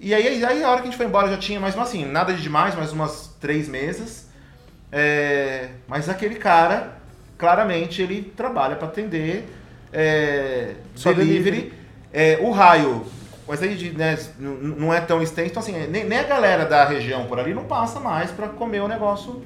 E 0.00 0.12
aí, 0.14 0.44
aí 0.44 0.62
a 0.62 0.70
hora 0.70 0.80
que 0.80 0.88
a 0.88 0.90
gente 0.90 0.96
foi 0.96 1.06
embora 1.06 1.28
já 1.28 1.38
tinha 1.38 1.58
mais, 1.60 1.76
assim, 1.78 2.04
nada 2.04 2.32
de 2.32 2.42
demais, 2.42 2.74
mais 2.74 2.92
umas 2.92 3.34
três 3.40 3.68
mesas. 3.68 4.28
É, 4.90 5.68
mas 5.88 6.08
aquele 6.08 6.36
cara, 6.36 6.98
claramente, 7.38 8.00
ele 8.02 8.32
trabalha 8.36 8.76
para 8.76 8.88
atender 8.88 9.48
é, 9.92 10.74
Só 10.94 11.12
delivery. 11.12 11.72
É, 12.12 12.38
o 12.40 12.50
raio, 12.50 13.04
mas 13.46 13.62
aí 13.62 13.90
né, 13.90 14.18
não 14.38 14.94
é 14.94 15.00
tão 15.00 15.20
extenso, 15.22 15.50
então 15.50 15.62
assim, 15.62 15.72
nem, 15.88 16.04
nem 16.04 16.18
a 16.18 16.22
galera 16.22 16.64
da 16.64 16.84
região 16.84 17.26
por 17.26 17.38
ali 17.38 17.52
não 17.52 17.64
passa 17.64 17.98
mais 18.00 18.30
para 18.30 18.48
comer 18.48 18.80
o 18.80 18.88
negócio. 18.88 19.42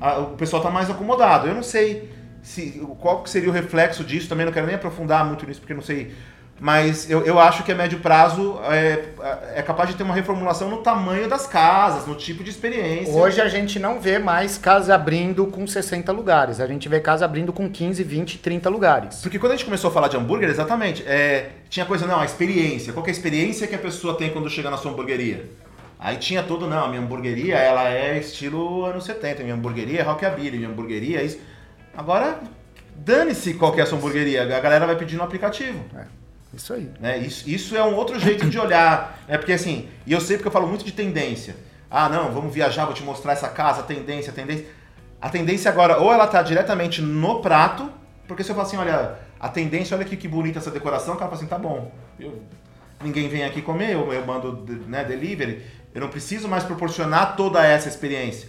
O 0.00 0.36
pessoal 0.36 0.62
tá 0.62 0.70
mais 0.70 0.90
acomodado. 0.90 1.46
Eu 1.46 1.54
não 1.54 1.62
sei 1.62 2.10
se 2.42 2.80
qual 2.98 3.22
que 3.22 3.30
seria 3.30 3.48
o 3.48 3.52
reflexo 3.52 4.04
disso, 4.04 4.28
também 4.28 4.46
não 4.46 4.52
quero 4.52 4.66
nem 4.66 4.74
aprofundar 4.76 5.24
muito 5.24 5.46
nisso, 5.46 5.60
porque 5.60 5.74
não 5.74 5.82
sei. 5.82 6.12
Mas 6.60 7.08
eu, 7.08 7.24
eu 7.24 7.40
acho 7.40 7.62
que 7.62 7.72
a 7.72 7.74
médio 7.74 8.00
prazo 8.00 8.60
é, 8.64 9.04
é 9.54 9.62
capaz 9.62 9.88
de 9.88 9.94
ter 9.96 10.02
uma 10.02 10.14
reformulação 10.14 10.68
no 10.68 10.78
tamanho 10.78 11.26
das 11.26 11.46
casas, 11.46 12.06
no 12.06 12.14
tipo 12.14 12.44
de 12.44 12.50
experiência. 12.50 13.14
Hoje 13.14 13.40
a 13.40 13.48
gente 13.48 13.78
não 13.78 13.98
vê 13.98 14.18
mais 14.18 14.58
casa 14.58 14.94
abrindo 14.94 15.46
com 15.46 15.66
60 15.66 16.12
lugares. 16.12 16.60
A 16.60 16.66
gente 16.66 16.86
vê 16.86 17.00
casa 17.00 17.24
abrindo 17.24 17.50
com 17.50 17.68
15, 17.70 18.04
20, 18.04 18.38
30 18.38 18.68
lugares. 18.68 19.20
Porque 19.22 19.38
quando 19.38 19.52
a 19.52 19.56
gente 19.56 19.64
começou 19.64 19.88
a 19.88 19.92
falar 19.92 20.08
de 20.08 20.18
hambúrguer, 20.18 20.50
exatamente, 20.50 21.02
é, 21.06 21.48
tinha 21.70 21.86
coisa, 21.86 22.06
não, 22.06 22.20
a 22.20 22.26
experiência. 22.26 22.92
Qual 22.92 23.06
é 23.06 23.08
a 23.08 23.12
experiência 23.12 23.66
que 23.66 23.74
a 23.74 23.78
pessoa 23.78 24.14
tem 24.18 24.28
quando 24.28 24.50
chega 24.50 24.68
na 24.68 24.76
sua 24.76 24.92
hamburgueria? 24.92 25.46
Aí 25.98 26.18
tinha 26.18 26.42
tudo, 26.42 26.66
não, 26.66 26.84
a 26.84 26.88
minha 26.88 27.00
hamburgueria, 27.00 27.56
ela 27.56 27.88
é 27.88 28.18
estilo 28.18 28.84
anos 28.84 29.04
70, 29.04 29.42
minha 29.42 29.54
hamburgueria 29.54 30.00
é 30.00 30.02
rockabilly, 30.02 30.58
minha 30.58 30.70
hamburgueria 30.70 31.20
é 31.20 31.24
isso. 31.24 31.38
Agora, 31.96 32.40
dane-se 32.94 33.54
qual 33.54 33.76
é 33.78 33.82
a 33.82 33.86
sua 33.86 33.98
hamburgueria, 33.98 34.42
a 34.42 34.60
galera 34.60 34.86
vai 34.86 34.96
pedir 34.96 35.16
no 35.16 35.22
aplicativo. 35.22 35.84
Isso 36.54 36.72
aí. 36.72 36.90
Né? 37.00 37.18
Isso, 37.18 37.48
isso 37.48 37.76
é 37.76 37.82
um 37.84 37.94
outro 37.94 38.18
jeito 38.18 38.48
de 38.48 38.58
olhar. 38.58 39.18
É 39.28 39.38
porque 39.38 39.52
assim, 39.52 39.88
e 40.06 40.12
eu 40.12 40.20
sei 40.20 40.36
porque 40.36 40.48
eu 40.48 40.52
falo 40.52 40.66
muito 40.66 40.84
de 40.84 40.92
tendência. 40.92 41.54
Ah, 41.90 42.08
não, 42.08 42.30
vamos 42.32 42.52
viajar, 42.54 42.84
vou 42.84 42.94
te 42.94 43.02
mostrar 43.02 43.32
essa 43.32 43.48
casa, 43.48 43.82
tendência, 43.82 44.32
tendência. 44.32 44.66
A 45.20 45.28
tendência 45.28 45.70
agora, 45.70 45.98
ou 45.98 46.12
ela 46.12 46.26
tá 46.26 46.42
diretamente 46.42 47.02
no 47.02 47.40
prato, 47.40 47.90
porque 48.26 48.42
se 48.42 48.50
eu 48.50 48.54
falar 48.54 48.66
assim, 48.68 48.76
olha, 48.76 49.16
a 49.38 49.48
tendência, 49.48 49.96
olha 49.96 50.06
aqui 50.06 50.16
que 50.16 50.28
bonita 50.28 50.58
essa 50.58 50.70
decoração, 50.70 51.14
o 51.14 51.16
cara 51.16 51.30
fala 51.30 51.40
assim, 51.40 51.48
tá 51.48 51.58
bom. 51.58 51.92
eu- 52.18 52.42
ninguém 53.02 53.28
vem 53.28 53.44
aqui 53.44 53.62
comer, 53.62 53.94
eu, 53.94 54.12
eu 54.12 54.26
mando 54.26 54.64
né, 54.86 55.02
delivery. 55.04 55.62
Eu 55.94 56.02
não 56.02 56.08
preciso 56.08 56.46
mais 56.48 56.64
proporcionar 56.64 57.34
toda 57.34 57.64
essa 57.66 57.88
experiência. 57.88 58.48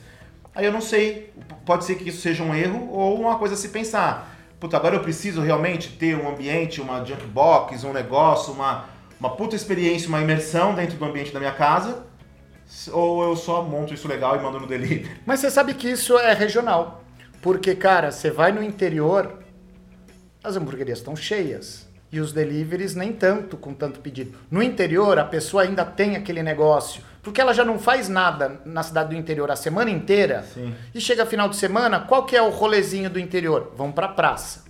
Aí 0.53 0.65
eu 0.65 0.71
não 0.71 0.81
sei, 0.81 1.33
pode 1.65 1.85
ser 1.85 1.95
que 1.95 2.09
isso 2.09 2.21
seja 2.21 2.43
um 2.43 2.53
erro 2.53 2.89
ou 2.91 3.19
uma 3.19 3.37
coisa 3.37 3.53
a 3.53 3.57
se 3.57 3.69
pensar. 3.69 4.35
Puta, 4.59 4.77
agora 4.77 4.95
eu 4.95 4.99
preciso 4.99 5.41
realmente 5.41 5.89
ter 5.97 6.15
um 6.15 6.29
ambiente, 6.29 6.81
uma 6.81 7.03
junk 7.03 7.25
box, 7.25 7.83
um 7.83 7.93
negócio, 7.93 8.53
uma, 8.53 8.85
uma 9.19 9.29
puta 9.31 9.55
experiência, 9.55 10.07
uma 10.07 10.21
imersão 10.21 10.75
dentro 10.75 10.97
do 10.97 11.05
ambiente 11.05 11.31
da 11.31 11.39
minha 11.39 11.53
casa. 11.53 12.05
Ou 12.91 13.23
eu 13.23 13.35
só 13.35 13.63
monto 13.63 13.93
isso 13.93 14.07
legal 14.07 14.35
e 14.35 14.39
mando 14.39 14.59
no 14.59 14.67
delivery. 14.67 15.09
Mas 15.25 15.39
você 15.39 15.49
sabe 15.49 15.73
que 15.73 15.89
isso 15.89 16.17
é 16.17 16.33
regional. 16.33 17.03
Porque, 17.41 17.73
cara, 17.73 18.11
você 18.11 18.29
vai 18.29 18.51
no 18.51 18.61
interior, 18.61 19.39
as 20.43 20.55
hamburguerias 20.55 20.99
estão 20.99 21.15
cheias. 21.15 21.89
E 22.11 22.19
os 22.19 22.33
deliveries 22.33 22.93
nem 22.93 23.13
tanto, 23.13 23.57
com 23.57 23.73
tanto 23.73 23.99
pedido. 23.99 24.37
No 24.49 24.61
interior, 24.61 25.17
a 25.17 25.23
pessoa 25.23 25.63
ainda 25.63 25.85
tem 25.85 26.15
aquele 26.15 26.43
negócio. 26.43 27.01
Porque 27.21 27.39
ela 27.39 27.53
já 27.53 27.63
não 27.63 27.77
faz 27.77 28.09
nada 28.09 28.61
na 28.65 28.81
cidade 28.81 29.09
do 29.09 29.15
interior 29.15 29.51
a 29.51 29.55
semana 29.55 29.91
inteira. 29.91 30.43
Sim. 30.53 30.73
E 30.93 30.99
chega 30.99 31.25
final 31.25 31.47
de 31.47 31.55
semana, 31.55 31.99
qual 31.99 32.25
que 32.25 32.35
é 32.35 32.41
o 32.41 32.49
rolezinho 32.49 33.09
do 33.09 33.19
interior? 33.19 33.73
Vamos 33.77 33.93
pra 33.93 34.07
praça. 34.07 34.63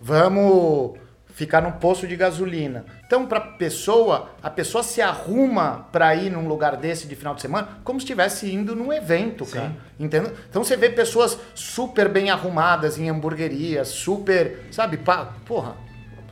Vamos 0.00 0.98
ficar 1.36 1.60
num 1.60 1.72
posto 1.72 2.06
de 2.06 2.16
gasolina. 2.16 2.86
Então, 3.06 3.26
pra 3.26 3.40
pessoa, 3.40 4.30
a 4.42 4.48
pessoa 4.48 4.82
se 4.82 5.02
arruma 5.02 5.86
pra 5.92 6.14
ir 6.14 6.30
num 6.30 6.48
lugar 6.48 6.76
desse 6.76 7.06
de 7.06 7.14
final 7.14 7.34
de 7.34 7.42
semana 7.42 7.68
como 7.84 8.00
se 8.00 8.04
estivesse 8.04 8.50
indo 8.50 8.74
num 8.74 8.90
evento, 8.92 9.44
Sim. 9.44 9.52
cara. 9.52 9.72
Entendeu? 10.00 10.32
Então 10.48 10.64
você 10.64 10.76
vê 10.76 10.88
pessoas 10.88 11.38
super 11.54 12.08
bem 12.08 12.30
arrumadas 12.30 12.98
em 12.98 13.10
hamburguerias, 13.10 13.88
super, 13.88 14.66
sabe, 14.70 14.96
pá, 14.96 15.34
porra. 15.44 15.76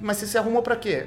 Mas 0.00 0.16
você 0.16 0.26
se 0.26 0.38
arrumou 0.38 0.62
pra 0.62 0.76
quê? 0.76 1.06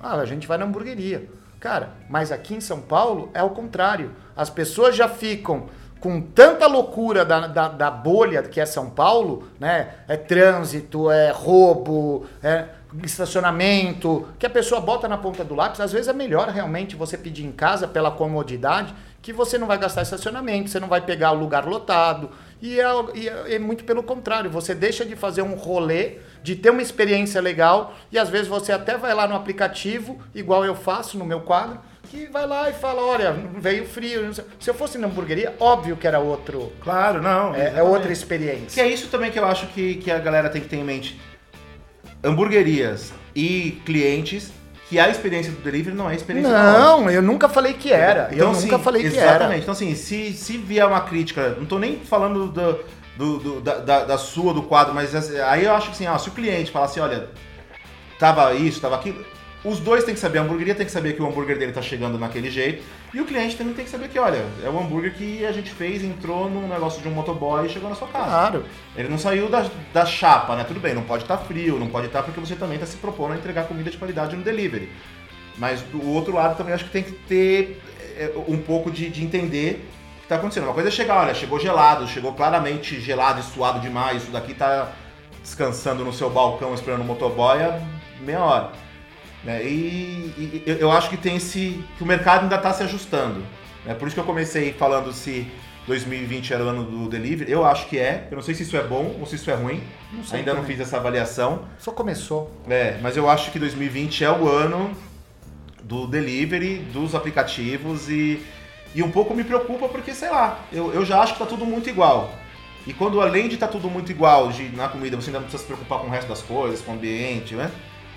Ah, 0.00 0.16
a 0.16 0.24
gente 0.24 0.46
vai 0.48 0.58
na 0.58 0.64
hamburgueria. 0.64 1.28
Cara, 1.62 1.90
mas 2.08 2.32
aqui 2.32 2.56
em 2.56 2.60
São 2.60 2.80
Paulo 2.80 3.30
é 3.32 3.40
o 3.40 3.50
contrário. 3.50 4.10
As 4.34 4.50
pessoas 4.50 4.96
já 4.96 5.08
ficam 5.08 5.66
com 6.00 6.20
tanta 6.20 6.66
loucura 6.66 7.24
da, 7.24 7.46
da, 7.46 7.68
da 7.68 7.88
bolha 7.88 8.42
que 8.42 8.60
é 8.60 8.66
São 8.66 8.90
Paulo, 8.90 9.46
né? 9.60 9.90
É 10.08 10.16
trânsito, 10.16 11.08
é 11.08 11.30
roubo, 11.30 12.26
é 12.42 12.64
estacionamento, 13.04 14.26
que 14.40 14.44
a 14.44 14.50
pessoa 14.50 14.80
bota 14.80 15.06
na 15.06 15.16
ponta 15.16 15.44
do 15.44 15.54
lápis. 15.54 15.80
Às 15.80 15.92
vezes 15.92 16.08
é 16.08 16.12
melhor 16.12 16.48
realmente 16.48 16.96
você 16.96 17.16
pedir 17.16 17.46
em 17.46 17.52
casa 17.52 17.86
pela 17.86 18.10
comodidade, 18.10 18.92
que 19.22 19.32
você 19.32 19.56
não 19.56 19.68
vai 19.68 19.78
gastar 19.78 20.02
estacionamento, 20.02 20.68
você 20.68 20.80
não 20.80 20.88
vai 20.88 21.00
pegar 21.00 21.30
o 21.30 21.38
lugar 21.38 21.64
lotado. 21.64 22.30
E 22.62 22.80
é, 22.80 22.84
e 23.14 23.28
é- 23.28 23.54
é 23.56 23.58
muito 23.58 23.82
pelo 23.84 24.02
contrário, 24.04 24.48
você 24.48 24.72
deixa 24.74 25.04
de 25.04 25.16
fazer 25.16 25.42
um 25.42 25.54
rolê, 25.54 26.18
de 26.44 26.54
ter 26.54 26.70
uma 26.70 26.80
experiência 26.80 27.40
legal, 27.40 27.92
e 28.10 28.16
às 28.18 28.28
vezes 28.30 28.46
você 28.46 28.70
até 28.72 28.96
vai 28.96 29.12
lá 29.12 29.26
no 29.26 29.34
aplicativo, 29.34 30.18
igual 30.34 30.64
eu 30.64 30.74
faço 30.76 31.18
no 31.18 31.24
meu 31.24 31.40
quadro, 31.40 31.80
que 32.08 32.26
vai 32.26 32.46
lá 32.46 32.70
e 32.70 32.72
fala, 32.72 33.02
olha, 33.02 33.32
veio 33.58 33.84
frio. 33.86 34.22
não 34.26 34.32
sei. 34.32 34.44
Se 34.60 34.70
eu 34.70 34.74
fosse 34.74 34.96
na 34.96 35.06
hamburgueria, 35.08 35.54
óbvio 35.58 35.96
que 35.96 36.06
era 36.06 36.20
outro. 36.20 36.72
Claro, 36.80 37.20
não. 37.20 37.52
É, 37.54 37.78
é 37.78 37.82
outra 37.82 38.06
Que 38.08 38.12
experiência. 38.12 38.80
é 38.82 38.86
isso 38.88 39.08
também 39.08 39.30
que 39.32 39.38
eu 39.38 39.44
acho 39.46 39.66
que, 39.68 39.96
que 39.96 40.10
a 40.10 40.18
galera 40.18 40.48
tem 40.48 40.60
que 40.62 40.68
ter 40.68 40.76
em 40.76 40.84
mente. 40.84 41.18
Hamburguerias 42.22 43.12
e 43.34 43.80
clientes, 43.84 44.52
que 44.92 44.98
a 45.00 45.08
experiência 45.08 45.50
do 45.50 45.62
delivery 45.62 45.96
não 45.96 46.06
é 46.08 46.12
a 46.12 46.14
experiência. 46.16 46.52
Não, 46.52 47.10
eu 47.10 47.22
nunca 47.22 47.48
falei 47.48 47.72
que 47.72 47.90
era. 47.90 48.28
eu 48.30 48.50
assim, 48.50 48.66
nunca 48.66 48.78
falei 48.78 49.00
que 49.02 49.08
exatamente. 49.08 49.42
era. 49.44 49.56
Então, 49.56 49.72
assim, 49.72 49.94
se, 49.94 50.34
se 50.34 50.58
vier 50.58 50.86
uma 50.86 51.00
crítica, 51.00 51.56
não 51.58 51.64
tô 51.64 51.78
nem 51.78 51.98
falando 52.00 52.48
do, 52.48 52.78
do- 53.16 53.38
do- 53.38 53.60
da, 53.62 53.76
da- 53.78 54.04
da 54.04 54.18
sua, 54.18 54.52
do 54.52 54.62
quadro, 54.64 54.94
mas 54.94 55.14
assim, 55.14 55.38
aí 55.40 55.64
eu 55.64 55.72
acho 55.74 55.86
que 55.90 56.04
assim, 56.04 56.18
se 56.22 56.28
o 56.28 56.32
cliente 56.32 56.70
falar 56.70 56.84
assim, 56.84 57.00
olha, 57.00 57.30
tava 58.18 58.52
isso, 58.54 58.80
tava 58.82 58.96
aquilo, 58.96 59.24
os 59.64 59.78
dois 59.78 60.02
têm 60.02 60.14
que 60.14 60.20
saber, 60.20 60.38
a 60.38 60.42
hamburgueria 60.42 60.74
tem 60.74 60.84
que 60.84 60.90
saber 60.90 61.12
que 61.14 61.22
o 61.22 61.26
hambúrguer 61.26 61.56
dele 61.56 61.72
tá 61.72 61.80
chegando 61.80 62.18
naquele 62.18 62.50
jeito, 62.50 62.82
e 63.14 63.20
o 63.20 63.24
cliente 63.24 63.56
também 63.56 63.74
tem 63.74 63.84
que 63.84 63.90
saber 63.90 64.08
que, 64.08 64.18
olha, 64.18 64.44
é 64.64 64.68
o 64.68 64.78
hambúrguer 64.78 65.14
que 65.14 65.44
a 65.46 65.52
gente 65.52 65.70
fez, 65.70 66.02
entrou 66.02 66.50
num 66.50 66.66
negócio 66.66 67.00
de 67.00 67.08
um 67.08 67.12
motoboy 67.12 67.66
e 67.66 67.68
chegou 67.68 67.88
na 67.88 67.94
sua 67.94 68.08
casa. 68.08 68.26
Claro. 68.26 68.64
Ele 68.96 69.08
não 69.08 69.18
saiu 69.18 69.48
da, 69.48 69.64
da 69.92 70.04
chapa, 70.04 70.56
né? 70.56 70.64
Tudo 70.64 70.80
bem, 70.80 70.94
não 70.94 71.02
pode 71.02 71.22
estar 71.22 71.38
frio, 71.38 71.78
não 71.78 71.86
pode 71.86 72.06
estar 72.06 72.22
porque 72.22 72.40
você 72.40 72.56
também 72.56 72.74
está 72.74 72.86
se 72.86 72.96
propondo 72.96 73.32
a 73.32 73.36
entregar 73.36 73.64
comida 73.64 73.90
de 73.90 73.98
qualidade 73.98 74.34
no 74.34 74.42
delivery. 74.42 74.90
Mas 75.56 75.80
do 75.82 76.08
outro 76.08 76.34
lado 76.34 76.56
também 76.56 76.74
acho 76.74 76.84
que 76.84 76.90
tem 76.90 77.04
que 77.04 77.12
ter 77.12 77.80
é, 78.16 78.32
um 78.48 78.58
pouco 78.58 78.90
de, 78.90 79.08
de 79.08 79.22
entender 79.22 79.86
o 80.16 80.18
que 80.20 80.24
está 80.24 80.36
acontecendo. 80.36 80.64
Uma 80.64 80.74
coisa 80.74 80.88
é 80.88 80.92
chegar, 80.92 81.20
olha, 81.20 81.34
chegou 81.34 81.60
gelado, 81.60 82.08
chegou 82.08 82.32
claramente 82.32 83.00
gelado 83.00 83.40
e 83.40 83.42
suado 83.44 83.78
demais, 83.78 84.22
isso 84.22 84.32
daqui 84.32 84.54
tá 84.54 84.90
descansando 85.40 86.04
no 86.04 86.12
seu 86.12 86.30
balcão 86.30 86.74
esperando 86.74 87.02
o 87.02 87.04
motoboy 87.04 87.62
há 87.62 87.80
meia 88.20 88.40
hora. 88.40 88.81
Né? 89.44 89.64
E, 89.64 90.32
e 90.38 90.62
eu- 90.66 90.90
acho 90.92 91.10
que 91.10 91.16
tem 91.16 91.36
esse. 91.36 91.82
que 91.98 92.02
o 92.04 92.06
mercado 92.06 92.42
ainda 92.44 92.56
está 92.56 92.72
se 92.72 92.82
ajustando. 92.82 93.42
Né? 93.84 93.94
Por 93.94 94.06
isso 94.06 94.14
que 94.14 94.20
eu 94.20 94.24
comecei 94.24 94.72
falando 94.72 95.12
se 95.12 95.46
2020 95.86 96.54
era 96.54 96.64
o 96.64 96.68
ano 96.68 96.84
do 96.84 97.08
delivery. 97.08 97.50
Eu 97.50 97.64
acho 97.64 97.86
que 97.88 97.98
é. 97.98 98.28
Eu 98.30 98.36
não 98.36 98.42
sei 98.42 98.54
se 98.54 98.62
isso 98.62 98.76
é 98.76 98.82
bom 98.82 99.16
ou 99.18 99.26
se 99.26 99.34
isso 99.34 99.50
é 99.50 99.54
ruim. 99.54 99.82
Não 100.12 100.22
sei 100.22 100.38
ainda 100.40 100.52
não 100.54 100.60
também. 100.62 100.76
fiz 100.76 100.86
essa 100.86 100.96
avaliação. 100.96 101.62
Só 101.78 101.90
começou. 101.90 102.50
É, 102.68 102.98
mas 103.02 103.16
eu 103.16 103.28
acho 103.28 103.50
que 103.50 103.58
2020 103.58 104.22
é 104.24 104.30
o 104.30 104.48
ano 104.48 104.92
do 105.82 106.06
delivery, 106.06 106.78
dos 106.92 107.14
aplicativos 107.14 108.08
e, 108.08 108.40
e 108.94 109.02
um 109.02 109.10
pouco 109.10 109.34
me 109.34 109.42
preocupa 109.42 109.88
porque, 109.88 110.14
sei 110.14 110.30
lá, 110.30 110.60
eu, 110.72 110.92
eu 110.94 111.04
já 111.04 111.20
acho 111.20 111.32
que 111.32 111.40
tá 111.40 111.46
tudo 111.46 111.66
muito 111.66 111.90
igual. 111.90 112.32
E 112.86 112.92
quando 112.92 113.20
além 113.20 113.48
de 113.48 113.54
estar 113.54 113.68
tudo 113.68 113.90
muito 113.90 114.10
igual 114.10 114.50
de, 114.50 114.68
na 114.76 114.88
comida, 114.88 115.16
você 115.16 115.28
ainda 115.30 115.38
não 115.40 115.46
precisa 115.46 115.62
se 115.62 115.66
preocupar 115.66 115.98
com 116.00 116.06
o 116.06 116.10
resto 116.10 116.28
das 116.28 116.42
coisas, 116.42 116.80
com 116.80 116.92
o 116.92 116.94
ambiente, 116.94 117.54
né? 117.54 117.70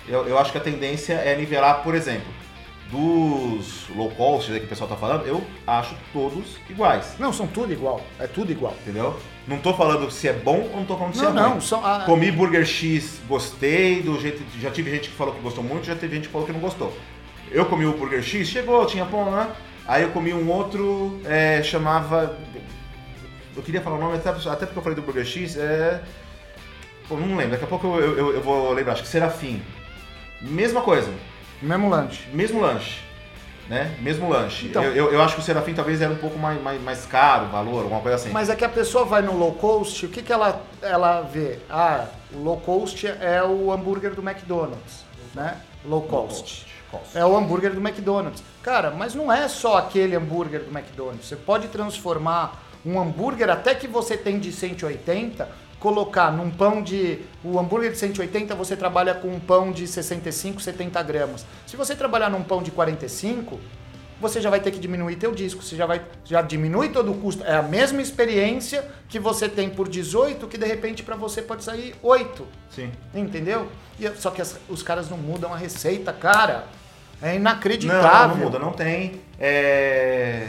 Eu, 0.08 0.26
eu 0.28 0.38
acho 0.38 0.52
que 0.52 0.58
a 0.58 0.60
tendência 0.60 1.14
é 1.14 1.34
nivelar, 1.36 1.82
por 1.82 1.94
exemplo, 1.94 2.26
dos 2.90 3.86
low 3.94 4.10
cost 4.10 4.52
aí 4.52 4.60
que 4.60 4.66
o 4.66 4.68
pessoal 4.68 4.88
tá 4.88 4.96
falando, 4.96 5.26
eu 5.26 5.42
acho 5.66 5.94
todos 6.12 6.58
iguais, 6.70 7.16
Não, 7.18 7.32
são 7.32 7.46
tudo 7.46 7.72
igual. 7.72 8.00
É 8.18 8.26
tudo 8.26 8.52
igual. 8.52 8.74
entendeu? 8.82 9.16
Não 9.46 9.58
tô 9.58 9.74
falando 9.74 10.10
se 10.10 10.28
é 10.28 10.32
bom 10.32 10.68
ou 10.72 10.76
não 10.76 10.84
tô 10.84 10.96
falando 10.96 11.14
se 11.14 11.22
Não, 11.22 11.30
é 11.30 11.32
não. 11.32 11.50
ruim. 11.52 11.60
São, 11.60 11.84
a- 11.84 12.00
Comi 12.04 12.30
Burger 12.30 12.64
X, 12.64 13.20
gostei, 13.28 14.02
do 14.02 14.20
jeito. 14.20 14.42
Já 14.60 14.70
tive 14.70 14.90
gente 14.90 15.08
que 15.08 15.14
falou 15.16 15.34
que 15.34 15.40
gostou 15.40 15.62
muito, 15.64 15.84
já 15.86 15.94
teve 15.94 16.16
gente 16.16 16.26
que 16.26 16.32
falou 16.32 16.46
que 16.46 16.52
não 16.52 16.60
gostou. 16.60 16.96
Eu 17.50 17.66
comi 17.66 17.86
o 17.86 17.92
Burger 17.96 18.22
X, 18.22 18.48
chegou, 18.48 18.84
tinha 18.86 19.04
pão 19.06 19.30
lá. 19.30 19.54
Aí 19.86 20.02
eu 20.02 20.10
comi 20.10 20.32
um 20.34 20.50
outro, 20.50 21.20
é, 21.24 21.62
chamava. 21.62 22.36
Eu 23.56 23.62
queria 23.62 23.80
falar 23.80 23.96
o 23.96 24.00
nome, 24.00 24.16
até, 24.16 24.30
até 24.30 24.66
porque 24.66 24.78
eu 24.78 24.82
falei 24.82 24.96
do 24.96 25.02
Burger 25.02 25.24
X, 25.24 25.56
é. 25.56 26.02
Pô, 27.08 27.16
não 27.16 27.36
lembro, 27.36 27.52
daqui 27.52 27.64
a 27.64 27.68
pouco 27.68 27.86
eu, 27.86 28.18
eu, 28.18 28.32
eu 28.34 28.40
vou 28.42 28.72
lembrar, 28.72 28.94
acho 28.94 29.02
que 29.02 29.08
Serafim. 29.08 29.62
Mesma 30.46 30.80
coisa, 30.82 31.10
mesmo 31.60 31.88
lanche. 31.88 32.28
mesmo 32.32 32.60
lanche. 32.60 33.04
Né? 33.68 33.96
Mesmo 34.00 34.28
lanche. 34.28 34.66
Então. 34.66 34.82
eu, 34.82 34.94
eu, 34.94 35.12
eu 35.14 35.22
acho 35.22 35.34
que 35.34 35.40
o 35.40 35.44
Serafim 35.44 35.74
talvez 35.74 36.00
era 36.00 36.12
um 36.12 36.16
pouco 36.16 36.38
mais, 36.38 36.62
mais, 36.62 36.80
mais 36.80 37.04
caro, 37.04 37.46
o 37.46 37.48
valor, 37.48 37.82
alguma 37.82 38.00
coisa 38.00 38.14
assim. 38.14 38.30
Mas 38.30 38.48
é 38.48 38.54
que 38.54 38.64
a 38.64 38.68
pessoa 38.68 39.04
vai 39.04 39.22
no 39.22 39.36
low 39.36 39.54
cost, 39.54 40.06
o 40.06 40.08
que, 40.08 40.22
que 40.22 40.32
ela, 40.32 40.62
ela 40.80 41.22
vê? 41.22 41.58
Ah, 41.68 42.06
o 42.32 42.38
low 42.38 42.58
cost 42.58 43.04
é 43.06 43.42
o 43.42 43.72
hambúrguer 43.72 44.14
do 44.14 44.22
McDonald's. 44.22 45.04
né? 45.34 45.56
Low 45.84 46.02
cost. 46.02 46.64
É 47.14 47.24
o 47.24 47.36
hambúrguer 47.36 47.72
do 47.72 47.80
McDonald's. 47.80 48.42
Cara, 48.62 48.90
mas 48.92 49.14
não 49.14 49.32
é 49.32 49.48
só 49.48 49.78
aquele 49.78 50.14
hambúrguer 50.14 50.60
do 50.60 50.70
McDonald's. 50.70 51.26
Você 51.26 51.36
pode 51.36 51.66
transformar 51.68 52.62
um 52.84 53.00
hambúrguer 53.00 53.50
até 53.50 53.74
que 53.74 53.88
você 53.88 54.16
tem 54.16 54.38
de 54.38 54.52
180, 54.52 55.48
colocar 55.86 56.32
num 56.32 56.50
pão 56.50 56.82
de. 56.82 57.20
O 57.44 57.60
hambúrguer 57.60 57.92
de 57.92 57.98
180 57.98 58.56
você 58.56 58.74
trabalha 58.74 59.14
com 59.14 59.28
um 59.28 59.38
pão 59.38 59.70
de 59.70 59.86
65, 59.86 60.60
70 60.60 61.00
gramas. 61.04 61.46
Se 61.64 61.76
você 61.76 61.94
trabalhar 61.94 62.28
num 62.28 62.42
pão 62.42 62.60
de 62.60 62.72
45, 62.72 63.60
você 64.20 64.40
já 64.40 64.50
vai 64.50 64.58
ter 64.58 64.72
que 64.72 64.80
diminuir 64.80 65.14
teu 65.14 65.30
disco, 65.30 65.62
você 65.62 65.76
já 65.76 65.86
vai 65.86 66.04
já 66.24 66.42
diminui 66.42 66.88
todo 66.88 67.12
o 67.12 67.14
custo. 67.14 67.44
É 67.44 67.54
a 67.54 67.62
mesma 67.62 68.02
experiência 68.02 68.84
que 69.08 69.20
você 69.20 69.48
tem 69.48 69.70
por 69.70 69.88
18 69.88 70.48
que 70.48 70.58
de 70.58 70.66
repente 70.66 71.04
para 71.04 71.14
você 71.14 71.40
pode 71.40 71.62
sair 71.62 71.94
8. 72.02 72.44
Sim. 72.68 72.90
Entendeu? 73.14 73.68
E, 74.00 74.10
só 74.16 74.32
que 74.32 74.42
as, 74.42 74.58
os 74.68 74.82
caras 74.82 75.08
não 75.08 75.16
mudam 75.16 75.54
a 75.54 75.56
receita, 75.56 76.12
cara. 76.12 76.64
É 77.22 77.36
inacreditável. 77.36 78.28
Não, 78.28 78.36
não 78.36 78.44
muda, 78.44 78.58
não 78.58 78.72
tem. 78.72 79.20
É, 79.38 80.48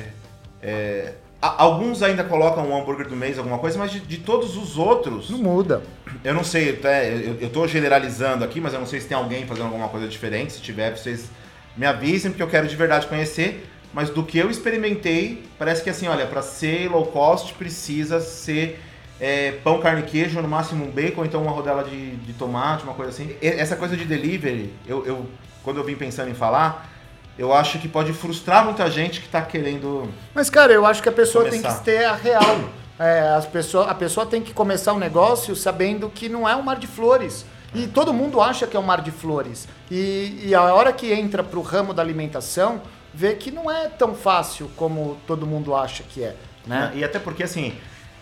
é, 0.64 1.14
alguns 1.42 2.02
ainda 2.02 2.24
colocam 2.24 2.68
um 2.68 2.76
hambúrguer 2.76 3.08
do 3.08 3.16
mês, 3.16 3.38
alguma 3.38 3.60
coisa, 3.60 3.78
mas 3.78 3.92
de, 3.92 4.00
de 4.00 4.18
todos 4.18 4.58
os 4.58 4.78
outros. 4.78 5.30
Não 5.30 5.40
muda. 5.40 5.84
Eu 6.24 6.34
não 6.34 6.44
sei, 6.44 6.72
até, 6.72 7.14
eu, 7.14 7.38
eu 7.40 7.50
tô 7.50 7.68
generalizando 7.68 8.44
aqui, 8.44 8.60
mas 8.60 8.74
eu 8.74 8.80
não 8.80 8.88
sei 8.88 9.00
se 9.00 9.08
tem 9.08 9.18
alguém 9.18 9.46
fazendo 9.46 9.66
alguma 9.66 9.90
coisa 9.90 10.08
diferente. 10.08 10.54
Se 10.54 10.62
tiver, 10.62 10.98
vocês 10.98 11.30
me 11.76 11.86
avisem, 11.86 12.32
porque 12.32 12.42
eu 12.42 12.48
quero 12.48 12.68
de 12.68 12.76
verdade 12.76 13.08
conhecer. 13.08 13.70
Mas 13.94 14.10
do 14.10 14.24
que 14.24 14.38
eu 14.38 14.50
experimentei, 14.50 15.44
parece 15.58 15.84
que 15.84 15.90
assim, 15.90 16.08
olha, 16.08 16.26
para 16.26 16.42
ser 16.42 16.90
low 16.90 17.06
cost 17.06 17.54
precisa 17.54 18.20
ser 18.20 18.80
é, 19.20 19.52
pão, 19.64 19.80
carne 19.80 20.02
e 20.02 20.06
queijo, 20.06 20.42
no 20.42 20.48
máximo 20.48 20.86
um 20.86 20.92
bacon, 20.92 21.22
ou 21.22 21.26
então 21.26 21.42
uma 21.42 21.52
rodela 21.52 21.84
de, 21.84 22.16
de 22.18 22.34
tomate, 22.34 22.84
uma 22.84 22.94
coisa 22.94 23.12
assim. 23.12 23.36
E, 23.42 23.48
essa 23.48 23.76
coisa 23.76 23.96
de 23.96 24.06
delivery, 24.06 24.74
eu, 24.88 25.06
eu 25.06 25.26
quando 25.64 25.78
eu 25.78 25.84
vim 25.84 25.96
pensando 25.96 26.30
em 26.30 26.34
falar, 26.34 26.90
eu 27.38 27.54
acho 27.54 27.78
que 27.80 27.88
pode 27.88 28.12
frustrar 28.14 28.66
muita 28.66 28.90
gente 28.90 29.20
que 29.20 29.28
está 29.28 29.42
querendo. 29.42 30.12
Mas, 30.34 30.50
cara, 30.50 30.74
eu 30.74 30.86
acho 30.86 31.04
que 31.04 31.10
a 31.10 31.12
pessoa 31.12 31.46
começar. 31.46 31.70
tem 31.70 31.78
que 31.78 31.86
ter 31.86 32.06
a 32.06 32.16
real. 32.16 32.70
É, 33.00 33.30
as 33.36 33.46
pessoa, 33.46 33.86
a 33.86 33.94
pessoa 33.94 34.26
tem 34.26 34.42
que 34.42 34.54
começar 34.54 34.94
um 34.94 34.98
negócio 34.98 35.56
sabendo 35.56 36.10
que 36.10 36.28
não 36.28 36.50
é 36.50 36.56
um 36.56 36.64
mar 36.64 36.78
de 36.78 36.88
flores. 36.88 37.46
E 37.76 37.86
todo 37.86 38.12
mundo 38.12 38.42
acha 38.42 38.66
que 38.66 38.76
é 38.76 38.80
um 38.80 38.84
mar 38.84 39.02
de 39.02 39.12
flores. 39.12 39.68
E, 39.92 40.46
e 40.46 40.56
a 40.56 40.64
hora 40.74 40.92
que 40.92 41.14
entra 41.14 41.44
para 41.44 41.60
o 41.60 41.62
ramo 41.62 41.94
da 41.94 42.02
alimentação, 42.02 42.82
vê 43.14 43.36
que 43.36 43.52
não 43.52 43.70
é 43.70 43.88
tão 43.88 44.16
fácil 44.16 44.72
como 44.76 45.18
todo 45.28 45.46
mundo 45.46 45.76
acha 45.76 46.02
que 46.02 46.24
é. 46.24 46.36
Né? 46.66 46.92
E 46.96 47.04
até 47.04 47.20
porque, 47.20 47.44
assim, 47.44 47.76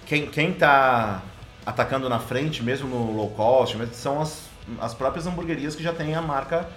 quem, 0.06 0.28
quem 0.28 0.52
tá 0.52 1.22
atacando 1.66 2.10
na 2.10 2.20
frente, 2.20 2.62
mesmo 2.62 2.90
no 2.90 3.16
low 3.16 3.30
cost, 3.30 3.78
são 3.94 4.22
as, 4.22 4.42
as 4.82 4.94
próprias 4.94 5.26
hamburguerias 5.26 5.74
que 5.74 5.82
já 5.82 5.94
têm 5.94 6.16
a 6.16 6.22
marca 6.22 6.68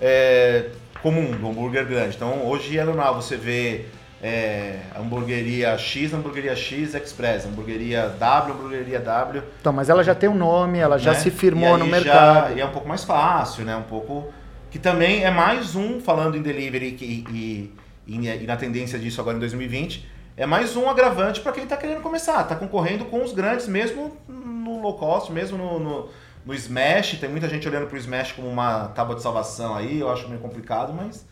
é, 0.00 0.70
comum 1.02 1.30
do 1.32 1.48
hambúrguer 1.48 1.86
grande. 1.86 2.16
Então 2.16 2.46
hoje 2.46 2.78
é 2.78 2.84
normal 2.84 3.14
você 3.14 3.36
ver 3.36 3.90
é, 4.22 4.80
hamburgueria 4.98 5.76
X, 5.76 6.12
hamburgueria 6.14 6.56
X 6.56 6.94
Express, 6.94 7.46
hamburgueria 7.46 8.08
W, 8.08 8.54
hamburgueria 8.54 8.98
W. 8.98 9.42
Então, 9.60 9.72
mas 9.72 9.88
ela 9.88 10.02
já 10.02 10.14
tem 10.14 10.28
um 10.28 10.34
nome, 10.34 10.78
ela 10.78 10.98
já 10.98 11.12
né? 11.12 11.18
se 11.18 11.30
firmou 11.30 11.76
no 11.76 11.86
mercado. 11.86 12.48
Já, 12.48 12.54
e 12.56 12.60
é 12.60 12.64
um 12.64 12.70
pouco 12.70 12.88
mais 12.88 13.04
fácil, 13.04 13.64
né? 13.64 13.76
Um 13.76 13.82
pouco. 13.82 14.32
Que 14.70 14.78
também 14.78 15.24
é 15.24 15.30
mais 15.30 15.76
um, 15.76 16.00
falando 16.00 16.36
em 16.36 16.42
delivery 16.42 16.96
e, 17.00 17.72
e, 18.06 18.28
e 18.28 18.46
na 18.46 18.56
tendência 18.56 18.98
disso 18.98 19.20
agora 19.20 19.36
em 19.36 19.40
2020, 19.40 20.06
é 20.36 20.44
mais 20.44 20.76
um 20.76 20.90
agravante 20.90 21.40
para 21.40 21.52
quem 21.52 21.62
está 21.62 21.76
querendo 21.76 22.02
começar. 22.02 22.42
Está 22.42 22.56
concorrendo 22.56 23.04
com 23.06 23.22
os 23.22 23.32
grandes, 23.32 23.68
mesmo 23.68 24.16
no 24.28 24.80
low 24.82 24.94
cost, 24.94 25.32
mesmo 25.32 25.56
no, 25.56 25.78
no 25.78 26.08
no 26.46 26.54
Smash, 26.54 27.18
tem 27.18 27.28
muita 27.28 27.48
gente 27.48 27.68
olhando 27.68 27.88
pro 27.88 27.98
Smash 27.98 28.32
como 28.32 28.48
uma 28.48 28.86
tábua 28.88 29.16
de 29.16 29.22
salvação 29.22 29.74
aí, 29.74 29.98
eu 29.98 30.08
acho 30.08 30.28
meio 30.28 30.40
complicado, 30.40 30.94
mas 30.94 31.26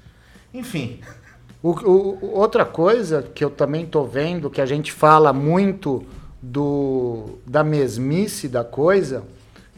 enfim. 0.52 1.00
O, 1.62 1.70
o, 1.70 2.36
outra 2.36 2.64
coisa 2.64 3.22
que 3.22 3.44
eu 3.44 3.48
também 3.48 3.86
tô 3.86 4.04
vendo, 4.04 4.50
que 4.50 4.60
a 4.60 4.66
gente 4.66 4.92
fala 4.92 5.32
muito 5.32 6.04
do 6.42 7.38
da 7.46 7.62
mesmice 7.62 8.48
da 8.48 8.64
coisa, 8.64 9.22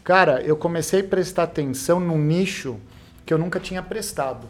cara, 0.03 0.41
eu 0.41 0.57
comecei 0.57 1.01
a 1.01 1.05
prestar 1.05 1.45
atenção 1.45 2.01
num 2.01 2.19
nicho 2.19 2.77
que 3.25 3.33
eu 3.33 3.39
nunca 3.39 3.61
tinha 3.61 3.83
prestado, 3.83 4.49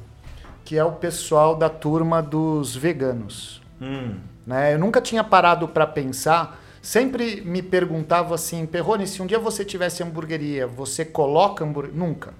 que 0.64 0.78
é 0.78 0.84
o 0.84 0.92
pessoal 0.92 1.56
da 1.56 1.68
turma 1.68 2.22
dos 2.22 2.76
veganos. 2.76 3.60
Hum. 3.80 4.14
Né? 4.46 4.74
Eu 4.74 4.78
nunca 4.78 5.00
tinha 5.00 5.24
parado 5.24 5.66
para 5.66 5.86
pensar 5.86 6.62
sempre 6.86 7.40
me 7.40 7.62
perguntava 7.62 8.36
assim, 8.36 8.64
Perrone, 8.64 9.08
se 9.08 9.20
um 9.20 9.26
dia 9.26 9.40
você 9.40 9.64
tivesse 9.64 10.04
hamburgueria, 10.04 10.68
você 10.68 11.04
coloca 11.04 11.64
hambúrguer? 11.64 11.92
Nunca. 11.92 12.32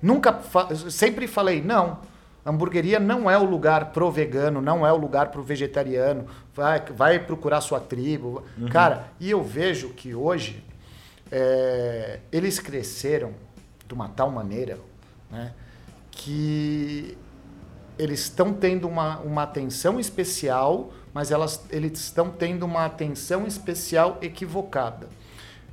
Nunca, 0.00 0.34
fa 0.34 0.68
sempre 0.88 1.26
falei, 1.26 1.60
não, 1.60 1.98
hamburgueria 2.46 3.00
não 3.00 3.28
é 3.28 3.36
o 3.36 3.42
lugar 3.42 3.86
pro 3.86 4.08
vegano, 4.08 4.62
não 4.62 4.86
é 4.86 4.92
o 4.92 4.96
lugar 4.96 5.32
pro 5.32 5.42
vegetariano, 5.42 6.26
vai, 6.54 6.80
vai 6.80 7.18
procurar 7.18 7.60
sua 7.60 7.80
tribo. 7.80 8.44
Uhum. 8.56 8.68
Cara, 8.68 9.08
e 9.18 9.32
eu 9.32 9.42
vejo 9.42 9.88
que 9.88 10.14
hoje 10.14 10.64
é, 11.32 12.20
eles 12.30 12.60
cresceram 12.60 13.32
de 13.84 13.94
uma 13.94 14.08
tal 14.08 14.30
maneira 14.30 14.78
né, 15.28 15.52
que 16.12 17.18
eles 17.98 18.20
estão 18.20 18.52
tendo 18.52 18.86
uma, 18.86 19.18
uma 19.18 19.42
atenção 19.42 19.98
especial 19.98 20.92
mas 21.12 21.30
elas, 21.30 21.64
eles 21.70 21.98
estão 21.98 22.30
tendo 22.30 22.64
uma 22.64 22.84
atenção 22.84 23.46
especial 23.46 24.18
equivocada. 24.20 25.08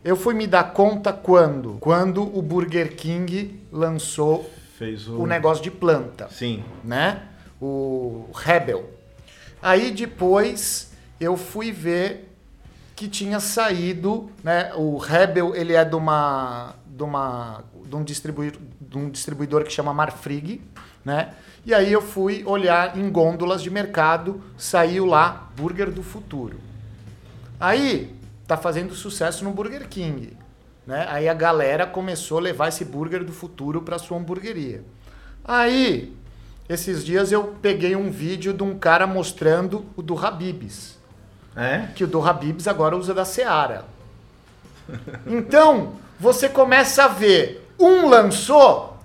Eu 0.04 0.16
fui 0.16 0.34
me 0.34 0.46
dar 0.46 0.72
conta 0.74 1.12
quando? 1.12 1.78
Quando 1.80 2.22
o 2.22 2.42
Burger 2.42 2.96
King 2.96 3.60
lançou 3.72 4.50
Fez 4.78 5.08
o... 5.08 5.22
o 5.22 5.26
negócio 5.26 5.64
de 5.64 5.72
planta. 5.72 6.30
Sim. 6.30 6.64
Né? 6.84 7.24
O 7.60 8.30
Rebel. 8.34 8.90
Aí 9.62 9.90
depois 9.92 10.92
eu 11.20 11.36
fui 11.36 11.72
ver 11.72 12.32
que 12.96 13.08
tinha 13.08 13.40
saído, 13.40 14.30
né? 14.44 14.72
O 14.76 14.98
Rebel 14.98 15.56
ele 15.56 15.74
é 15.74 15.84
de 15.84 15.96
uma 15.96 16.76
de 16.96 17.04
uma 17.04 17.64
de 17.86 17.96
um 17.96 18.04
distribuidor, 18.04 18.60
de 18.80 18.98
um 18.98 19.10
distribuidor 19.10 19.64
que 19.64 19.72
chama 19.72 19.94
Marfrig, 19.94 20.62
né? 21.04 21.34
E 21.66 21.74
aí 21.74 21.92
eu 21.92 22.02
fui 22.02 22.44
olhar 22.46 22.98
em 22.98 23.10
gôndolas 23.10 23.62
de 23.62 23.70
mercado, 23.70 24.42
saiu 24.58 25.06
lá 25.06 25.50
Burger 25.58 25.92
do 25.92 26.02
Futuro. 26.02 26.60
Aí 27.60 28.16
tá 28.48 28.56
fazendo 28.56 28.94
sucesso 28.96 29.44
no 29.44 29.52
Burger 29.52 29.88
King, 29.90 30.38
né? 30.88 31.06
Aí 31.10 31.28
a 31.28 31.34
galera 31.34 31.86
começou 31.86 32.38
a 32.38 32.42
levar 32.42 32.70
esse 32.70 32.86
Burger 32.86 33.24
do 33.24 33.34
Futuro 33.34 33.82
para 33.82 34.00
sua 34.00 34.18
hamburgueria. 34.18 34.84
Aí 35.44 36.16
esses 36.70 37.04
dias 37.04 37.32
eu 37.32 37.56
peguei 37.62 37.96
um 37.96 38.10
vídeo 38.10 38.54
de 38.54 38.64
um 38.64 38.78
cara 38.78 39.06
mostrando 39.06 39.86
o 39.96 40.02
do 40.02 40.18
Habibs. 40.18 40.98
É? 41.56 41.88
Que 41.96 42.04
o 42.04 42.08
do 42.08 42.22
Habibs 42.22 42.68
agora 42.68 42.98
usa 42.98 43.14
da 43.14 43.26
Seara. 43.26 43.86
Então, 45.26 45.94
você 46.20 46.50
começa 46.50 47.06
a 47.06 47.08
ver, 47.08 47.70
um 47.80 48.08
lançou, 48.08 48.96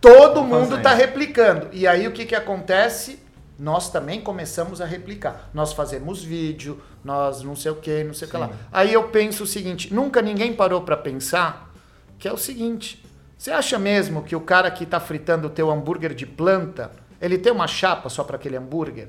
Todo 0.00 0.44
mundo 0.44 0.76
está 0.76 0.94
replicando. 0.94 1.68
E 1.72 1.86
aí 1.86 2.06
o 2.06 2.12
que, 2.12 2.24
que 2.24 2.34
acontece? 2.34 3.18
Nós 3.58 3.90
também 3.90 4.20
começamos 4.20 4.80
a 4.80 4.84
replicar. 4.84 5.50
Nós 5.52 5.72
fazemos 5.72 6.22
vídeo, 6.22 6.80
nós 7.02 7.42
não 7.42 7.56
sei 7.56 7.72
o 7.72 7.76
que, 7.76 8.04
não 8.04 8.14
sei 8.14 8.28
o 8.28 8.30
que 8.30 8.36
lá. 8.36 8.50
Aí 8.70 8.92
eu 8.92 9.08
penso 9.08 9.42
o 9.42 9.46
seguinte: 9.46 9.92
nunca 9.92 10.22
ninguém 10.22 10.54
parou 10.54 10.82
para 10.82 10.96
pensar 10.96 11.72
que 12.18 12.28
é 12.28 12.32
o 12.32 12.36
seguinte. 12.36 13.04
Você 13.36 13.50
acha 13.50 13.78
mesmo 13.78 14.22
que 14.22 14.36
o 14.36 14.40
cara 14.40 14.70
que 14.70 14.84
está 14.84 15.00
fritando 15.00 15.48
o 15.48 15.50
teu 15.50 15.70
hambúrguer 15.70 16.14
de 16.14 16.26
planta, 16.26 16.90
ele 17.20 17.38
tem 17.38 17.52
uma 17.52 17.66
chapa 17.66 18.08
só 18.08 18.22
para 18.22 18.36
aquele 18.36 18.56
hambúrguer? 18.56 19.08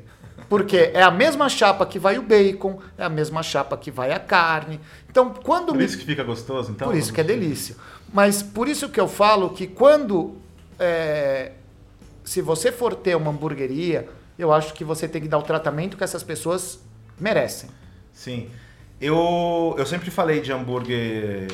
Porque 0.49 0.91
é 0.93 1.03
a 1.03 1.11
mesma 1.11 1.47
chapa 1.47 1.85
que 1.85 1.99
vai 1.99 2.17
o 2.17 2.23
bacon, 2.23 2.79
é 2.97 3.03
a 3.03 3.09
mesma 3.09 3.43
chapa 3.43 3.77
que 3.77 3.91
vai 3.91 4.11
a 4.11 4.19
carne. 4.19 4.79
Então, 5.07 5.31
quando 5.31 5.73
Por 5.73 5.81
isso 5.81 5.97
que 5.97 6.05
fica 6.05 6.23
gostoso, 6.23 6.71
então. 6.71 6.87
Por 6.87 6.97
isso 6.97 7.13
que 7.13 7.21
é 7.21 7.23
delícia. 7.23 7.75
Mas 8.11 8.41
por 8.41 8.67
isso 8.67 8.89
que 8.89 8.99
eu 8.99 9.07
falo 9.07 9.51
que 9.51 9.67
quando 9.67 10.35
é, 10.79 11.51
se 12.23 12.41
você 12.41 12.71
for 12.71 12.95
ter 12.95 13.15
uma 13.15 13.31
hamburgueria, 13.31 14.07
eu 14.37 14.53
acho 14.53 14.73
que 14.73 14.83
você 14.83 15.07
tem 15.07 15.21
que 15.21 15.27
dar 15.27 15.37
o 15.37 15.43
tratamento 15.43 15.97
que 15.97 16.03
essas 16.03 16.23
pessoas 16.23 16.79
merecem. 17.19 17.69
Sim. 18.13 18.49
Eu, 18.99 19.75
eu 19.77 19.85
sempre 19.85 20.09
falei 20.09 20.41
de 20.41 20.51
hambúrguer 20.51 21.47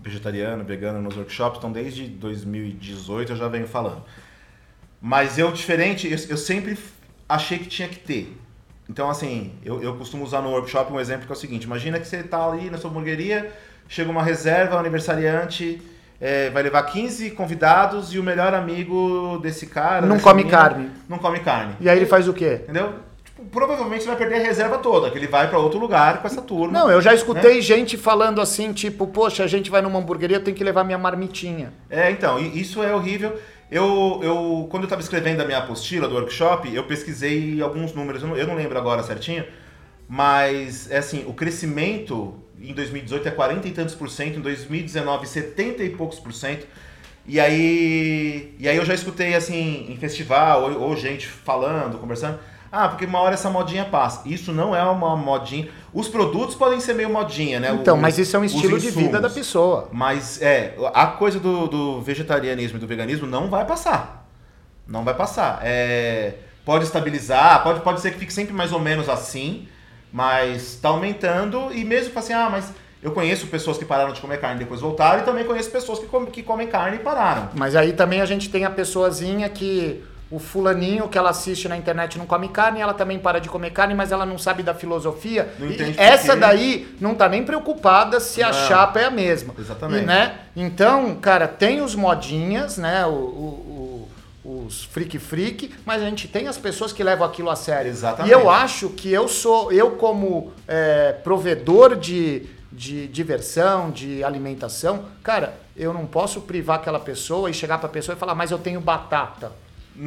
vegetariano, 0.00 0.64
vegano 0.64 1.00
nos 1.00 1.16
workshops, 1.16 1.58
então 1.58 1.72
desde 1.72 2.06
2018 2.06 3.32
eu 3.32 3.36
já 3.36 3.48
venho 3.48 3.66
falando. 3.66 4.02
Mas 5.00 5.38
eu, 5.38 5.52
diferente, 5.52 6.06
eu, 6.08 6.18
eu 6.28 6.36
sempre 6.36 6.76
achei 7.28 7.58
que 7.58 7.66
tinha 7.66 7.88
que 7.88 7.98
ter. 7.98 8.36
Então, 8.88 9.10
assim, 9.10 9.52
eu, 9.64 9.82
eu 9.82 9.96
costumo 9.96 10.24
usar 10.24 10.40
no 10.40 10.50
workshop 10.50 10.92
um 10.92 11.00
exemplo 11.00 11.26
que 11.26 11.32
é 11.32 11.34
o 11.34 11.38
seguinte: 11.38 11.64
imagina 11.64 11.98
que 11.98 12.06
você 12.06 12.18
está 12.18 12.46
ali 12.46 12.70
na 12.70 12.78
sua 12.78 12.90
hamburgueria, 12.90 13.52
chega 13.88 14.10
uma 14.10 14.22
reserva, 14.22 14.76
um 14.76 14.78
aniversariante 14.78 15.82
é, 16.20 16.50
vai 16.50 16.62
levar 16.62 16.82
15 16.84 17.30
convidados 17.32 18.12
e 18.14 18.18
o 18.18 18.22
melhor 18.22 18.54
amigo 18.54 19.38
desse 19.42 19.66
cara. 19.66 20.06
Não 20.06 20.18
come 20.18 20.44
menina, 20.44 20.58
carne. 20.58 20.90
Não 21.08 21.18
come 21.18 21.40
carne. 21.40 21.74
E 21.80 21.88
aí 21.88 21.98
ele 21.98 22.06
faz 22.06 22.28
o 22.28 22.32
quê? 22.32 22.60
Entendeu? 22.62 22.94
Tipo, 23.24 23.44
provavelmente 23.46 24.02
você 24.02 24.08
vai 24.08 24.16
perder 24.16 24.36
a 24.36 24.44
reserva 24.44 24.78
toda, 24.78 25.10
que 25.10 25.18
ele 25.18 25.26
vai 25.26 25.48
para 25.48 25.58
outro 25.58 25.78
lugar 25.78 26.20
com 26.20 26.26
essa 26.26 26.40
turma. 26.40 26.72
Não, 26.72 26.90
eu 26.90 27.02
já 27.02 27.12
escutei 27.14 27.56
né? 27.56 27.60
gente 27.60 27.96
falando 27.96 28.40
assim, 28.40 28.72
tipo, 28.72 29.06
poxa, 29.06 29.44
a 29.44 29.46
gente 29.46 29.70
vai 29.70 29.82
numa 29.82 29.98
hamburgueria, 29.98 30.38
eu 30.38 30.44
tenho 30.44 30.56
que 30.56 30.64
levar 30.64 30.84
minha 30.84 30.98
marmitinha. 30.98 31.72
É, 31.90 32.10
então, 32.10 32.38
isso 32.38 32.82
é 32.82 32.94
horrível. 32.94 33.38
Eu, 33.70 34.20
eu, 34.22 34.66
quando 34.70 34.84
eu 34.84 34.86
estava 34.86 35.02
escrevendo 35.02 35.40
a 35.40 35.44
minha 35.44 35.58
apostila 35.58 36.08
do 36.08 36.14
workshop, 36.14 36.72
eu 36.72 36.84
pesquisei 36.84 37.60
alguns 37.60 37.92
números, 37.92 38.22
eu 38.22 38.28
não, 38.28 38.36
eu 38.36 38.46
não 38.46 38.54
lembro 38.54 38.78
agora 38.78 39.02
certinho, 39.02 39.44
mas 40.08 40.88
é 40.90 40.98
assim, 40.98 41.24
o 41.26 41.32
crescimento 41.32 42.34
em 42.60 42.72
2018 42.72 43.26
é 43.26 43.30
40 43.30 43.68
e 43.68 43.72
tantos 43.72 43.94
por 43.94 44.08
cento, 44.08 44.38
em 44.38 44.42
2019 44.42 45.26
70 45.26 45.82
e 45.82 45.90
poucos 45.90 46.20
por 46.20 46.32
cento. 46.32 46.66
E 47.26 47.40
aí, 47.40 48.54
e 48.58 48.68
aí 48.68 48.76
eu 48.76 48.84
já 48.84 48.94
escutei 48.94 49.34
assim 49.34 49.86
em 49.90 49.96
festival 49.96 50.62
ou, 50.62 50.80
ou 50.82 50.96
gente 50.96 51.26
falando, 51.26 51.98
conversando, 51.98 52.38
ah, 52.76 52.88
porque 52.88 53.06
uma 53.06 53.20
hora 53.20 53.34
essa 53.34 53.48
modinha 53.48 53.84
passa. 53.84 54.28
Isso 54.28 54.52
não 54.52 54.76
é 54.76 54.82
uma 54.82 55.16
modinha. 55.16 55.68
Os 55.94 56.08
produtos 56.08 56.54
podem 56.54 56.78
ser 56.78 56.94
meio 56.94 57.08
modinha, 57.08 57.58
né? 57.58 57.70
Então, 57.72 57.96
mas 57.96 58.18
isso 58.18 58.36
é 58.36 58.38
um 58.38 58.44
estilo 58.44 58.78
de 58.78 58.90
vida 58.90 59.18
da 59.18 59.30
pessoa. 59.30 59.88
Mas 59.90 60.42
é, 60.42 60.74
a 60.92 61.06
coisa 61.06 61.40
do, 61.40 61.66
do 61.66 62.02
vegetarianismo 62.02 62.76
e 62.76 62.80
do 62.80 62.86
veganismo 62.86 63.26
não 63.26 63.48
vai 63.48 63.64
passar. 63.64 64.28
Não 64.86 65.04
vai 65.04 65.14
passar. 65.14 65.60
É, 65.62 66.34
pode 66.66 66.84
estabilizar, 66.84 67.62
pode, 67.62 67.80
pode 67.80 68.00
ser 68.00 68.10
que 68.10 68.18
fique 68.18 68.32
sempre 68.32 68.52
mais 68.52 68.72
ou 68.72 68.78
menos 68.78 69.08
assim, 69.08 69.66
mas 70.12 70.74
está 70.74 70.90
aumentando 70.90 71.72
e 71.72 71.82
mesmo 71.84 72.16
assim, 72.18 72.34
ah, 72.34 72.48
mas 72.50 72.72
eu 73.02 73.12
conheço 73.12 73.46
pessoas 73.46 73.78
que 73.78 73.84
pararam 73.84 74.12
de 74.12 74.20
comer 74.20 74.38
carne 74.38 74.56
e 74.56 74.64
depois 74.64 74.80
voltaram 74.80 75.22
e 75.22 75.24
também 75.24 75.44
conheço 75.44 75.70
pessoas 75.70 75.98
que, 75.98 76.06
que 76.30 76.42
comem 76.42 76.66
carne 76.66 76.96
e 76.96 77.00
pararam. 77.00 77.48
Mas 77.54 77.74
aí 77.74 77.92
também 77.92 78.20
a 78.20 78.26
gente 78.26 78.50
tem 78.50 78.64
a 78.64 78.70
pessoazinha 78.70 79.48
que 79.48 80.02
o 80.30 80.38
fulaninho 80.40 81.08
que 81.08 81.16
ela 81.16 81.30
assiste 81.30 81.68
na 81.68 81.76
internet 81.76 82.18
não 82.18 82.26
come 82.26 82.48
carne, 82.48 82.80
ela 82.80 82.92
também 82.92 83.18
para 83.18 83.38
de 83.40 83.48
comer 83.48 83.70
carne, 83.70 83.94
mas 83.94 84.10
ela 84.10 84.26
não 84.26 84.36
sabe 84.38 84.62
da 84.62 84.74
filosofia. 84.74 85.48
Essa 85.96 86.34
daí 86.34 86.96
não 87.00 87.14
tá 87.14 87.28
nem 87.28 87.44
preocupada 87.44 88.18
se 88.18 88.42
a 88.42 88.48
Não. 88.48 88.54
chapa 88.66 88.98
é 89.00 89.04
a 89.04 89.10
mesma. 89.10 89.54
Exatamente. 89.58 90.02
E, 90.02 90.06
né? 90.06 90.34
Então, 90.56 91.14
cara, 91.16 91.46
tem 91.46 91.80
os 91.80 91.94
modinhas, 91.94 92.76
né? 92.76 93.06
O, 93.06 93.10
o- 93.10 94.08
o- 94.44 94.66
os 94.66 94.84
freak 94.84 95.18
freak, 95.18 95.74
mas 95.84 96.02
a 96.02 96.06
gente 96.06 96.26
tem 96.28 96.46
as 96.48 96.56
pessoas 96.58 96.92
que 96.92 97.02
levam 97.04 97.26
aquilo 97.26 97.50
a 97.50 97.56
sério. 97.56 97.88
Exatamente. 97.90 98.30
E 98.30 98.32
eu 98.32 98.48
acho 98.50 98.90
que 98.90 99.12
eu 99.12 99.28
sou, 99.28 99.70
eu 99.72 99.92
como 99.92 100.52
é, 100.68 101.12
provedor 101.22 101.94
de, 101.96 102.46
de 102.72 103.06
diversão, 103.08 103.90
de 103.90 104.22
alimentação, 104.24 105.04
cara, 105.22 105.54
eu 105.76 105.92
não 105.92 106.06
posso 106.06 106.40
privar 106.40 106.76
aquela 106.76 106.98
pessoa 107.00 107.50
e 107.50 107.54
chegar 107.54 107.78
pra 107.78 107.88
pessoa 107.88 108.16
e 108.16 108.18
falar, 108.18 108.34
mas 108.34 108.50
eu 108.50 108.58
tenho 108.58 108.80
batata. 108.80 109.52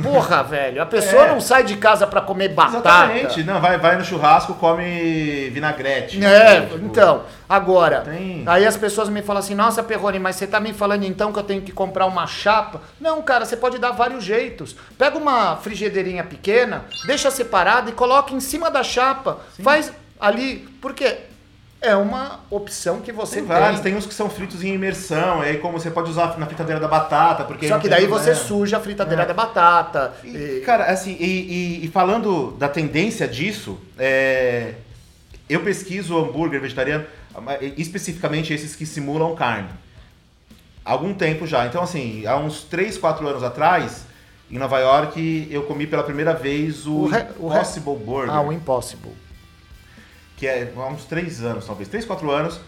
Porra, 0.03 0.43
velho, 0.43 0.81
a 0.81 0.85
pessoa 0.85 1.23
É. 1.25 1.29
não 1.31 1.41
sai 1.41 1.63
de 1.63 1.75
casa 1.77 2.05
pra 2.05 2.21
comer 2.21 2.49
batata. 2.49 2.77
Exatamente. 2.77 3.43
Não, 3.43 3.59
vai, 3.59 3.77
vai 3.77 3.97
no 3.97 4.05
churrasco, 4.05 4.53
come 4.53 5.49
vinagrete. 5.49 6.23
É, 6.23 6.61
Tipo, 6.61 6.75
então, 6.85 7.23
agora, 7.47 8.01
Tem. 8.01 8.43
aí 8.45 8.65
as 8.65 8.77
pessoas 8.77 9.09
me 9.09 9.21
falam 9.21 9.39
assim, 9.39 9.55
nossa, 9.55 9.81
Perrone, 9.81 10.19
mas 10.19 10.35
você 10.35 10.45
tá 10.45 10.59
me 10.59 10.73
falando 10.73 11.03
então 11.05 11.33
que 11.33 11.39
eu 11.39 11.43
tenho 11.43 11.61
que 11.61 11.71
comprar 11.71 12.05
uma 12.05 12.27
chapa? 12.27 12.81
Não, 13.01 13.21
cara, 13.21 13.45
você 13.45 13.57
pode 13.57 13.77
dar 13.79 13.91
vários 13.91 14.23
jeitos. 14.23 14.75
Pega 14.97 15.17
uma 15.17 15.55
frigideirinha 15.57 16.23
pequena, 16.23 16.85
deixa 17.07 17.31
separada 17.31 17.89
e 17.89 17.93
coloca 17.93 18.33
em 18.33 18.39
cima 18.39 18.69
da 18.69 18.83
chapa. 18.83 19.39
Faz 19.63 19.91
ali, 20.19 20.67
porque 20.81 21.17
é 21.81 21.95
uma 21.95 22.41
opção 22.49 22.99
que 22.99 23.11
você 23.11 23.35
Tem 23.37 23.45
tem. 23.45 23.57
vários, 23.57 23.79
tem 23.81 23.95
uns 23.95 24.05
que 24.05 24.13
são 24.13 24.29
fritos 24.29 24.63
em 24.63 24.73
imersão, 24.73 25.43
e 25.43 25.47
aí 25.49 25.57
como 25.59 25.79
você 25.79 25.89
pode 25.89 26.09
usar 26.09 26.37
na 26.37 26.45
fritadeira 26.45 26.79
da 26.79 26.87
batata, 26.87 27.45
porque 27.45 27.67
Só 27.69 27.75
que 27.77 27.83
tem 27.87 27.91
daí 27.91 28.05
você 28.05 28.35
suja 28.35 28.77
a 28.77 28.79
fritadeira 28.81 29.23
É. 29.23 29.25
da 29.25 29.33
batata. 29.33 30.13
E, 30.23 30.27
e- 30.27 30.61
cara, 30.65 30.85
assim, 30.85 31.15
e, 31.19 31.79
e- 31.81 31.85
e 31.85 31.87
falando 31.87 32.51
da 32.59 32.67
tendência 32.67 33.27
disso, 33.27 33.77
é, 33.97 34.73
eu 35.49 35.61
pesquiso 35.61 36.17
hambúrguer 36.17 36.59
vegetariano, 36.59 37.05
especificamente 37.77 38.53
esses 38.53 38.75
que 38.75 38.85
simulam 38.85 39.33
carne. 39.35 39.69
Há 40.83 40.91
algum 40.91 41.13
tempo 41.13 41.45
já. 41.47 41.65
Então, 41.65 41.81
assim, 41.83 42.25
há 42.25 42.35
uns 42.37 42.63
3, 42.63 42.97
4 42.97 43.25
anos 43.27 43.43
atrás, 43.43 44.05
em 44.51 44.57
Nova 44.57 44.79
York, 44.79 45.47
eu 45.51 45.63
comi 45.63 45.85
pela 45.87 46.03
primeira 46.03 46.33
vez 46.33 46.85
o, 46.87 46.93
O 47.03 47.07
re- 47.07 47.27
o 47.39 47.47
re- 47.47 47.55
Impossible 47.57 47.95
Burger. 47.95 48.33
Ah, 48.33 48.41
o 48.41 48.51
Impossible. 48.51 49.11
Que 50.39 50.47
é 50.47 50.71
há 50.73 50.87
uns 50.87 51.03
três 51.03 51.43
anos, 51.43 51.65
talvez, 51.65 51.89
três, 51.89 52.05
quatro 52.05 52.31
anos, 52.31 52.61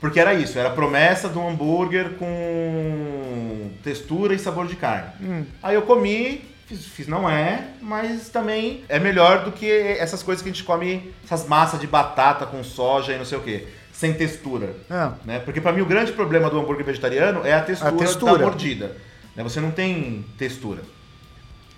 porque 0.00 0.18
era 0.18 0.32
isso, 0.32 0.58
era 0.58 0.70
a 0.70 0.72
promessa 0.72 1.28
de 1.28 1.36
um 1.36 1.46
hambúrguer 1.46 2.14
com 2.14 3.70
textura 3.84 4.34
e 4.34 4.38
sabor 4.38 4.66
de 4.66 4.76
carne. 4.76 5.10
Hum. 5.20 5.44
Aí 5.62 5.74
eu 5.74 5.82
comi, 5.82 6.42
fiz, 6.66 6.86
fiz 6.86 7.06
não 7.06 7.28
é, 7.28 7.68
mas 7.82 8.30
também 8.30 8.82
é 8.88 8.98
melhor 8.98 9.44
do 9.44 9.52
que 9.52 9.70
essas 9.70 10.22
coisas 10.22 10.42
que 10.42 10.48
a 10.48 10.52
gente 10.52 10.64
come, 10.64 11.12
essas 11.22 11.46
massas 11.46 11.78
de 11.78 11.86
batata 11.86 12.46
com 12.46 12.64
soja 12.64 13.12
e 13.12 13.18
não 13.18 13.26
sei 13.26 13.36
o 13.36 13.42
que, 13.42 13.68
sem 13.92 14.14
textura. 14.14 14.74
Ah, 14.90 15.12
Né? 15.22 15.38
Porque 15.38 15.60
pra 15.60 15.70
mim 15.70 15.82
o 15.82 15.86
grande 15.86 16.12
problema 16.12 16.48
do 16.48 16.58
hambúrguer 16.58 16.86
vegetariano 16.86 17.46
é 17.46 17.52
a 17.52 17.60
textura, 17.60 17.92
textura. 17.92 18.38
da 18.38 18.44
mordida. 18.44 18.96
Né? 19.36 19.42
Você 19.42 19.60
não 19.60 19.70
tem 19.70 20.24
textura. 20.38 20.80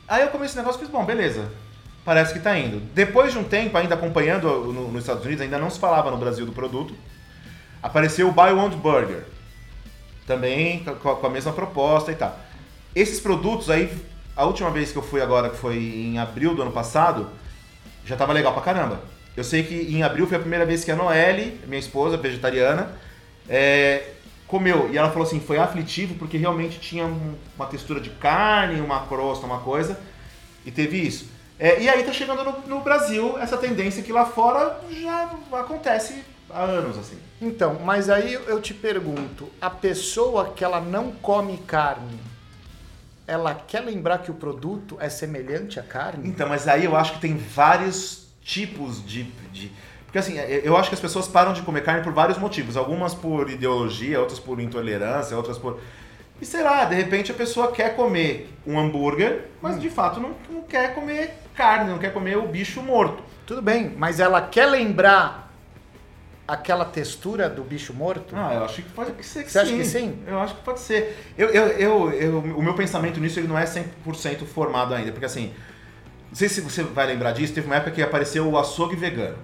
Aí 0.06 0.22
eu 0.22 0.28
comi 0.28 0.46
esse 0.46 0.56
negócio 0.56 0.78
e 0.78 0.84
fiz, 0.84 0.90
bom, 0.90 1.04
beleza. 1.04 1.50
Parece 2.04 2.34
que 2.34 2.40
tá 2.40 2.56
indo. 2.58 2.80
Depois 2.94 3.32
de 3.32 3.38
um 3.38 3.44
tempo, 3.44 3.76
ainda 3.78 3.94
acompanhando 3.94 4.48
no- 4.72 4.88
nos 4.92 5.02
Estados 5.02 5.24
Unidos, 5.24 5.42
ainda 5.42 5.58
não 5.58 5.70
se 5.70 5.78
falava 5.78 6.10
no 6.10 6.18
Brasil 6.18 6.44
do 6.44 6.52
produto, 6.52 6.94
apareceu 7.82 8.28
o 8.28 8.32
Buy 8.32 8.52
One 8.52 8.76
Burger. 8.76 9.24
Também 10.26 10.84
com 10.84 10.94
com 11.16 11.26
a 11.26 11.30
mesma 11.30 11.52
proposta 11.52 12.12
e 12.12 12.14
tal. 12.14 12.38
Esses 12.94 13.20
produtos 13.20 13.70
aí, 13.70 13.90
a 14.36 14.44
última 14.44 14.70
vez 14.70 14.92
que 14.92 14.98
eu 14.98 15.02
fui 15.02 15.20
agora, 15.20 15.50
que 15.50 15.56
foi 15.56 15.76
em 15.76 16.18
abril 16.18 16.54
do 16.54 16.62
ano 16.62 16.72
passado, 16.72 17.28
já 18.04 18.16
tava 18.16 18.32
legal 18.32 18.52
pra 18.52 18.62
caramba. 18.62 19.00
Eu 19.36 19.44
sei 19.44 19.62
que 19.64 19.74
em 19.74 20.02
abril 20.02 20.26
foi 20.26 20.36
a 20.36 20.40
primeira 20.40 20.64
vez 20.64 20.84
que 20.84 20.90
a 20.90 20.96
Noelle, 20.96 21.60
minha 21.66 21.78
esposa, 21.80 22.16
vegetariana, 22.16 22.92
é, 23.48 24.10
comeu. 24.46 24.90
E 24.92 24.96
ela 24.96 25.08
falou 25.10 25.26
assim, 25.26 25.40
foi 25.40 25.58
aflitivo 25.58 26.14
porque 26.14 26.36
realmente 26.36 26.78
tinha 26.78 27.04
um- 27.04 27.34
uma 27.56 27.66
textura 27.66 28.00
de 28.00 28.10
carne, 28.10 28.80
uma 28.80 29.00
crosta, 29.06 29.44
uma 29.44 29.58
coisa, 29.58 29.98
e 30.64 30.70
teve 30.70 30.98
isso. 30.98 31.33
É, 31.58 31.80
e 31.80 31.88
aí 31.88 32.02
tá 32.02 32.12
chegando 32.12 32.42
no, 32.44 32.52
no 32.66 32.80
Brasil 32.80 33.38
essa 33.38 33.56
tendência 33.56 34.02
que 34.02 34.12
lá 34.12 34.26
fora 34.26 34.80
já 34.90 35.30
acontece 35.52 36.24
há 36.50 36.62
anos, 36.62 36.98
assim. 36.98 37.18
Então, 37.40 37.78
mas 37.84 38.10
aí 38.10 38.32
eu 38.32 38.60
te 38.60 38.74
pergunto, 38.74 39.48
a 39.60 39.70
pessoa 39.70 40.52
que 40.54 40.64
ela 40.64 40.80
não 40.80 41.12
come 41.12 41.58
carne, 41.58 42.18
ela 43.26 43.54
quer 43.54 43.80
lembrar 43.80 44.18
que 44.18 44.30
o 44.30 44.34
produto 44.34 44.96
é 45.00 45.08
semelhante 45.08 45.80
à 45.80 45.82
carne? 45.82 46.28
Então, 46.28 46.48
mas 46.48 46.68
aí 46.68 46.84
eu 46.84 46.94
acho 46.96 47.14
que 47.14 47.20
tem 47.20 47.36
vários 47.36 48.26
tipos 48.42 49.04
de, 49.06 49.24
de- 49.52 49.72
Porque 50.04 50.18
assim, 50.18 50.38
eu 50.38 50.60
eu 50.60 50.76
acho 50.76 50.90
que 50.90 50.94
as 50.94 51.00
pessoas 51.00 51.26
param 51.26 51.52
de 51.52 51.62
comer 51.62 51.82
carne 51.82 52.02
por 52.02 52.12
vários 52.12 52.36
motivos. 52.36 52.76
Algumas 52.76 53.14
por 53.14 53.48
ideologia, 53.48 54.20
outras 54.20 54.38
por 54.38 54.60
intolerância, 54.60 55.36
outras 55.36 55.56
por. 55.56 55.80
E 56.40 56.44
sei 56.44 56.62
lá, 56.62 56.84
de 56.84 56.94
repente 56.96 57.30
a 57.30 57.34
pessoa 57.34 57.72
quer 57.72 57.96
comer 57.96 58.50
um 58.66 58.78
hambúrguer, 58.78 59.46
mas 59.62 59.80
de 59.80 59.88
fato 59.88 60.20
não, 60.20 60.34
não 60.50 60.62
quer 60.62 60.94
comer 60.94 61.34
carne, 61.54 61.90
não 61.90 61.98
quer 61.98 62.12
comer 62.12 62.36
o 62.36 62.46
bicho 62.48 62.82
morto. 62.82 63.22
Tudo 63.46 63.60
bem, 63.62 63.92
mas 63.96 64.20
ela 64.20 64.40
quer 64.40 64.66
lembrar 64.66 65.52
aquela 66.46 66.84
textura 66.84 67.48
do 67.48 67.62
bicho 67.62 67.92
morto? 67.94 68.34
Ah, 68.36 68.54
eu 68.54 68.64
acho 68.64 68.82
que 68.82 68.90
pode 68.90 69.10
ser 69.24 69.44
que 69.44 69.50
Você 69.50 69.58
sim. 69.60 69.64
acha 69.66 69.76
que 69.76 69.84
sim? 69.84 70.18
Eu 70.26 70.38
acho 70.40 70.54
que 70.56 70.62
pode 70.62 70.80
ser. 70.80 71.32
Eu, 71.38 71.48
eu, 71.48 71.66
eu, 71.68 72.12
eu- 72.12 72.38
o 72.38 72.62
meu 72.62 72.74
pensamento 72.74 73.18
nisso 73.20 73.38
ele 73.40 73.48
não 73.48 73.58
é 73.58 73.64
100% 73.64 74.44
formado 74.46 74.94
ainda, 74.94 75.10
porque 75.12 75.24
assim, 75.26 75.52
não 76.28 76.34
sei 76.36 76.48
se 76.48 76.60
você 76.60 76.82
vai 76.82 77.06
lembrar 77.06 77.32
disso, 77.32 77.52
teve 77.54 77.66
uma 77.66 77.76
época 77.76 77.92
que 77.92 78.02
apareceu 78.02 78.46
o 78.48 78.58
açougue 78.58 78.96
vegano. 78.96 79.38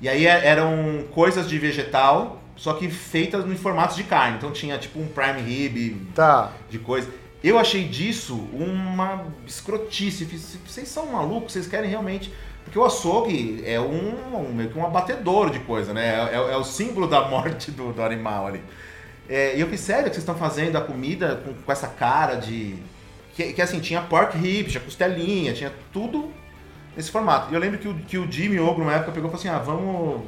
E 0.00 0.08
aí 0.08 0.26
é- 0.26 0.46
eram 0.46 1.04
coisas 1.12 1.48
de 1.48 1.58
vegetal, 1.58 2.40
só 2.56 2.72
que 2.74 2.88
feitas 2.88 3.44
em 3.46 3.56
formatos 3.56 3.94
de 3.96 4.02
carne. 4.04 4.38
Então 4.38 4.50
tinha 4.50 4.76
tipo 4.78 4.98
um 4.98 5.06
prime 5.06 5.40
rib 5.40 6.06
Tá. 6.14 6.50
de 6.68 6.78
coisa. 6.80 7.08
Eu 7.42 7.58
achei 7.58 7.84
disso 7.84 8.34
uma 8.52 9.26
escrotice. 9.46 10.24
Vocês 10.66 10.88
são 10.88 11.06
malucos, 11.06 11.52
vocês 11.52 11.66
querem 11.68 11.88
realmente. 11.88 12.32
Porque 12.64 12.78
o 12.78 12.84
açougue 12.84 13.62
é 13.64 13.80
um, 13.80 14.36
um- 14.36 14.52
meio 14.52 14.68
que 14.70 14.78
um 14.78 14.84
abatedouro 14.84 15.50
de 15.50 15.60
coisa, 15.60 15.94
né? 15.94 16.28
É, 16.30 16.34
é- 16.34 16.52
é 16.52 16.56
o 16.56 16.64
símbolo 16.64 17.06
da 17.06 17.28
morte 17.28 17.70
do, 17.70 17.92
do 17.92 18.02
animal 18.02 18.46
ali. 18.48 18.62
É, 19.28 19.56
e 19.56 19.60
eu 19.60 19.68
fiz 19.68 19.80
sério 19.80 20.04
que 20.04 20.10
vocês 20.10 20.18
estão 20.18 20.34
fazendo 20.34 20.76
a 20.76 20.80
comida 20.80 21.36
com, 21.44 21.54
com 21.54 21.72
essa 21.72 21.86
cara 21.88 22.34
de. 22.34 22.76
Que, 23.34 23.52
que 23.52 23.62
assim, 23.62 23.78
tinha 23.80 24.02
pork 24.02 24.36
rib, 24.36 24.68
tinha 24.68 24.80
costelinha, 24.82 25.52
tinha 25.52 25.72
tudo 25.92 26.30
nesse 26.96 27.10
formato. 27.10 27.50
E 27.52 27.54
eu 27.54 27.60
lembro 27.60 27.78
que 27.78 27.86
o, 27.88 27.94
que 27.94 28.18
o 28.18 28.30
Jimmy 28.30 28.58
Ogro, 28.58 28.84
na 28.84 28.94
época, 28.94 29.12
pegou 29.12 29.28
e 29.28 29.32
falou 29.32 29.38
assim: 29.40 29.48
ah, 29.48 29.58
vamos, 29.64 30.22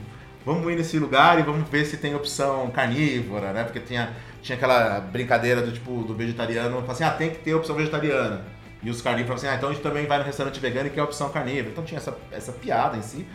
vamos 0.46 0.70
ir 0.72 0.76
nesse 0.76 0.98
lugar 0.98 1.38
e 1.38 1.42
vamos 1.42 1.68
ver 1.68 1.84
se 1.84 1.96
tem 1.96 2.14
opção 2.14 2.70
carnívora, 2.70 3.52
né? 3.52 3.64
Porque 3.64 3.80
tinha, 3.80 4.10
tinha 4.42 4.56
aquela 4.56 5.00
brincadeira 5.00 5.62
do 5.62 5.72
tipo 5.72 6.02
do 6.02 6.14
vegetariano, 6.14 6.76
falou 6.80 6.90
assim: 6.90 7.04
ah, 7.04 7.10
tem 7.10 7.30
que 7.30 7.38
ter 7.38 7.54
opção 7.54 7.74
vegetariana. 7.76 8.44
E 8.82 8.88
os 8.88 9.02
carnívoros 9.02 9.40
falaram 9.40 9.54
assim: 9.54 9.54
ah, 9.54 9.56
então 9.56 9.68
a 9.70 9.72
gente 9.72 9.82
também 9.82 10.06
vai 10.06 10.18
no 10.18 10.24
restaurante 10.24 10.58
vegano 10.60 10.86
e 10.86 10.90
quer 10.90 11.02
opção 11.02 11.28
carnívora. 11.30 11.68
Então 11.70 11.84
tinha 11.84 11.98
essa, 11.98 12.16
essa 12.32 12.52
piada 12.52 12.96
em 12.96 13.02
si. 13.02 13.26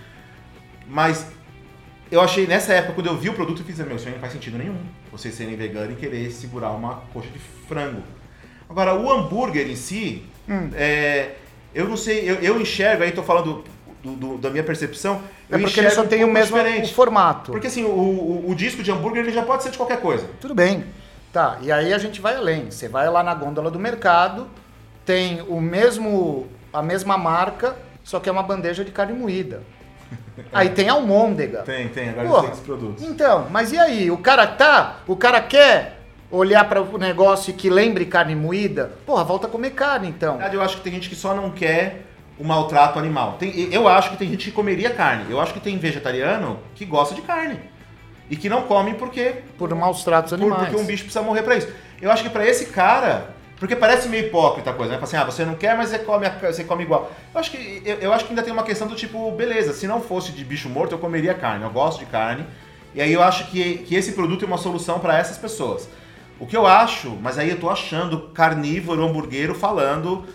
Mas 0.87 1.27
eu 2.11 2.21
achei, 2.21 2.45
nessa 2.47 2.73
época, 2.73 2.93
quando 2.93 3.07
eu 3.07 3.17
vi 3.17 3.29
o 3.29 3.33
produto, 3.33 3.61
eu 3.61 3.65
fiz, 3.65 3.79
meu, 3.79 3.95
isso 3.95 4.07
aí 4.07 4.13
não 4.13 4.19
faz 4.19 4.33
sentido 4.33 4.57
nenhum. 4.57 4.77
Vocês 5.11 5.33
serem 5.33 5.55
veganos 5.55 5.93
e 5.93 5.95
querer 5.95 6.29
segurar 6.31 6.71
uma 6.71 6.97
coxa 7.13 7.29
de 7.29 7.39
frango. 7.67 8.03
Agora, 8.69 8.93
o 8.95 9.11
hambúrguer 9.11 9.69
em 9.69 9.75
si, 9.75 10.23
Hum. 10.47 10.69
é, 10.75 11.35
eu 11.73 11.89
não 11.89 11.97
sei, 11.97 12.29
eu, 12.29 12.35
eu 12.35 12.61
enxergo, 12.61 13.03
aí 13.03 13.11
tô 13.11 13.23
falando 13.23 13.63
do- 14.05 14.15
do- 14.15 14.37
da 14.37 14.49
minha 14.49 14.63
percepção, 14.63 15.21
É 15.49 15.55
eu 15.55 15.59
porque 15.59 15.79
ele 15.79 15.89
só 15.89 16.03
tem 16.03 16.19
o 16.19 16.27
pouco 16.27 16.33
mesmo 16.33 16.57
diferente. 16.57 16.93
formato. 16.93 17.51
Porque 17.51 17.67
assim, 17.67 17.83
o, 17.83 17.89
o, 17.89 18.49
o 18.51 18.55
disco 18.55 18.83
de 18.83 18.91
hambúrguer 18.91 19.23
ele 19.23 19.33
já 19.33 19.41
pode 19.41 19.63
ser 19.63 19.71
de 19.71 19.77
qualquer 19.77 19.99
coisa. 19.99 20.27
Tudo 20.39 20.53
bem. 20.53 20.83
Tá, 21.33 21.57
e 21.61 21.71
aí 21.71 21.93
a 21.93 21.97
gente 21.97 22.21
vai 22.21 22.35
além. 22.35 22.69
Você 22.71 22.87
vai 22.87 23.09
lá 23.09 23.21
na 23.23 23.33
gôndola 23.33 23.69
do 23.71 23.79
mercado, 23.79 24.47
tem 25.05 25.41
o 25.49 25.59
mesmo, 25.59 26.47
a 26.71 26.81
mesma 26.81 27.17
marca, 27.17 27.75
só 28.03 28.19
que 28.19 28.29
é 28.29 28.31
uma 28.31 28.43
bandeja 28.43 28.85
de 28.85 28.91
carne 28.91 29.13
moída. 29.13 29.61
Aí 30.53 30.69
tem 30.69 30.87
almôndega. 30.87 31.63
Tem, 31.63 31.87
tem, 31.89 32.09
agora 32.09 32.27
Porra, 32.27 32.41
tem 32.43 32.51
esses 32.51 32.63
produtos. 32.63 33.03
Então, 33.03 33.47
mas 33.49 33.71
e 33.71 33.77
aí? 33.79 34.11
O 34.11 34.17
cara 34.17 34.45
tá, 34.45 34.97
o 35.07 35.15
cara 35.15 35.41
quer 35.41 35.99
olhar 36.29 36.67
para 36.69 36.81
o 36.81 36.97
negócio 36.97 37.53
que 37.53 37.69
lembre 37.69 38.05
carne 38.05 38.35
moída? 38.35 38.91
Porra, 39.05 39.23
volta 39.23 39.47
a 39.47 39.49
comer 39.49 39.71
carne 39.71 40.07
então. 40.09 40.33
Na 40.33 40.37
verdade, 40.37 40.55
eu 40.57 40.61
acho 40.61 40.77
que 40.77 40.83
tem 40.83 40.93
gente 40.93 41.09
que 41.09 41.15
só 41.15 41.33
não 41.33 41.49
quer 41.51 42.05
o 42.37 42.43
maltrato 42.43 42.99
animal. 42.99 43.33
Tem- 43.39 43.73
eu 43.73 43.87
acho 43.87 44.11
que 44.11 44.17
tem 44.17 44.29
gente 44.29 44.45
que 44.45 44.51
comeria 44.51 44.89
carne. 44.89 45.25
Eu 45.29 45.39
acho 45.39 45.53
que 45.53 45.59
tem 45.59 45.77
vegetariano 45.77 46.59
que 46.75 46.85
gosta 46.85 47.15
de 47.15 47.21
carne. 47.21 47.59
E 48.29 48.35
que 48.35 48.49
não 48.49 48.63
come 48.63 48.95
porque, 48.95 49.35
Por 49.57 49.73
maus 49.75 50.03
tratos 50.03 50.31
por- 50.31 50.39
animais. 50.39 50.63
porque 50.69 50.81
um 50.81 50.85
bicho 50.85 51.03
precisa 51.03 51.23
morrer 51.23 51.43
pra 51.43 51.55
isso. 51.55 51.67
Eu 52.01 52.11
acho 52.11 52.23
que 52.23 52.29
pra 52.29 52.45
esse 52.45 52.67
cara. 52.67 53.33
Porque 53.57 53.73
parece 53.75 54.09
meio 54.09 54.25
hipócrita 54.25 54.71
a 54.71 54.73
coisa, 54.73 54.91
né? 54.93 54.99
Assim, 55.01 55.15
ah, 55.15 55.23
você 55.23 55.45
não 55.45 55.55
quer, 55.55 55.77
mas 55.77 55.89
você 55.89 55.99
come, 55.99 56.27
você 56.41 56.63
come 56.65 56.83
igual. 56.83 57.09
Eu 57.33 57.39
acho, 57.39 57.51
que, 57.51 57.81
eu, 57.85 57.95
eu 57.99 58.11
acho 58.13 58.25
que 58.25 58.31
ainda 58.31 58.43
tem 58.43 58.51
uma 58.51 58.63
questão 58.63 58.85
do 58.85 58.95
tipo, 58.95 59.31
beleza, 59.31 59.71
se 59.71 59.87
não 59.87 60.01
fosse 60.01 60.33
de 60.33 60.43
bicho 60.43 60.67
morto, 60.67 60.91
eu 60.91 60.97
comeria 60.99 61.33
carne. 61.33 61.63
Eu 61.63 61.69
gosto 61.69 61.99
de 61.99 62.05
carne. 62.05 62.45
E 62.93 63.01
aí 63.01 63.13
eu 63.13 63.23
acho 63.23 63.47
que, 63.47 63.77
que 63.79 63.95
esse 63.95 64.11
produto 64.11 64.43
é 64.43 64.47
uma 64.47 64.57
solução 64.57 64.99
pra 64.99 65.17
essas 65.17 65.37
pessoas. 65.37 65.87
O 66.37 66.45
que 66.45 66.57
eu 66.57 66.67
acho, 66.67 67.17
mas 67.21 67.37
aí 67.37 67.49
eu 67.49 67.57
tô 67.57 67.69
achando 67.69 68.27
carnívoro, 68.33 69.05
hamburguero 69.05 69.55
falando, 69.55 70.25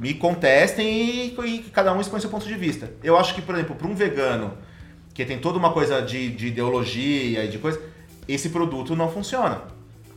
me 0.00 0.14
contestem 0.14 0.88
e, 0.88 1.36
e 1.44 1.58
cada 1.70 1.92
um 1.92 2.00
expõe 2.00 2.20
seu 2.20 2.30
ponto 2.30 2.46
de 2.46 2.54
vista. 2.54 2.90
Eu 3.04 3.18
acho 3.18 3.34
que, 3.34 3.42
por 3.42 3.54
exemplo, 3.54 3.76
para 3.76 3.86
um 3.86 3.94
vegano, 3.94 4.54
que 5.12 5.26
tem 5.26 5.38
toda 5.38 5.58
uma 5.58 5.72
coisa 5.72 6.00
de, 6.00 6.30
de 6.30 6.46
ideologia 6.46 7.44
e 7.44 7.48
de 7.48 7.58
coisa, 7.58 7.78
esse 8.26 8.48
produto 8.48 8.96
não 8.96 9.10
funciona. 9.10 9.60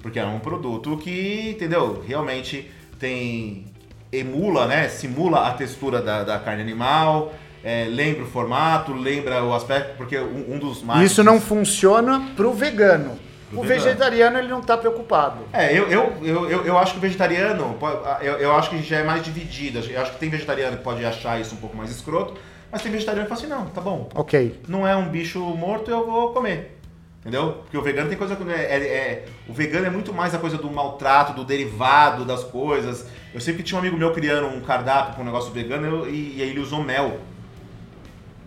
Porque 0.02 0.20
é 0.20 0.26
um 0.26 0.40
produto 0.40 0.96
que, 0.98 1.52
entendeu, 1.52 2.02
realmente 2.08 2.72
tem. 2.98 3.66
emula, 4.10 4.68
né? 4.68 4.88
Simula 4.88 5.48
a 5.48 5.52
textura 5.52 6.02
da, 6.02 6.24
da 6.24 6.40
carne 6.40 6.62
animal, 6.62 7.34
é, 7.62 7.86
lembra 7.86 8.24
o 8.24 8.28
formato, 8.28 8.94
lembra 8.94 9.44
o 9.44 9.54
aspecto, 9.54 9.98
porque 9.98 10.18
um, 10.18 10.56
um 10.56 10.60
dos 10.60 10.82
mais. 10.82 11.12
Isso 11.12 11.24
não 11.26 11.42
funciona 11.42 12.32
pro 12.38 12.54
vegano. 12.54 13.18
O 13.56 13.64
vegetariano 13.64 14.38
ele 14.38 14.48
não 14.48 14.62
tá 14.62 14.78
preocupado. 14.78 15.38
É, 15.54 15.72
eu, 15.78 15.88
eu, 15.90 16.18
eu, 16.24 16.66
eu, 16.66 16.78
acho 16.78 16.94
que 16.94 16.98
o 16.98 17.02
vegetariano, 17.02 17.78
eu, 18.22 18.34
eu 18.34 18.56
acho 18.56 18.70
que 18.70 18.82
já 18.82 18.98
é 18.98 19.04
mais 19.04 19.24
dividido. 19.24 19.80
Eu 19.80 20.02
acho 20.02 20.12
que 20.14 20.20
tem 20.20 20.30
vegetariano 20.30 20.78
que 20.78 20.84
pode 20.84 21.04
achar 21.06 21.40
isso 21.40 21.56
um 21.56 21.58
pouco 21.58 21.76
mais 21.76 21.90
escroto, 21.92 22.34
mas 22.72 22.82
tem 22.82 22.92
vegetariano 22.92 23.28
que 23.30 23.36
fala 23.36 23.42
assim, 23.42 23.64
não, 23.64 23.66
tá 23.72 23.82
bom. 23.82 24.10
Ok. 24.16 24.60
Não 24.68 24.88
é 24.88 24.96
um 24.96 25.08
bicho 25.10 25.40
morto, 25.40 25.90
eu 25.92 26.06
vou 26.06 26.34
comer. 26.34 26.78
Entendeu? 27.22 27.60
Porque 27.64 27.78
o 27.78 27.82
vegano 27.82 28.10
tem 28.10 28.18
coisa 28.18 28.36
que. 28.36 28.44
É, 28.52 28.56
é- 28.56 28.78
é- 28.86 29.26
o 29.48 29.54
vegano 29.54 29.86
é 29.86 29.90
muito 29.90 30.12
mais 30.14 30.36
a 30.36 30.38
coisa 30.38 30.58
do 30.58 30.70
maltrato, 30.70 31.32
do 31.32 31.46
derivado 31.46 32.26
das 32.26 32.44
coisas. 32.44 33.08
Eu 33.34 33.40
sei 33.40 33.54
que 33.54 33.64
tinha 33.64 33.78
um 33.78 33.80
amigo 33.80 33.96
meu 33.98 34.12
criando 34.12 34.48
um 34.48 34.60
cardápio 34.60 35.16
com 35.16 35.22
um 35.22 35.26
negócio 35.26 35.50
vegano 35.54 35.88
eu- 35.88 36.10
e, 36.10 36.36
e 36.38 36.42
aí 36.42 36.50
ele 36.50 36.60
usou 36.60 36.84
mel. 36.84 37.18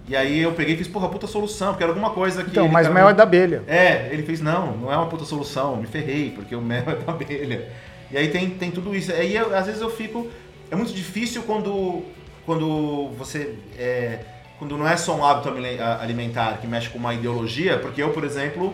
E 0.09 0.15
aí 0.15 0.41
eu 0.41 0.53
peguei 0.53 0.75
e 0.75 0.77
fiz, 0.79 0.87
porra, 0.87 1.09
puta 1.09 1.27
solução, 1.27 1.69
porque 1.69 1.83
era 1.83 1.91
alguma 1.93 2.11
coisa 2.11 2.45
que. 2.45 2.51
Então, 2.51 2.69
mas 2.69 2.87
tava- 2.87 2.95
mel 2.95 3.09
é 3.09 3.15
da 3.15 3.23
abelha. 3.25 3.63
é, 3.67 4.09
ele 4.13 4.23
fez, 4.23 4.41
não, 4.41 4.77
não 4.77 4.93
é 4.93 4.97
uma 4.97 5.07
puta 5.07 5.25
solução, 5.25 5.77
me 5.77 5.87
ferrei, 5.87 6.31
porque 6.31 6.55
o 6.55 6.61
mel 6.61 6.85
é 6.87 6.95
da 6.97 7.13
abelha. 7.13 7.69
E 8.11 8.17
aí 8.17 8.29
tem, 8.29 8.51
tem 8.51 8.71
tudo 8.71 8.95
isso. 8.95 9.13
Aí 9.13 9.35
eu- 9.35 9.55
às 9.57 9.67
vezes 9.67 9.81
eu 9.81 9.91
fico. 9.91 10.29
É 10.71 10.77
muito 10.77 10.93
difícil 10.93 11.43
quando, 11.43 12.03
quando 12.45 13.09
você. 13.19 13.55
é, 13.79 14.21
quando 14.59 14.79
não 14.79 14.89
é 14.89 14.97
só 14.97 15.15
um 15.15 15.25
hábito 15.25 15.53
alimentar 16.01 16.59
que 16.61 16.67
mexe 16.67 16.89
com 16.89 16.99
uma 16.99 17.13
ideologia, 17.13 17.77
porque 17.79 18.03
eu, 18.03 18.11
por 18.11 18.25
exemplo, 18.25 18.73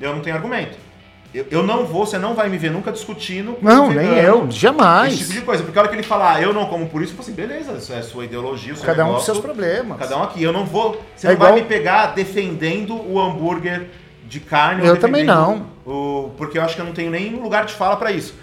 eu 0.00 0.14
não 0.14 0.20
tenho 0.20 0.36
argumento. 0.36 0.76
Eu, 1.38 1.46
eu 1.50 1.62
não 1.62 1.84
vou, 1.84 2.06
você 2.06 2.18
não 2.18 2.34
vai 2.34 2.48
me 2.48 2.56
ver 2.58 2.70
nunca 2.70 2.90
discutindo. 2.90 3.52
com 3.54 3.64
Não, 3.64 3.86
um 3.88 3.90
nem 3.92 4.06
eu, 4.18 4.38
Esse 4.38 4.48
tipo 4.48 4.52
jamais. 4.52 5.28
de 5.28 5.40
coisa. 5.42 5.62
Porque 5.62 5.78
a 5.78 5.82
hora 5.82 5.88
que 5.90 5.96
ele 5.96 6.02
falar, 6.02 6.36
"Ah, 6.36 6.42
eu 6.42 6.52
não 6.52 6.66
como 6.66 6.88
por 6.88 7.02
isso, 7.02 7.12
eu 7.12 7.16
falo 7.16 7.28
assim, 7.28 7.36
beleza, 7.36 7.72
isso 7.72 7.92
é 7.92 8.02
sua 8.02 8.24
ideologia, 8.24 8.72
o 8.72 8.76
seu 8.76 8.86
Cada 8.86 9.02
um 9.02 9.06
com 9.06 9.12
negócio. 9.12 9.32
seus 9.34 9.44
problemas. 9.44 9.98
Cada 9.98 10.16
um 10.16 10.22
aqui. 10.22 10.42
Eu 10.42 10.52
não 10.52 10.64
vou. 10.64 11.00
Você 11.14 11.26
É 11.26 11.30
não 11.30 11.36
vai 11.38 11.48
igual- 11.50 11.62
me 11.62 11.68
pegar 11.68 12.14
defendendo 12.14 12.94
o 12.94 13.20
hambúrguer 13.20 13.86
de 14.26 14.40
carne. 14.40 14.86
Eu 14.86 14.96
também 14.98 15.24
defendendo 15.26 15.66
O, 15.86 16.30
porque 16.36 16.58
eu 16.58 16.62
acho 16.62 16.74
que 16.74 16.80
eu 16.80 16.86
não 16.86 16.92
tenho 16.92 17.10
nem 17.10 17.30
lugar 17.36 17.64
de 17.66 17.74
fala 17.74 17.96
pra 17.96 18.10
isso. 18.10 18.34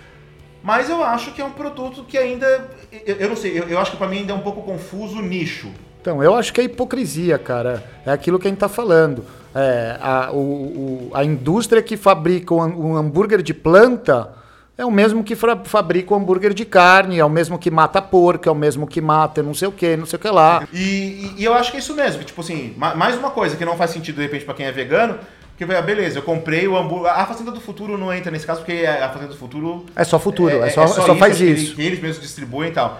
Mas 0.63 0.89
eu 0.89 1.03
acho 1.03 1.31
que 1.31 1.41
é 1.41 1.45
um 1.45 1.51
produto 1.51 2.05
que 2.07 2.17
ainda. 2.17 2.69
Eu, 3.05 3.17
eu 3.17 3.29
não 3.29 3.35
sei, 3.35 3.59
eu, 3.59 3.67
eu 3.67 3.77
acho 3.79 3.91
que 3.91 3.97
pra 3.97 4.07
mim 4.07 4.19
ainda 4.19 4.31
é 4.31 4.35
um 4.35 4.39
pouco 4.39 4.61
confuso 4.61 5.19
o 5.19 5.21
nicho. 5.21 5.67
Então, 6.03 6.21
eu 6.21 6.35
acho 6.35 6.51
que 6.51 6.59
é 6.59 6.65
hipocrisia, 6.65 7.37
cara. 7.39 7.81
É 8.05 8.11
aquilo 8.11 8.37
que 8.37 8.45
a 8.45 8.49
gente 8.49 8.59
tá 8.59 8.67
falando. 8.67 9.23
É, 9.55 9.95
a, 10.01 10.31
o- 10.33 10.35
o- 10.35 11.11
a 11.13 11.23
indústria 11.23 11.81
que 11.81 11.95
fabrica 11.95 12.53
o 12.53 12.97
hambúrguer 12.97 13.41
de 13.41 13.53
planta 13.53 14.33
é 14.77 14.83
o 14.83 14.91
mesmo 14.91 15.23
que 15.23 15.33
fabrica 15.63 16.13
o 16.13 16.17
hambúrguer 16.17 16.53
de 16.53 16.65
carne, 16.65 17.19
é 17.19 17.23
o 17.23 17.29
mesmo 17.29 17.57
que 17.57 17.71
mata 17.71 18.01
porco, 18.01 18.49
é 18.49 18.51
o 18.51 18.55
mesmo 18.55 18.85
que 18.85 18.99
mata 18.99 19.41
não 19.41 19.53
sei 19.53 19.69
o 19.69 19.71
que, 19.71 19.95
não 19.95 20.05
sei 20.05 20.17
o 20.17 20.19
que 20.19 20.27
lá. 20.29 20.67
E, 20.73 21.31
e- 21.37 21.43
eu 21.45 21.53
acho 21.53 21.71
que 21.71 21.77
é 21.77 21.79
isso 21.79 21.95
mesmo. 21.95 22.19
que, 22.19 22.25
Tipo 22.25 22.41
assim, 22.41 22.73
ma- 22.75 22.95
mais 22.95 23.15
uma 23.17 23.29
coisa 23.29 23.55
que 23.55 23.63
não 23.63 23.77
faz 23.77 23.91
sentido 23.91 24.15
de 24.17 24.23
repente 24.23 24.43
pra 24.43 24.53
quem 24.53 24.65
é 24.65 24.71
vegano. 24.73 25.17
Porque, 25.57 25.71
ah, 25.73 25.81
beleza, 25.81 26.17
eu 26.17 26.23
comprei 26.23 26.67
o 26.67 26.75
hambúrguer. 26.75 27.11
A 27.13 27.25
Fazenda 27.25 27.51
do 27.51 27.61
Futuro 27.61 27.97
não 27.97 28.11
entra 28.13 28.29
nesse 28.29 28.45
caso, 28.45 28.59
porque 28.59 28.85
a 28.85 29.07
Fazenda 29.07 29.31
do 29.31 29.37
Futuro 29.37 29.85
É 29.95 30.03
só 30.03 30.19
futuro, 30.19 30.49
é, 30.63 30.69
só, 30.71 30.83
é 30.83 30.87
só 30.87 31.15
faz 31.15 31.37
que 31.37 31.43
ele- 31.43 31.51
isso. 31.53 31.75
Que 31.75 31.81
eles 31.81 32.01
mesmos 32.01 32.19
distribuem 32.21 32.71
e 32.71 32.73
tal. 32.73 32.99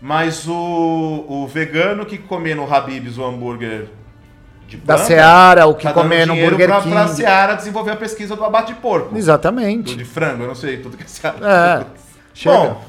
Mas 0.00 0.46
o, 0.46 1.24
o 1.28 1.46
vegano 1.46 2.04
que 2.04 2.18
comer 2.18 2.54
no 2.54 2.72
Habib's 2.72 3.16
o 3.16 3.24
hambúrguer 3.24 3.86
de 4.68 4.76
Da 4.78 4.94
planta, 4.94 5.04
Seara, 5.08 5.66
o 5.66 5.74
que 5.74 5.84
tá 5.84 5.92
comer 5.92 6.26
no 6.26 6.34
Burger 6.34 6.68
pra, 6.68 6.80
King. 6.80 6.94
pra 6.94 7.08
Seara 7.08 7.54
desenvolver 7.54 7.92
a 7.92 7.96
pesquisa 7.96 8.34
do 8.36 8.44
abate 8.44 8.74
de 8.74 8.80
porco. 8.80 9.10
Do 9.10 9.18
Exatamente. 9.18 9.94
de 9.94 10.04
frango, 10.04 10.42
eu 10.42 10.48
não 10.48 10.54
sei, 10.54 10.78
tudo 10.78 10.96
que 10.96 11.04
é 11.04 11.06
Seara. 11.06 11.38
É. 11.42 11.86
Chega. 12.34 12.56
Bom, 12.56 12.82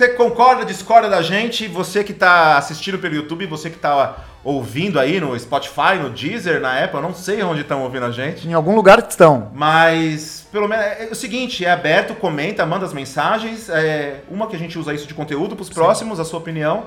você 0.00 0.08
concorda, 0.08 0.64
discorda 0.64 1.10
da 1.10 1.20
gente? 1.20 1.68
Você 1.68 2.02
que 2.02 2.14
tá 2.14 2.56
assistindo 2.56 2.98
pelo 2.98 3.14
YouTube, 3.16 3.44
você 3.44 3.68
que 3.68 3.76
tá 3.76 4.16
ouvindo 4.42 4.98
aí 4.98 5.20
no 5.20 5.38
Spotify, 5.38 5.96
no 6.00 6.08
Deezer, 6.08 6.58
na 6.58 6.82
Apple, 6.82 6.96
eu 6.96 7.02
não 7.02 7.12
sei 7.12 7.42
onde 7.42 7.60
estão 7.60 7.82
ouvindo 7.82 8.06
a 8.06 8.10
gente. 8.10 8.48
Em 8.48 8.54
algum 8.54 8.74
lugar 8.74 8.98
estão. 9.06 9.50
Mas, 9.54 10.48
pelo 10.50 10.66
menos, 10.66 10.86
é 10.86 11.08
o 11.12 11.14
seguinte, 11.14 11.66
é 11.66 11.70
aberto, 11.70 12.14
comenta, 12.14 12.64
manda 12.64 12.86
as 12.86 12.94
mensagens. 12.94 13.68
É, 13.68 14.22
uma 14.30 14.46
que 14.46 14.56
a 14.56 14.58
gente 14.58 14.78
usa 14.78 14.94
isso 14.94 15.06
de 15.06 15.12
conteúdo 15.12 15.54
para 15.54 15.62
os 15.64 15.68
próximos, 15.68 16.18
a 16.18 16.24
sua 16.24 16.38
opinião. 16.38 16.84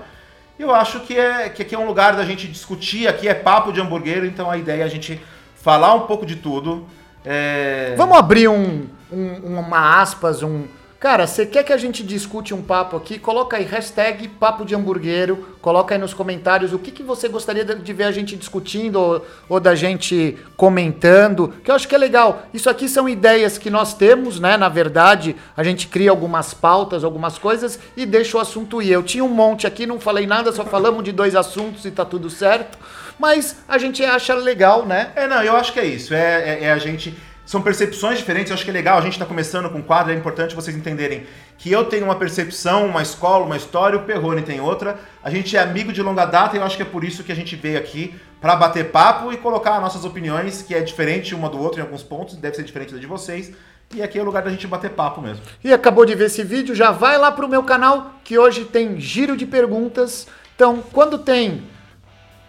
E 0.57 0.64
eu 0.64 0.74
acho 0.74 1.01
que, 1.01 1.16
é, 1.16 1.49
que 1.49 1.61
aqui 1.61 1.76
é 1.76 1.78
um 1.78 1.86
lugar 1.86 2.16
da 2.16 2.26
gente 2.26 2.47
discutir, 2.47 3.07
aqui 3.07 3.28
é 3.28 3.36
papo 3.36 3.72
de 3.72 3.80
hambúrguer, 3.80 4.24
então 4.26 4.49
a 4.49 4.57
ideia 4.57 4.82
é 4.82 4.86
a 4.86 4.89
gente 4.89 5.22
falar 5.55 5.93
um 5.93 6.07
pouco 6.07 6.26
de 6.26 6.38
tudo. 6.38 6.88
É, 7.24 7.93
Vamos 7.95 8.18
abrir 8.18 8.47
um, 8.47 8.88
um- 9.11 9.59
uma 9.59 10.01
aspas, 10.01 10.41
um. 10.41 10.64
Cara, 11.03 11.27
você 11.27 11.45
quer 11.45 11.65
que 11.65 11.73
a 11.73 11.77
gente 11.77 12.01
discute 12.01 12.53
um 12.53 12.61
papo 12.61 12.95
aqui? 12.95 13.19
Coloca 13.19 13.57
aí 13.57 13.65
hashtag 13.65 14.25
papo 14.29 14.63
de 14.63 14.73
hamburguero, 14.73 15.49
coloca 15.61 15.93
aí 15.93 15.99
nos 15.99 16.13
comentários 16.13 16.71
o 16.71 16.79
que, 16.79 16.91
que 16.91 17.03
você 17.03 17.27
gostaria 17.27 17.65
de 17.65 17.91
ver 17.91 18.05
a 18.05 18.11
gente 18.13 18.37
discutindo 18.37 18.95
ou, 18.95 19.25
ou 19.49 19.59
da 19.59 19.75
gente 19.75 20.37
comentando, 20.55 21.53
que 21.61 21.69
eu 21.69 21.75
acho 21.75 21.89
que 21.89 21.93
é 21.93 21.97
legal. 21.97 22.43
Isso 22.53 22.69
aqui 22.69 22.87
são 22.87 23.09
ideias 23.09 23.57
que 23.57 23.69
nós 23.69 23.93
temos, 23.93 24.39
né? 24.39 24.55
Na 24.55 24.69
verdade, 24.69 25.35
a 25.57 25.61
gente 25.61 25.89
cria 25.89 26.09
algumas 26.09 26.53
pautas, 26.53 27.03
algumas 27.03 27.37
coisas 27.37 27.77
e 27.97 28.05
deixa 28.05 28.37
o 28.37 28.39
assunto 28.39 28.81
ir. 28.81 28.93
Eu 28.93 29.03
tinha 29.03 29.25
um 29.25 29.27
monte 29.27 29.67
aqui, 29.67 29.85
não 29.85 29.99
falei 29.99 30.25
nada, 30.25 30.53
só 30.53 30.63
falamos 30.63 31.03
de 31.03 31.11
dois 31.11 31.35
assuntos 31.35 31.83
e 31.83 31.91
tá 31.91 32.05
tudo 32.05 32.29
certo. 32.29 32.77
Mas 33.19 33.57
a 33.67 33.77
gente 33.77 34.05
acha 34.05 34.35
legal, 34.35 34.85
né? 34.85 35.11
É, 35.17 35.27
não, 35.27 35.43
eu 35.43 35.57
acho 35.57 35.73
que 35.73 35.81
é 35.81 35.85
isso. 35.85 36.13
É, 36.13 36.61
é- 36.61 36.63
é 36.63 36.71
a 36.71 36.77
gente. 36.77 37.13
São 37.53 37.61
percepções 37.61 38.17
diferentes, 38.17 38.49
eu 38.49 38.55
acho 38.55 38.63
que 38.63 38.71
é 38.71 38.73
legal. 38.73 38.97
A 38.97 39.01
gente 39.01 39.19
tá 39.19 39.27
começando 39.27 39.69
com 39.69 39.79
quadro, 39.79 40.11
é 40.11 40.15
importante 40.15 40.55
vocês 40.55 40.75
entenderem 40.75 41.27
que 41.55 41.71
eu 41.71 41.85
tenho 41.85 42.05
uma 42.05 42.15
percepção, 42.15 42.87
uma 42.87 43.03
escola, 43.03 43.45
uma 43.45 43.55
história, 43.55 43.95
o 43.95 44.01
Perrone 44.01 44.41
tem 44.41 44.59
outra. 44.59 44.99
A 45.23 45.29
gente 45.29 45.55
é 45.55 45.59
amigo 45.59 45.93
de 45.93 46.01
longa 46.01 46.25
data 46.25 46.55
e 46.55 46.59
eu 46.59 46.63
acho 46.63 46.75
que 46.75 46.81
é 46.81 46.85
por 46.85 47.03
isso 47.03 47.23
que 47.23 47.31
a 47.31 47.35
gente 47.35 47.55
veio 47.55 47.77
aqui 47.77 48.19
pra 48.41 48.55
bater 48.55 48.89
papo 48.89 49.31
e 49.31 49.37
colocar 49.37 49.79
nossas 49.79 50.03
opiniões, 50.03 50.63
que 50.63 50.73
é 50.73 50.81
diferente 50.81 51.35
uma 51.35 51.47
do 51.47 51.61
outro 51.61 51.79
em 51.79 51.83
alguns 51.83 52.01
pontos, 52.01 52.35
deve 52.37 52.55
ser 52.55 52.63
diferente 52.63 52.91
da 52.91 52.99
de 52.99 53.05
vocês. 53.05 53.51
E 53.93 54.01
aqui 54.01 54.17
é 54.17 54.21
o 54.23 54.25
lugar 54.25 54.41
da 54.41 54.49
gente 54.49 54.65
bater 54.65 54.89
papo 54.89 55.21
mesmo. 55.21 55.43
e 55.63 55.71
acabou 55.71 56.07
de 56.07 56.15
ver 56.15 56.25
esse 56.25 56.43
vídeo, 56.43 56.73
já 56.73 56.89
vai 56.89 57.19
lá 57.19 57.31
pro 57.31 57.47
meu 57.47 57.61
canal, 57.61 58.15
que 58.23 58.35
hoje 58.35 58.65
tem 58.65 58.99
giro 58.99 59.37
de 59.37 59.45
perguntas. 59.45 60.25
Então, 60.55 60.83
quando 60.91 61.19
tem 61.19 61.61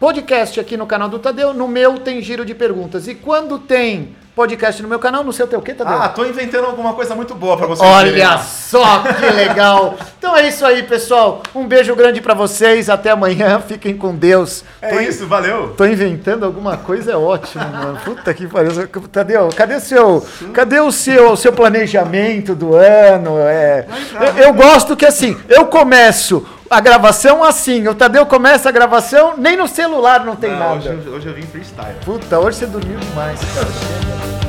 podcast 0.01 0.59
aqui 0.59 0.79
no 0.79 0.87
canal 0.87 1.11
do 1.11 1.19
Tadeu, 1.19 1.53
no 1.53 1.69
meu 1.69 1.99
tem 1.99 2.23
giro 2.23 2.43
de 2.43 2.55
perguntas. 2.55 3.07
E 3.07 3.15
quando 3.15 3.59
tem 3.59 4.17
podcast 4.35 4.83
no 4.83 4.89
meu 4.89 4.99
canal, 4.99 5.23
seu 5.33 5.47
tem 5.47 5.57
o 5.59 5.63
quê, 5.63 5.73
Tadeu? 5.75 5.97
Ah, 5.97 6.09
tô 6.09 6.25
inventando 6.25 6.65
alguma 6.67 6.93
coisa 6.95 7.15
muito 7.15 7.35
boa 7.37 7.57
pra 7.57 7.67
vocês. 7.69 7.89
Olha 7.89 8.39
só 8.39 8.99
que 9.01 9.27
legal! 9.33 9.95
Então 10.19 10.37
é 10.37 10.49
isso 10.49 10.67
aí, 10.67 10.83
pessoal. 10.83 11.41
Um 11.55 11.67
beijo 11.67 11.95
grande 11.95 12.21
pra 12.21 12.35
vocês. 12.35 12.91
Até 12.91 13.11
amanhã. 13.11 13.61
Fiquem 13.67 13.97
com 13.97 14.15
Deus. 14.15 14.65
Tô 14.81 14.87
É 14.87 15.05
in- 15.05 15.09
isso, 15.09 15.27
valeu. 15.27 15.75
Tô 15.77 15.85
inventando 15.85 16.45
alguma 16.45 16.77
coisa, 16.77 17.13
é 17.13 17.17
ótimo, 17.17 17.65
mano. 17.65 17.99
Puta 18.05 18.35
que 18.35 18.47
pariu. 18.49 18.73
Tadeu, 19.13 19.49
cadê 19.55 19.77
o 19.77 19.81
seu, 19.81 20.27
cadê 20.53 20.81
o 20.81 20.91
seu, 20.91 21.33
o 21.33 21.37
seu 21.37 21.53
planejamento 21.53 22.55
do 22.57 22.75
ano? 22.75 23.39
É, 23.39 23.87
eu, 24.39 24.45
eu 24.47 24.53
gosto 24.55 24.97
que 24.97 25.07
assim, 25.07 25.37
eu 25.49 25.67
começo 25.67 26.45
a 26.71 26.81
gravação 26.81 27.43
assim, 27.43 27.87
o 27.89 27.95
Tadeu 27.95 28.27
começa 28.27 28.69
a 28.69 28.73
gravação, 28.73 29.35
nem 29.37 29.57
no 29.57 29.69
celular 29.69 30.25
não 30.25 30.37
tem 30.37 30.51
Não, 30.51 30.59
nada. 30.59 30.91
hoje, 30.91 31.09
hoje 31.09 31.27
eu 31.29 31.35
vim 31.35 31.43
freestyle. 31.43 31.97
Puta, 32.05 32.39
hoje 32.39 32.59
você 32.59 32.67
dormiu 32.67 32.99
demais. 32.99 33.41